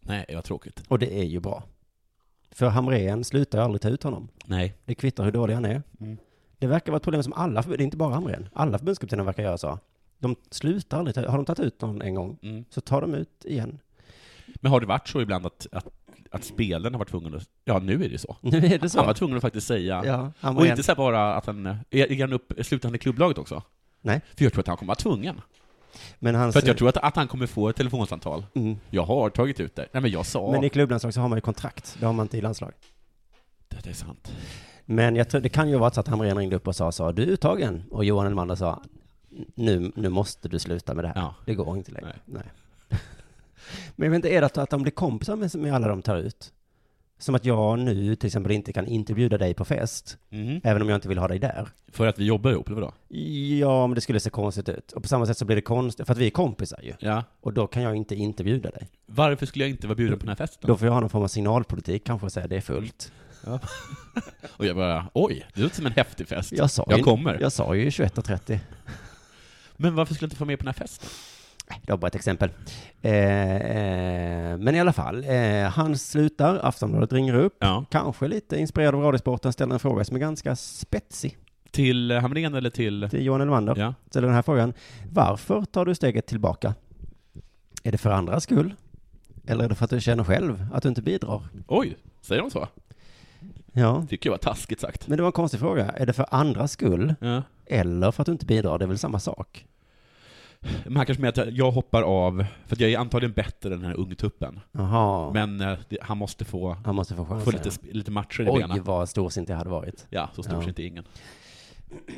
Nej, 0.00 0.24
vad 0.34 0.44
tråkigt. 0.44 0.82
och 0.88 0.98
det 0.98 1.18
är 1.20 1.24
ju 1.24 1.40
bra. 1.40 1.62
För 2.50 2.68
Hamrén 2.68 3.24
slutar 3.24 3.58
ju 3.58 3.64
aldrig 3.64 3.80
ta 3.80 3.88
ut 3.88 4.02
honom. 4.02 4.28
Nej. 4.44 4.74
Det 4.84 4.94
kvittar 4.94 5.24
hur 5.24 5.32
dålig 5.32 5.54
han 5.54 5.64
är. 5.64 5.82
Mm. 6.00 6.16
Det 6.58 6.66
verkar 6.66 6.92
vara 6.92 6.96
ett 6.96 7.02
problem 7.02 7.22
som 7.22 7.32
alla, 7.32 7.62
förbund- 7.62 7.76
det 7.78 7.82
är 7.82 7.84
inte 7.84 7.96
bara 7.96 8.14
Hamrén, 8.14 8.48
alla 8.52 8.78
förbundskaptener 8.78 9.24
verkar 9.24 9.42
göra 9.42 9.58
så. 9.58 9.78
De 10.18 10.36
slutar 10.50 10.98
aldrig 10.98 11.14
ta, 11.14 11.28
har 11.28 11.36
de 11.36 11.44
tagit 11.44 11.60
ut 11.60 11.80
någon 11.80 12.02
en 12.02 12.14
gång 12.14 12.38
Mm. 12.42 12.64
så 12.70 12.80
tar 12.80 13.00
de 13.00 13.14
ut 13.14 13.44
igen. 13.44 13.78
Men 14.54 14.72
har 14.72 14.80
det 14.80 14.86
varit 14.86 15.08
så 15.08 15.20
ibland 15.20 15.46
att, 15.46 15.66
att, 15.72 15.86
att 16.30 16.44
spelen 16.44 16.94
har 16.94 16.98
varit 16.98 17.08
tvungna 17.08 17.36
att... 17.36 17.48
Ja, 17.64 17.78
nu 17.78 18.04
är 18.04 18.08
det 18.08 18.18
så. 18.18 18.36
Nu 18.40 18.58
är 18.58 18.78
det 18.78 18.88
så. 18.90 18.98
Han 18.98 19.06
var 19.06 19.14
tvungen 19.14 19.36
att 19.36 19.42
faktiskt 19.42 19.66
säga... 19.66 20.02
Ja, 20.06 20.20
Och 20.20 20.32
Hamrén. 20.40 20.70
inte 20.70 20.82
så 20.82 20.94
bara 20.94 21.34
att 21.34 21.46
han... 21.46 21.66
Är, 21.66 21.76
är 21.90 22.20
han 22.20 22.32
upp, 22.32 22.52
slutar 22.62 22.88
han 22.88 22.94
i 22.94 22.98
klubblaget 22.98 23.38
också? 23.38 23.62
Nej. 24.00 24.20
För 24.36 24.44
jag 24.44 24.52
tror 24.52 24.60
att 24.62 24.66
han 24.66 24.76
kommer 24.76 24.90
vara 24.90 24.96
tvungen. 24.96 25.40
Men 26.18 26.34
hans, 26.34 26.52
För 26.52 26.60
att 26.60 26.66
jag 26.66 26.78
tror 26.78 26.88
att, 26.88 26.96
att 26.96 27.16
han 27.16 27.28
kommer 27.28 27.46
få 27.46 27.68
ett 27.68 27.76
telefonsamtal. 27.76 28.46
mm. 28.54 28.78
Jag 28.90 29.02
har 29.02 29.30
tagit 29.30 29.60
ut 29.60 29.74
det. 29.76 29.88
Nej 29.92 30.02
men 30.02 30.10
jag 30.10 30.26
sa... 30.26 30.50
Men 30.52 30.64
i 30.64 30.68
klubblandslag 30.68 31.14
så 31.14 31.20
har 31.20 31.28
man 31.28 31.36
ju 31.36 31.40
kontrakt, 31.40 31.96
det 32.00 32.06
har 32.06 32.12
man 32.12 32.24
inte 32.24 32.38
i 32.38 32.40
landslag. 32.40 32.72
Det 33.68 33.90
är 33.90 33.94
sant. 33.94 34.32
Men 34.84 35.16
jag 35.16 35.28
tror, 35.28 35.40
det 35.40 35.48
kan 35.48 35.70
ju 35.70 35.78
vara 35.78 35.90
så 35.90 36.00
att 36.00 36.08
Hamrén 36.08 36.36
ringde 36.36 36.56
upp 36.56 36.68
och 36.68 36.76
sa 36.76 36.92
så, 36.92 37.12
du 37.12 37.22
är 37.22 37.26
uttagen. 37.26 37.84
Och 37.90 38.04
Johan 38.04 38.26
Elmander 38.26 38.54
sa, 38.54 38.82
nu, 39.54 39.92
nu 39.96 40.08
måste 40.08 40.48
du 40.48 40.58
sluta 40.58 40.94
med 40.94 41.04
det 41.04 41.08
här. 41.08 41.16
Ja. 41.16 41.34
Det 41.46 41.54
går 41.54 41.76
inte 41.76 41.92
längre. 41.92 42.16
Nej. 42.24 42.42
Men 43.96 44.06
jag 44.06 44.10
vet 44.10 44.16
inte, 44.16 44.28
är 44.28 44.40
det 44.40 44.58
att 44.58 44.70
de 44.70 44.82
blir 44.82 44.92
kompisar 44.92 45.36
med, 45.36 45.54
med 45.54 45.74
alla 45.74 45.88
de 45.88 46.02
tar 46.02 46.16
ut? 46.16 46.52
Som 47.20 47.34
att 47.34 47.44
jag 47.44 47.78
nu 47.78 48.16
till 48.16 48.26
exempel 48.26 48.52
inte 48.52 48.72
kan 48.72 48.86
inte 48.86 49.14
bjuda 49.14 49.38
dig 49.38 49.54
på 49.54 49.64
fest, 49.64 50.18
Mhm. 50.28 50.60
även 50.64 50.82
om 50.82 50.88
jag 50.88 50.96
inte 50.96 51.08
vill 51.08 51.18
ha 51.18 51.28
dig 51.28 51.38
där. 51.38 51.68
För 51.92 52.06
att 52.06 52.18
vi 52.18 52.24
jobbar 52.24 52.50
ihop, 52.50 52.68
eller 52.68 52.80
vadå? 52.80 52.92
Ja, 53.60 53.86
men 53.86 53.94
det 53.94 54.00
skulle 54.00 54.20
se 54.20 54.30
konstigt 54.30 54.68
ut. 54.68 54.92
Och 54.92 55.02
på 55.02 55.08
samma 55.08 55.26
sätt 55.26 55.38
så 55.38 55.44
blir 55.44 55.56
det 55.56 55.62
konstigt, 55.62 56.06
för 56.06 56.12
att 56.12 56.18
vi 56.18 56.26
är 56.26 56.30
kompisar 56.30 56.80
ju. 56.82 56.92
Ja. 56.98 57.24
Och 57.40 57.52
då 57.52 57.66
kan 57.66 57.82
jag 57.82 57.96
inte 57.96 58.14
inte 58.14 58.44
bjuda 58.44 58.70
dig. 58.70 58.88
Varför 59.06 59.46
skulle 59.46 59.64
jag 59.64 59.70
inte 59.70 59.86
vara 59.86 59.94
bjuden 59.96 60.18
på 60.18 60.26
den 60.26 60.28
här 60.28 60.46
festen? 60.46 60.68
Då 60.68 60.76
får 60.76 60.86
jag 60.86 60.92
ha 60.92 61.00
någon 61.00 61.10
form 61.10 61.22
av 61.22 61.28
signalpolitik, 61.28 62.04
kanske 62.04 62.26
och 62.26 62.32
säga 62.32 62.46
det 62.48 62.56
är 62.56 62.60
fullt. 62.60 63.12
Och 64.56 64.66
jag 64.66 64.76
bara, 64.76 65.06
oj, 65.14 65.46
det 65.54 65.60
låter 65.62 65.76
som 65.76 65.86
en 65.86 65.92
häftig 65.92 66.28
fest. 66.28 66.52
Jag 66.52 66.70
sa 66.70 66.84
Jag 66.88 66.98
ju, 66.98 67.04
kommer. 67.04 67.38
Jag 67.40 67.52
sa 67.52 67.74
ju 67.74 67.88
21.30. 67.88 68.58
Men 69.76 69.94
varför 69.94 70.14
skulle 70.14 70.24
jag 70.24 70.28
inte 70.28 70.36
få 70.36 70.44
med 70.44 70.58
på 70.58 70.64
den 70.64 70.74
här 70.74 70.86
festen? 70.86 71.08
Det 71.86 71.92
var 71.92 71.96
bara 71.98 72.06
ett 72.06 72.14
exempel. 72.14 72.50
Eh, 73.02 73.56
eh, 73.56 74.58
men 74.58 74.74
i 74.74 74.80
alla 74.80 74.92
fall, 74.92 75.24
eh, 75.28 75.62
han 75.70 75.96
slutar, 75.98 76.60
Aftonbladet 76.62 77.12
ringer 77.12 77.34
upp, 77.34 77.56
Ja. 77.58 77.84
kanske 77.90 78.28
lite 78.28 78.56
inspirerad 78.60 78.94
av 78.94 79.00
Radiosporten, 79.02 79.52
ställer 79.52 79.72
en 79.74 79.80
fråga 79.80 80.04
som 80.04 80.16
är 80.16 80.20
ganska 80.20 80.56
spetsig 80.56 81.38
Till 81.70 82.10
eh, 82.10 82.20
Hamrén 82.20 82.54
eller 82.54 82.70
till... 82.70 83.08
till 83.10 83.24
Johan 83.26 83.40
Elmander. 83.40 83.74
Ja. 83.78 83.94
Ställer 84.10 84.26
den 84.26 84.34
här 84.34 84.42
frågan, 84.42 84.72
varför 85.12 85.64
tar 85.64 85.84
du 85.84 85.94
steget 85.94 86.26
tillbaka? 86.26 86.74
Är 87.82 87.92
det 87.92 87.98
för 87.98 88.10
andras 88.10 88.42
skull? 88.44 88.74
Eller 89.46 89.64
är 89.64 89.68
det 89.68 89.74
för 89.74 89.84
att 89.84 89.90
du 89.90 90.00
känner 90.00 90.24
själv 90.24 90.66
att 90.72 90.82
du 90.82 90.88
inte 90.88 91.02
bidrar? 91.02 91.42
Oj, 91.68 91.96
säger 92.20 92.42
de 92.42 92.50
så? 92.50 92.68
Ja, 93.72 94.06
Tycker 94.08 94.28
jag 94.28 94.32
var 94.32 94.38
taskigt 94.38 94.80
sagt. 94.80 95.08
men 95.08 95.16
det 95.16 95.22
var 95.22 95.28
en 95.28 95.32
konstig 95.32 95.60
fråga. 95.60 95.90
Är 95.90 96.06
det 96.06 96.12
för 96.12 96.26
andras 96.30 96.72
skull? 96.72 97.14
Ja. 97.20 97.42
Eller 97.66 98.10
för 98.10 98.22
att 98.22 98.26
du 98.26 98.32
inte 98.32 98.46
bidrar? 98.46 98.78
Det 98.78 98.84
är 98.84 98.86
väl 98.86 98.98
samma 98.98 99.18
sak? 99.20 99.66
Han 100.94 101.06
kanske 101.06 101.22
menar 101.22 101.42
att 101.48 101.52
jag 101.54 101.70
hoppar 101.70 102.02
av, 102.02 102.44
för 102.66 102.76
jag 102.82 102.90
är 102.92 102.98
antagligen 102.98 103.32
bättre 103.32 103.74
än 103.74 103.80
den 103.80 103.88
här 103.90 103.98
ungtuppen. 104.00 104.60
Jaha, 104.72 105.32
Men 105.32 105.60
eh, 105.60 105.78
det, 105.88 105.98
han 106.02 106.18
måste 106.18 106.44
få, 106.44 106.76
han 106.84 106.94
måste 106.94 107.14
få 107.14 107.24
få 107.24 107.34
chansen. 107.34 107.52
lite, 107.52 107.68
sp- 107.68 107.92
lite 107.92 108.10
matcher 108.10 108.42
i 108.42 108.48
Oj, 108.50 108.60
benen. 108.60 108.84
vad 108.84 109.08
storsint 109.08 109.48
jag 109.48 109.56
hade 109.56 109.70
varit. 109.70 110.06
Ja, 110.10 110.30
så 110.34 110.42
stor 110.42 110.62
Ja. 110.62 110.68
inte 110.68 110.82
ingen. 110.82 111.04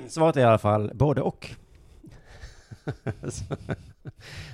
Svaret 0.09 0.37
är 0.37 0.41
i 0.41 0.45
alla 0.45 0.59
fall 0.59 0.91
både 0.95 1.21
och. 1.21 1.51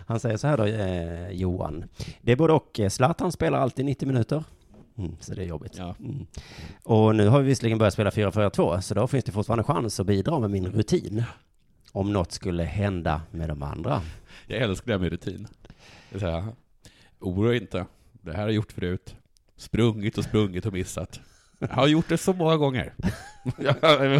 Han 0.07 0.21
säger 0.21 0.37
så 0.37 0.47
här 0.47 0.57
då, 0.57 0.65
eh, 0.65 1.31
Johan. 1.31 1.85
Det 2.23 2.33
är 2.33 2.37
både 2.37 2.53
och. 2.53 2.81
Zlatan 2.91 3.33
spelar 3.33 3.59
alltid 3.59 3.85
90 3.85 4.07
minuter. 4.09 4.45
Mm, 4.99 5.17
så 5.21 5.35
det 5.35 5.43
är 5.43 5.47
jobbigt. 5.47 5.75
Ja. 5.79 5.95
Mm. 6.01 6.27
Och 6.85 7.17
nu 7.17 7.29
har 7.29 7.41
vi 7.41 7.47
visserligen 7.47 7.79
börjat 7.79 7.95
spela 7.95 8.11
4-4-2, 8.11 8.81
så 8.81 8.95
då 8.95 9.07
finns 9.07 9.25
det 9.25 9.33
fortfarande 9.33 9.65
chans 9.65 10.01
att 10.01 10.07
bidra 10.07 10.39
med 10.39 10.51
min 10.51 10.67
rutin. 10.67 11.25
Om 11.93 12.13
något 12.13 12.33
skulle 12.33 12.65
hända 12.65 13.23
med 13.31 13.49
de 13.49 13.63
andra. 13.63 14.03
Jag 14.47 14.59
älskar 14.59 14.87
det 14.87 14.93
här 14.93 14.99
med 14.99 15.11
rutin. 15.11 15.49
Det 16.11 16.23
är 16.23 16.45
oroa 17.19 17.55
inte. 17.55 17.87
Det 18.13 18.31
här 18.31 18.39
har 18.39 18.47
jag 18.47 18.55
gjort 18.55 18.73
förut. 18.73 19.17
Sprungit 19.57 20.19
och 20.19 20.25
sprungit 20.25 20.67
och 20.67 20.73
missat. 20.73 21.21
Jag 21.59 21.69
har 21.69 21.87
gjort 21.87 22.09
det 22.09 22.19
så 22.19 22.33
många 22.33 22.57
gånger. 22.57 22.95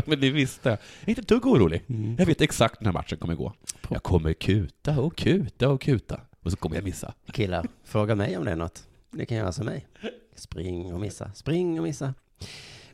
men 0.07 0.21
det 0.21 0.31
visste 0.31 0.69
jag. 0.69 0.79
Jag 0.79 1.07
är 1.07 1.11
inte 1.11 1.21
ett 1.21 1.29
dugg 1.29 1.47
orolig. 1.47 1.85
Jag 2.19 2.27
vet 2.27 2.41
exakt 2.41 2.81
när 2.81 2.85
den 2.85 2.95
här 2.97 3.03
matchen 3.03 3.19
kommer 3.19 3.35
gå. 3.35 3.53
Jag 3.89 4.03
kommer 4.03 4.33
kuta 4.33 5.01
och 5.01 5.17
kuta 5.17 5.69
och 5.69 5.81
kuta. 5.81 6.21
Och 6.43 6.51
så 6.51 6.57
kommer 6.57 6.77
jag 6.77 6.85
missa. 6.85 7.15
Killar, 7.33 7.67
fråga 7.85 8.15
mig 8.15 8.37
om 8.37 8.45
det 8.45 8.51
är 8.51 8.57
något. 8.57 8.89
Det 9.11 9.27
kan 9.27 9.37
göra 9.37 9.53
som 9.53 9.67
mig. 9.67 9.87
Spring 10.35 10.95
och 10.95 11.01
missa, 11.01 11.33
spring 11.33 11.79
och 11.79 11.85
missa. 11.85 12.15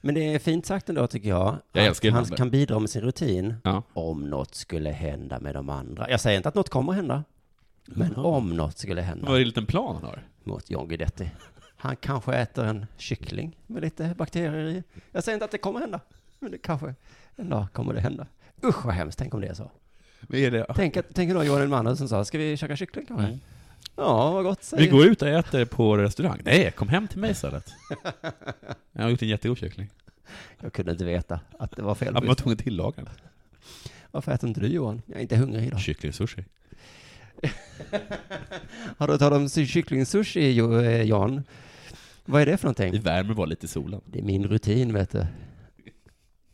Men 0.05 0.15
det 0.15 0.35
är 0.35 0.39
fint 0.39 0.67
sagt 0.67 0.89
ändå 0.89 1.07
tycker 1.07 1.29
jag. 1.29 1.57
Jag 1.73 1.87
att 1.89 2.05
han 2.13 2.25
kan 2.25 2.51
bidra 2.51 2.79
med 2.79 2.91
sin 2.91 3.03
rutin. 3.03 3.55
Ja. 3.65 3.83
om 3.93 4.31
något 4.31 4.55
skulle 4.55 4.91
hända 4.91 5.41
med 5.41 5.55
de 5.55 5.69
andra. 5.71 6.11
Jag 6.11 6.21
säger 6.21 6.37
inte 6.37 6.49
att 6.49 6.55
något 6.55 6.69
kommer 6.69 6.93
hända, 6.93 7.25
men 7.87 8.13
Jaha. 8.17 8.25
om 8.27 8.57
något 8.57 8.79
skulle 8.79 9.03
hända 9.03 9.27
Vad 9.27 9.35
är 9.35 9.39
det 9.39 9.43
en 9.43 9.49
liten 9.49 9.67
plan 9.67 9.95
han 9.97 10.05
har? 10.05 10.23
mot 10.45 10.71
John 10.71 10.89
Guidetti. 10.89 11.31
Han 11.77 11.97
kanske 11.97 12.35
äter 12.35 12.65
en 12.65 12.87
kyckling 12.97 13.57
med 13.67 13.83
lite 13.83 14.15
bakterier 14.19 14.67
i. 14.69 14.83
Jag 15.13 15.25
säger 15.25 15.37
inte 15.37 15.45
att 15.45 15.51
det 15.51 15.59
kommer 15.59 15.81
hända, 15.81 16.01
men 16.39 16.51
det 16.51 16.59
kanske 16.59 16.95
en 17.37 17.49
dag 17.49 17.67
kommer 17.73 17.95
det 17.95 18.01
hända. 18.01 18.27
Usch 18.65 18.85
vad 18.85 18.95
hemskt, 18.95 19.19
tänk 19.19 19.35
om 19.35 19.41
det 19.41 19.47
är 19.47 19.55
så. 19.55 19.71
Vad 20.21 20.39
är 20.39 20.51
det? 20.51 20.67
Tänk, 20.77 20.97
att- 20.97 21.07
tänk 21.15 21.33
då 21.35 21.45
Johan 21.45 21.63
Elmander 21.63 21.95
som 21.95 22.09
sa, 22.09 22.25
ska 22.25 22.39
vi 22.39 22.57
käka 22.57 22.77
kyckling 22.77 23.07
kanske? 23.07 23.27
Mm. 23.27 23.41
Ja, 23.97 24.31
vad 24.31 24.45
gott 24.45 24.59
Vi 24.61 24.65
säger 24.65 24.91
går 24.91 25.07
ut 25.07 25.23
och 25.23 25.29
äter 25.29 25.65
på 25.65 25.97
restaurang. 25.97 26.41
Nej, 26.45 26.71
kom 26.71 26.89
hem 26.89 27.09
till 27.09 27.19
mig 27.19 27.31
istället. 27.31 27.73
Jag 28.93 29.03
har 29.03 29.11
gjort 29.11 29.23
en 29.23 29.29
jättegod 29.29 29.59
kyckling. 29.59 29.91
Jag 30.61 30.73
kunde 30.73 30.93
inte 30.93 31.05
veta 31.05 31.41
att 31.59 31.77
det 31.77 31.83
var 31.83 31.95
fel. 31.95 32.15
Jag 32.15 32.27
var 32.27 32.35
tvungen 32.35 32.59
att 32.59 32.65
tillaga 32.65 32.97
den. 32.97 33.09
Varför 34.11 34.33
äter 34.33 34.49
inte 34.49 34.61
du 34.61 34.67
Johan? 34.67 35.03
Jag 35.07 35.17
är 35.17 35.23
inte 35.23 35.37
hungrig 35.37 35.67
idag. 35.67 35.81
Kycklingsushi. 35.81 36.45
Har 38.97 39.09
du 39.09 39.19
talat 39.19 39.37
om 39.37 39.49
kycklingsushi 39.49 40.59
eh, 40.59 41.03
Jan? 41.03 41.43
Vad 42.25 42.43
är 42.43 42.47
det 42.47 42.57
för 42.57 42.65
någonting? 42.67 42.93
Vi 42.93 42.99
värmer 42.99 43.35
bara 43.35 43.47
lite 43.47 43.67
i 43.67 43.69
solen. 43.69 44.01
Det 44.07 44.19
är 44.19 44.23
min 44.23 44.47
rutin, 44.49 44.93
vet 44.93 45.11
du. 45.11 45.27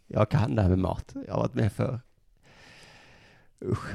Jag 0.06 0.28
kan 0.30 0.54
det 0.54 0.62
här 0.62 0.68
med 0.68 0.78
mat. 0.78 1.14
Jag 1.26 1.32
har 1.34 1.40
varit 1.40 1.54
med 1.54 1.72
för. 1.72 2.00
Usch. 3.64 3.86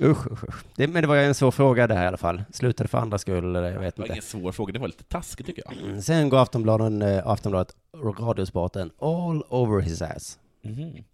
Usch, 0.00 0.26
usch, 0.32 0.44
usch. 0.48 0.54
Det, 0.76 0.88
men 0.88 1.02
det 1.02 1.08
var 1.08 1.14
ju 1.14 1.22
en 1.24 1.34
svår 1.34 1.50
fråga 1.50 1.86
där 1.86 2.04
i 2.04 2.06
alla 2.06 2.16
fall. 2.16 2.42
Slutade 2.52 2.88
för 2.88 2.98
andra 2.98 3.18
skull, 3.18 3.56
eller 3.56 3.72
jag 3.72 3.80
vet 3.80 3.96
Det 3.96 4.00
var 4.00 4.06
inte. 4.06 4.12
ingen 4.14 4.22
svår 4.22 4.52
fråga, 4.52 4.72
det 4.72 4.78
var 4.78 4.86
lite 4.88 5.04
taskigt 5.04 5.46
tycker 5.46 5.62
jag. 5.66 5.82
Mm, 5.88 6.02
Sen 6.02 6.28
går 6.28 6.38
Aftonbladet, 6.42 7.02
eh, 7.02 7.26
Aftonbladet 7.30 7.76
Radiosporten 8.18 8.90
all 9.00 9.42
over 9.48 9.80
his 9.80 10.02
ass. 10.02 10.38
Mhm. 10.62 11.04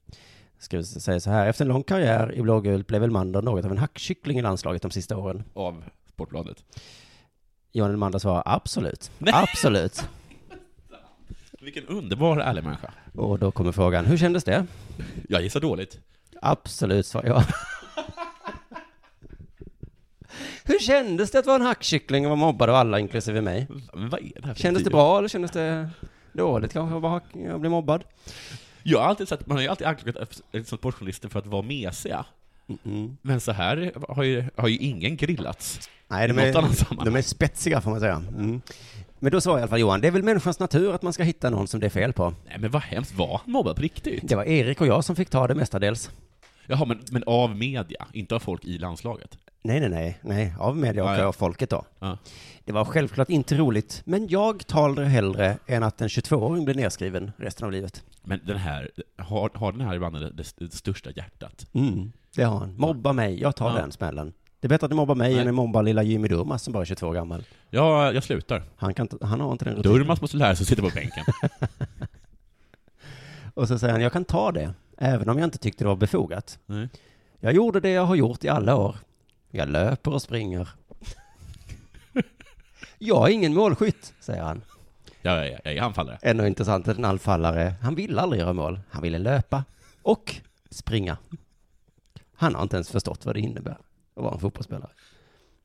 Ska 0.59 0.83
säga 0.83 1.21
så 1.21 1.31
här, 1.31 1.47
efter 1.47 1.65
en 1.65 1.69
lång 1.69 1.83
karriär 1.83 2.35
i 2.35 2.43
blågult 2.43 2.87
blev 2.87 3.05
Elmander 3.05 3.43
något 3.43 3.65
av 3.65 3.71
en 3.71 3.79
hackkyckling 3.79 4.39
i 4.39 4.43
landslaget 4.43 4.83
de 4.83 4.91
sista 4.91 5.17
åren. 5.17 5.45
Av 5.55 5.85
Sportbladet. 6.09 6.57
Johan 7.73 7.91
Elmander 7.91 8.19
svarar 8.19 8.43
absolut, 8.47 9.11
Nej. 9.19 9.35
absolut. 9.37 10.05
Vilken 11.61 11.87
underbar 11.87 12.37
ärlig 12.39 12.65
människa. 12.65 12.93
Och 13.15 13.39
då 13.39 13.51
kommer 13.51 13.73
frågan, 13.73 14.07
hur 14.07 14.17
kändes 14.17 14.45
det? 14.45 14.67
Jag 15.29 15.43
gissar 15.43 15.61
dåligt. 15.61 16.01
Absolut, 16.43 17.07
svarar 17.07 17.27
jag. 17.27 17.43
Hur 20.79 20.85
kändes 20.87 21.31
det 21.31 21.39
att 21.39 21.47
vara 21.47 21.57
en 21.57 21.63
hackkyckling 21.63 22.27
och 22.27 22.31
vara 22.31 22.41
mobbad 22.41 22.71
av 22.71 22.77
alla, 22.77 22.99
inklusive 23.01 23.41
mig? 23.41 23.67
Men 23.95 24.09
vad 24.09 24.21
är 24.21 24.33
det 24.41 24.47
här 24.47 24.55
för 24.55 24.63
Kändes 24.63 24.85
det 24.85 24.91
bra 24.91 25.19
eller 25.19 25.29
kändes 25.29 25.51
det 25.51 25.91
dåligt 26.33 26.73
kanske 26.73 26.97
att 26.97 27.03
vara 27.03 27.13
hack- 27.13 27.55
att 27.55 27.61
bli 27.61 27.71
mobbad? 27.71 28.05
Jag 28.83 28.99
har 28.99 29.07
alltid 29.07 29.29
sett, 29.29 29.47
man 29.47 29.57
har 29.57 29.63
ju 29.63 29.69
alltid 29.69 29.87
anklagat 29.87 30.43
liksom 30.53 30.79
sportjournalister 30.79 31.29
för 31.29 31.39
att 31.39 31.47
vara 31.47 31.63
mesiga. 31.63 32.25
Mm. 32.85 33.17
Men 33.23 33.41
så 33.41 33.53
här 33.53 33.93
har 34.09 34.23
ju, 34.23 34.45
har 34.57 34.69
ju 34.69 34.77
ingen 34.79 35.17
grillats. 35.17 35.91
Nej, 36.09 36.29
de 36.29 36.39
I 36.41 36.47
något 36.47 36.57
annat 36.57 36.71
är, 36.71 36.75
sammanhang. 36.75 37.05
de 37.15 37.19
är 37.19 37.23
spetsiga 37.23 37.81
får 37.81 37.91
man 37.91 38.01
säga. 38.01 38.23
Mm. 38.29 38.61
Men 39.19 39.33
då 39.33 39.41
sa 39.41 39.59
i 39.59 39.61
alla 39.63 39.69
fall 39.69 39.81
Johan, 39.81 40.01
det 40.01 40.07
är 40.09 40.13
väl 40.13 40.23
människans 40.23 40.59
natur 40.59 40.95
att 40.95 41.03
man 41.03 41.13
ska 41.13 41.23
hitta 41.23 41.51
någon 41.51 41.69
som 41.69 41.81
det 41.81 41.87
är 41.87 41.91
fel 41.91 42.13
på. 42.13 42.35
Nej 42.47 42.59
men 42.59 42.71
vad 42.71 42.83
hemskt, 42.83 43.15
var 43.15 43.41
han 43.45 43.53
mobbad 43.53 43.77
på 43.77 43.83
riktigt? 43.83 44.29
Det 44.29 44.37
var 44.37 44.45
Erik 44.45 44.81
och 44.81 44.87
jag 44.87 45.05
som 45.05 45.17
fick 45.17 45.31
ta 45.31 45.47
det 45.47 45.55
mestadels. 45.55 46.11
Jaha, 46.67 46.85
men, 46.85 47.01
men 47.11 47.25
av 47.27 47.57
media, 47.57 48.07
inte 48.13 48.35
av 48.35 48.39
folk 48.39 48.65
i 48.65 48.79
landslaget? 48.79 49.39
Nej, 49.63 49.81
nej, 49.81 49.89
nej, 49.89 50.19
nej, 50.23 50.55
av 50.59 50.77
media 50.77 51.05
och 51.05 51.11
Ja, 51.11 51.19
ja. 51.19 51.25
av 51.27 51.33
folket 51.33 51.71
då. 51.71 51.85
Ja. 51.99 52.19
Det 52.65 52.73
var 52.73 52.85
självklart 52.85 53.31
inte 53.31 53.57
roligt, 53.57 54.03
men 54.05 54.29
jag 54.29 54.67
talar 54.67 55.05
hellre 55.05 55.59
än 55.67 55.83
att 55.83 56.01
en 56.01 56.09
22-åring 56.09 56.65
blir 56.65 56.75
nedskriven 56.75 57.33
resten 57.37 57.67
av 57.67 57.73
livet. 57.73 58.05
Men 58.23 58.41
den 58.47 58.57
här, 58.57 58.91
har, 59.17 59.51
har 59.55 59.73
den 59.73 59.81
här 59.81 59.99
mannen 59.99 60.33
det, 60.37 60.55
det 60.59 60.73
största 60.75 61.11
hjärtat? 61.11 61.67
Mm, 61.73 62.13
det 62.35 62.43
har 62.43 62.59
han. 62.59 62.75
Mobba 62.79 63.13
mig, 63.13 63.41
jag 63.41 63.57
tar 63.57 63.75
den 63.75 63.93
smällen. 63.93 64.33
Det 64.61 64.67
är 64.67 64.69
bättre 64.69 64.85
att 64.85 64.91
du 64.91 64.97
mobbar 64.97 65.15
mig 65.15 65.33
Nej. 65.33 65.43
än 65.43 65.49
att 65.49 65.55
mobba 65.55 65.83
lilla 65.83 66.03
Jimmy 66.03 66.29
Durmaz 66.29 66.63
som 66.63 66.73
bara 66.73 66.81
är 66.81 66.85
22 66.85 67.07
år 67.07 67.15
gammal. 67.15 67.45
Ja, 67.71 68.13
jag 68.13 68.23
slutar. 68.25 68.63
Han, 68.77 68.95
kan, 68.95 69.09
han 69.23 69.41
har 69.41 69.53
inte 69.53 69.65
den 69.65 69.75
rutinen. 69.77 69.99
Durmaz 69.99 70.21
måste 70.21 70.37
lära 70.37 70.57
sig 70.57 70.65
att 70.65 70.69
sitta 70.69 70.83
på 70.83 70.91
bänken. 70.95 71.25
Och 73.55 73.69
så 73.69 73.79
säger 73.79 73.93
han, 73.93 74.03
jag 74.03 74.13
kan 74.13 74.25
ta 74.25 74.53
det, 74.53 74.75
även 74.99 75.29
om 75.29 75.39
jag 75.39 75.47
inte 75.47 75.59
tyckte 75.59 75.85
det 75.85 75.89
var 75.89 75.97
befogat. 75.97 76.59
Nej. 76.67 76.89
Jag 77.41 77.53
gjorde 77.53 77.81
det 77.81 77.91
jag 77.91 78.05
har 78.05 78.15
gjort 78.15 78.45
i 78.45 78.49
alla 78.49 78.77
år. 78.77 78.97
Jag 79.59 79.69
löper 79.69 80.13
och 80.13 80.23
springer. 80.23 80.69
jag 82.99 83.29
är 83.29 83.33
ingen 83.33 83.55
målskytt, 83.55 84.15
säger 84.21 84.43
han. 84.43 84.63
Jag, 85.23 85.47
jag, 85.47 85.61
jag 85.65 85.75
är 85.75 85.83
anfallare. 85.83 86.19
Ännu 86.23 86.47
intressant 86.47 86.89
att 86.89 86.99
en 86.99 87.05
anfallare, 87.05 87.75
han 87.83 87.95
ville 87.95 88.21
aldrig 88.21 88.41
göra 88.41 88.53
mål. 88.53 88.81
Han 88.91 89.03
ville 89.03 89.19
löpa 89.19 89.65
och 90.03 90.35
springa. 90.71 91.19
Han 92.35 92.55
har 92.55 92.63
inte 92.63 92.77
ens 92.77 92.91
förstått 92.91 93.27
vad 93.27 93.35
det 93.37 93.41
innebär 93.41 93.79
att 94.15 94.23
vara 94.23 94.35
en 94.35 94.41
fotbollsspelare. 94.41 94.91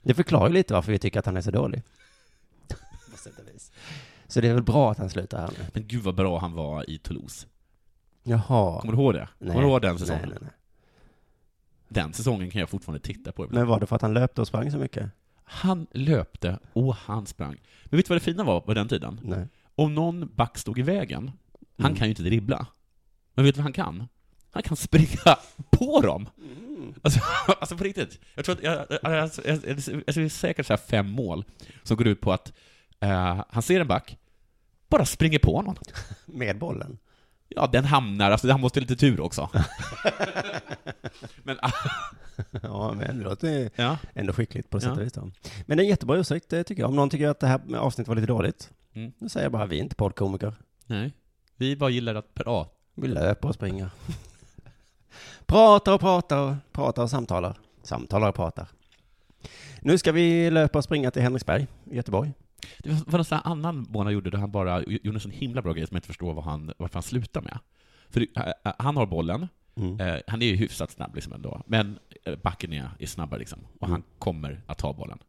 Det 0.01 0.13
förklarar 0.13 0.47
ju 0.47 0.53
lite 0.53 0.73
varför 0.73 0.91
vi 0.91 0.99
tycker 0.99 1.19
att 1.19 1.25
han 1.25 1.37
är 1.37 1.41
så 1.41 1.51
dålig. 1.51 1.83
På 3.11 3.17
sätt 3.17 3.39
och 3.39 3.55
vis. 3.55 3.71
Så 4.27 4.41
det 4.41 4.47
är 4.47 4.53
väl 4.53 4.63
bra 4.63 4.91
att 4.91 4.97
han 4.97 5.09
slutar 5.09 5.39
här 5.39 5.49
nu. 5.59 5.65
Men 5.73 5.87
gud 5.87 6.03
vad 6.03 6.15
bra 6.15 6.39
han 6.39 6.53
var 6.53 6.89
i 6.89 6.97
Toulouse. 6.97 7.47
Jaha. 8.23 8.81
Kommer 8.81 8.93
du 8.93 9.01
ihåg 9.01 9.13
det? 9.13 9.27
Kommer 9.39 9.61
du 9.61 9.67
ihåg 9.67 9.81
den 9.81 9.99
säsongen? 9.99 10.21
Nej, 10.21 10.29
nej, 10.29 10.39
nej. 10.41 10.62
Den 11.93 12.13
säsongen 12.13 12.51
kan 12.51 12.59
jag 12.59 12.69
fortfarande 12.69 12.99
titta 13.05 13.31
på 13.31 13.45
ibland. 13.45 13.59
Men 13.59 13.67
var 13.67 13.79
det 13.79 13.85
för 13.85 13.95
att 13.95 14.01
han 14.01 14.13
löpte 14.13 14.41
och 14.41 14.47
sprang 14.47 14.71
så 14.71 14.77
mycket? 14.77 15.09
Han 15.43 15.87
löpte 15.91 16.59
och 16.73 16.95
han 16.95 17.25
sprang. 17.25 17.57
Men 17.83 17.97
vet 17.97 18.05
du 18.05 18.09
vad 18.09 18.15
det 18.21 18.25
fina 18.25 18.43
var 18.43 18.61
på 18.61 18.73
den 18.73 18.87
tiden? 18.87 19.19
Nej. 19.23 19.47
Om 19.75 19.95
någon 19.95 20.35
back 20.35 20.57
stod 20.57 20.79
i 20.79 20.81
vägen, 20.81 21.31
han 21.77 21.85
Mm. 21.85 21.97
kan 21.97 22.07
ju 22.07 22.09
inte 22.09 22.23
dribbla. 22.23 22.65
Men 23.33 23.45
vet 23.45 23.55
du 23.55 23.59
vad 23.59 23.63
han 23.63 23.73
kan? 23.73 24.07
Han 24.51 24.63
kan 24.63 24.77
springa 24.77 25.37
på 25.71 26.01
dem! 26.01 26.29
Alltså, 27.01 27.19
alltså 27.47 27.77
på 27.77 27.83
riktigt. 27.83 28.19
Jag 28.35 28.45
tror 28.45 28.55
att, 28.55 28.63
jag, 28.63 28.85
jag, 28.89 29.29
jag, 29.45 30.03
jag, 30.05 30.13
ser 30.15 30.29
säkert 30.29 30.65
så 30.65 30.73
här 30.73 30.77
fem 30.77 31.09
mål 31.09 31.45
som 31.83 31.97
går 31.97 32.07
ut 32.07 32.21
på 32.21 32.31
att 32.33 32.53
eh, 32.99 33.43
han 33.49 33.63
ser 33.63 33.79
en 33.81 33.87
back, 33.87 34.17
bara 34.89 35.05
springer 35.05 35.39
på 35.39 35.61
någon. 35.61 35.75
Med 36.25 36.57
bollen? 36.57 36.97
Ja, 37.49 37.67
den 37.67 37.85
hamnar, 37.85 38.31
alltså 38.31 38.51
han 38.51 38.61
måste 38.61 38.79
ha 38.79 38.81
lite 38.81 38.95
tur 38.95 39.21
också. 39.21 39.49
Men, 41.43 41.57
Ja, 42.63 42.93
men 42.97 43.17
det 43.17 43.23
låter 43.23 43.69
ja. 43.75 43.97
ändå 44.13 44.33
skickligt 44.33 44.69
på 44.69 44.79
sätt 44.79 44.87
Ja. 44.87 44.93
och 44.93 45.01
vis 45.01 45.13
då. 45.13 45.31
Men 45.65 45.77
det 45.77 45.81
är 45.81 45.85
en 45.85 45.89
jättebra 45.89 46.17
ursäkt, 46.17 46.49
det 46.49 46.63
tycker 46.63 46.81
jag. 46.81 46.89
Om 46.89 46.95
någon 46.95 47.09
tycker 47.09 47.27
att 47.27 47.39
det 47.39 47.47
här 47.47 47.61
avsnittet 47.77 48.07
var 48.07 48.15
lite 48.15 48.27
dåligt, 48.27 48.69
Mm. 48.95 49.11
då 49.19 49.29
säger 49.29 49.45
jag 49.45 49.51
bara 49.51 49.65
vi 49.65 49.77
är 49.79 49.83
inte 49.83 49.95
poddkomiker. 49.95 50.53
Nej. 50.85 51.13
Vi 51.55 51.75
bara 51.75 51.89
gillar 51.89 52.15
att 52.15 52.33
prata. 52.33 52.69
Vi 52.95 53.07
löper 53.07 53.47
och 53.47 53.55
springer. 53.55 53.89
pratar 55.45 55.93
och 55.93 55.99
pratar 56.01 56.37
och 56.37 56.53
pratar 56.71 57.03
och 57.03 57.09
samtalar. 57.09 57.57
Samtalar 57.83 58.29
och 58.29 58.35
pratar. 58.35 58.67
Nu 59.81 59.97
ska 59.97 60.11
vi 60.11 60.49
löpa 60.51 60.77
och 60.77 60.83
springa 60.83 61.11
till 61.11 61.21
Henriksberg 61.21 61.67
i 61.91 61.95
Göteborg. 61.95 62.33
Det 62.79 62.89
var, 62.89 63.17
någon 63.17 63.25
sån 63.25 63.35
här 63.43 63.51
annan 63.51 63.87
månad 63.89 64.13
gjorde 64.13 64.29
där 64.29 64.37
han 64.37 64.51
bara 64.51 64.83
gjorde 64.83 65.09
en 65.17 65.19
sån 65.19 65.31
himla 65.31 65.61
bra 65.61 65.73
grej 65.73 65.87
som 65.87 65.95
jag 65.95 65.99
inte 65.99 66.07
förstår 66.07 66.33
vad 66.33 66.43
han, 66.43 66.71
varför 66.77 66.93
han 66.93 67.03
slutar 67.03 67.41
med. 67.41 67.59
För 68.09 68.19
det- 68.19 68.53
han 68.79 68.97
har 68.97 69.05
bollen, 69.05 69.47
Mm. 69.75 69.99
eh, 69.99 70.19
han 70.27 70.41
är 70.41 70.45
ju 70.45 70.55
hyfsat 70.55 70.91
snabb 70.91 71.15
liksom 71.15 71.33
ändå, 71.33 71.61
men 71.65 71.99
eh, 72.25 72.35
backen 72.35 72.73
är, 72.73 72.89
är 72.99 73.05
snabbare 73.05 73.39
liksom, 73.39 73.59
och 73.79 73.87
han 73.87 73.95
Mm. 73.95 74.07
kommer 74.19 74.61
att 74.67 74.77
ta 74.77 74.93
bollen. 74.93 75.19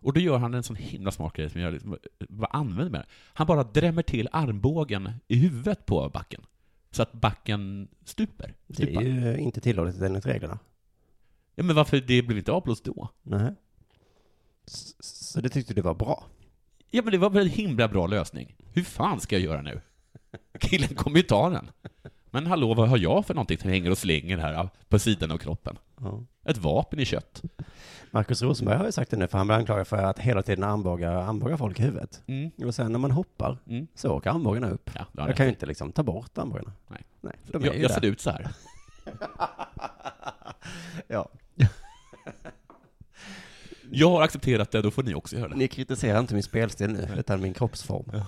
Och 0.00 0.12
då 0.12 0.20
gör 0.20 0.38
han 0.38 0.54
en 0.54 0.62
sån 0.62 0.76
himla 0.76 1.10
smart 1.10 1.32
grej 1.36 1.50
som 1.50 1.60
jag 1.60 1.72
liksom, 1.72 1.96
vad 2.28 2.48
använder 2.52 2.90
med 2.90 3.00
det? 3.00 3.06
Han 3.34 3.46
bara 3.46 3.62
drämmer 3.64 4.02
till 4.02 4.28
armbågen 4.32 5.10
i 5.28 5.36
huvudet 5.36 5.86
på 5.86 6.08
backen, 6.08 6.40
så 6.90 7.02
att 7.02 7.12
backen 7.12 7.88
stuper. 8.04 8.54
Det 8.66 8.74
stupar. 8.74 9.02
är 9.02 9.06
ju 9.06 9.36
inte 9.38 9.60
tillåtet 9.60 10.02
enligt 10.02 10.26
reglerna. 10.26 10.58
Ja, 11.54 11.62
men 11.64 11.76
varför 11.76 11.96
det 12.00 12.22
blev 12.22 12.38
inte 12.38 12.52
avblåst 12.52 12.84
då? 12.84 13.08
Nej. 13.22 13.52
Så 15.00 15.40
det 15.40 15.48
tyckte 15.48 15.74
du 15.74 15.82
var 15.82 15.94
bra? 15.94 16.24
Ja, 16.90 17.02
men 17.02 17.12
det 17.12 17.18
var 17.18 17.30
väl 17.30 17.42
en 17.46 17.52
himla 17.52 17.88
bra 17.88 18.06
lösning. 18.06 18.54
Hur 18.72 18.82
fan 18.82 19.20
ska 19.20 19.34
jag 19.36 19.42
göra 19.44 19.62
nu? 19.62 19.80
Killen 20.60 20.94
kommer 20.94 21.16
ju 21.16 21.22
ta 21.22 21.50
den. 21.50 21.70
Men 22.30 22.46
hallå, 22.46 22.74
vad 22.74 22.88
har 22.88 22.98
jag 22.98 23.26
för 23.26 23.34
någonting 23.34 23.58
som 23.58 23.70
hänger 23.70 23.90
och 23.90 23.98
slänger 23.98 24.38
här 24.38 24.68
på 24.88 24.98
sidan 24.98 25.30
av 25.30 25.38
kroppen? 25.38 25.78
Ja. 26.00 26.22
Ett 26.44 26.58
vapen 26.58 26.98
i 27.00 27.04
kött. 27.04 27.42
Marcus 28.10 28.42
Rosenberg 28.42 28.78
har 28.78 28.84
ju 28.86 28.92
sagt 28.92 29.10
det 29.10 29.16
nu, 29.16 29.28
för 29.28 29.38
han 29.38 29.46
blir 29.46 29.56
anklagad 29.56 29.86
för 29.86 29.96
att 29.96 30.18
hela 30.18 30.42
tiden 30.42 30.64
armbåga, 30.64 31.10
armbåga 31.18 31.56
folk 31.56 31.80
i 31.80 31.82
huvudet. 31.82 32.22
Mm. 32.26 32.50
Och 32.64 32.74
sen 32.74 32.92
när 32.92 32.98
man 32.98 33.10
hoppar 33.10 33.58
Mm. 33.68 33.86
så 33.94 34.10
åker 34.12 34.30
armbågarna 34.30 34.70
upp. 34.70 34.90
Ja, 34.94 35.06
Jag 35.12 35.36
kan 35.36 35.46
ju 35.46 35.50
rätt. 35.52 35.56
inte 35.56 35.66
liksom 35.66 35.92
ta 35.92 36.02
bort 36.02 36.38
armbågarna. 36.38 36.72
Nej. 36.88 37.00
Nej, 37.20 37.34
de 37.46 37.62
är 37.62 37.66
jag 37.66 37.76
ju 37.76 37.82
jag 37.82 37.90
där. 37.90 37.94
ser 38.00 38.06
ut 38.06 38.20
så 38.20 38.30
här. 38.30 38.48
Ja. 41.08 41.28
Jag 43.96 44.10
har 44.10 44.22
accepterat 44.22 44.70
det, 44.70 44.82
då 44.82 44.90
får 44.90 45.02
ni 45.02 45.14
också 45.14 45.36
göra 45.36 45.48
det. 45.48 45.56
Ni 45.56 45.68
kritiserar 45.68 46.20
inte 46.20 46.34
min 46.34 46.42
spelstil 46.42 46.90
nu, 46.90 47.08
utan 47.18 47.40
min 47.40 47.54
kroppsform. 47.54 48.22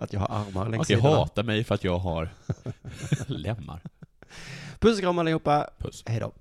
Att 0.00 0.12
jag 0.12 0.20
har 0.20 0.36
armar 0.40 0.68
längs 0.68 0.86
sidorna. 0.86 1.08
hata 1.08 1.42
mig 1.42 1.64
för 1.64 1.74
att 1.74 1.84
jag 1.84 1.98
har 1.98 2.34
lemmar. 3.26 3.80
Puss 4.78 4.96
och 4.96 5.00
kram 5.02 5.18
allihopa. 5.18 5.70
Puss. 5.78 6.02
Hej 6.06 6.20
då. 6.20 6.32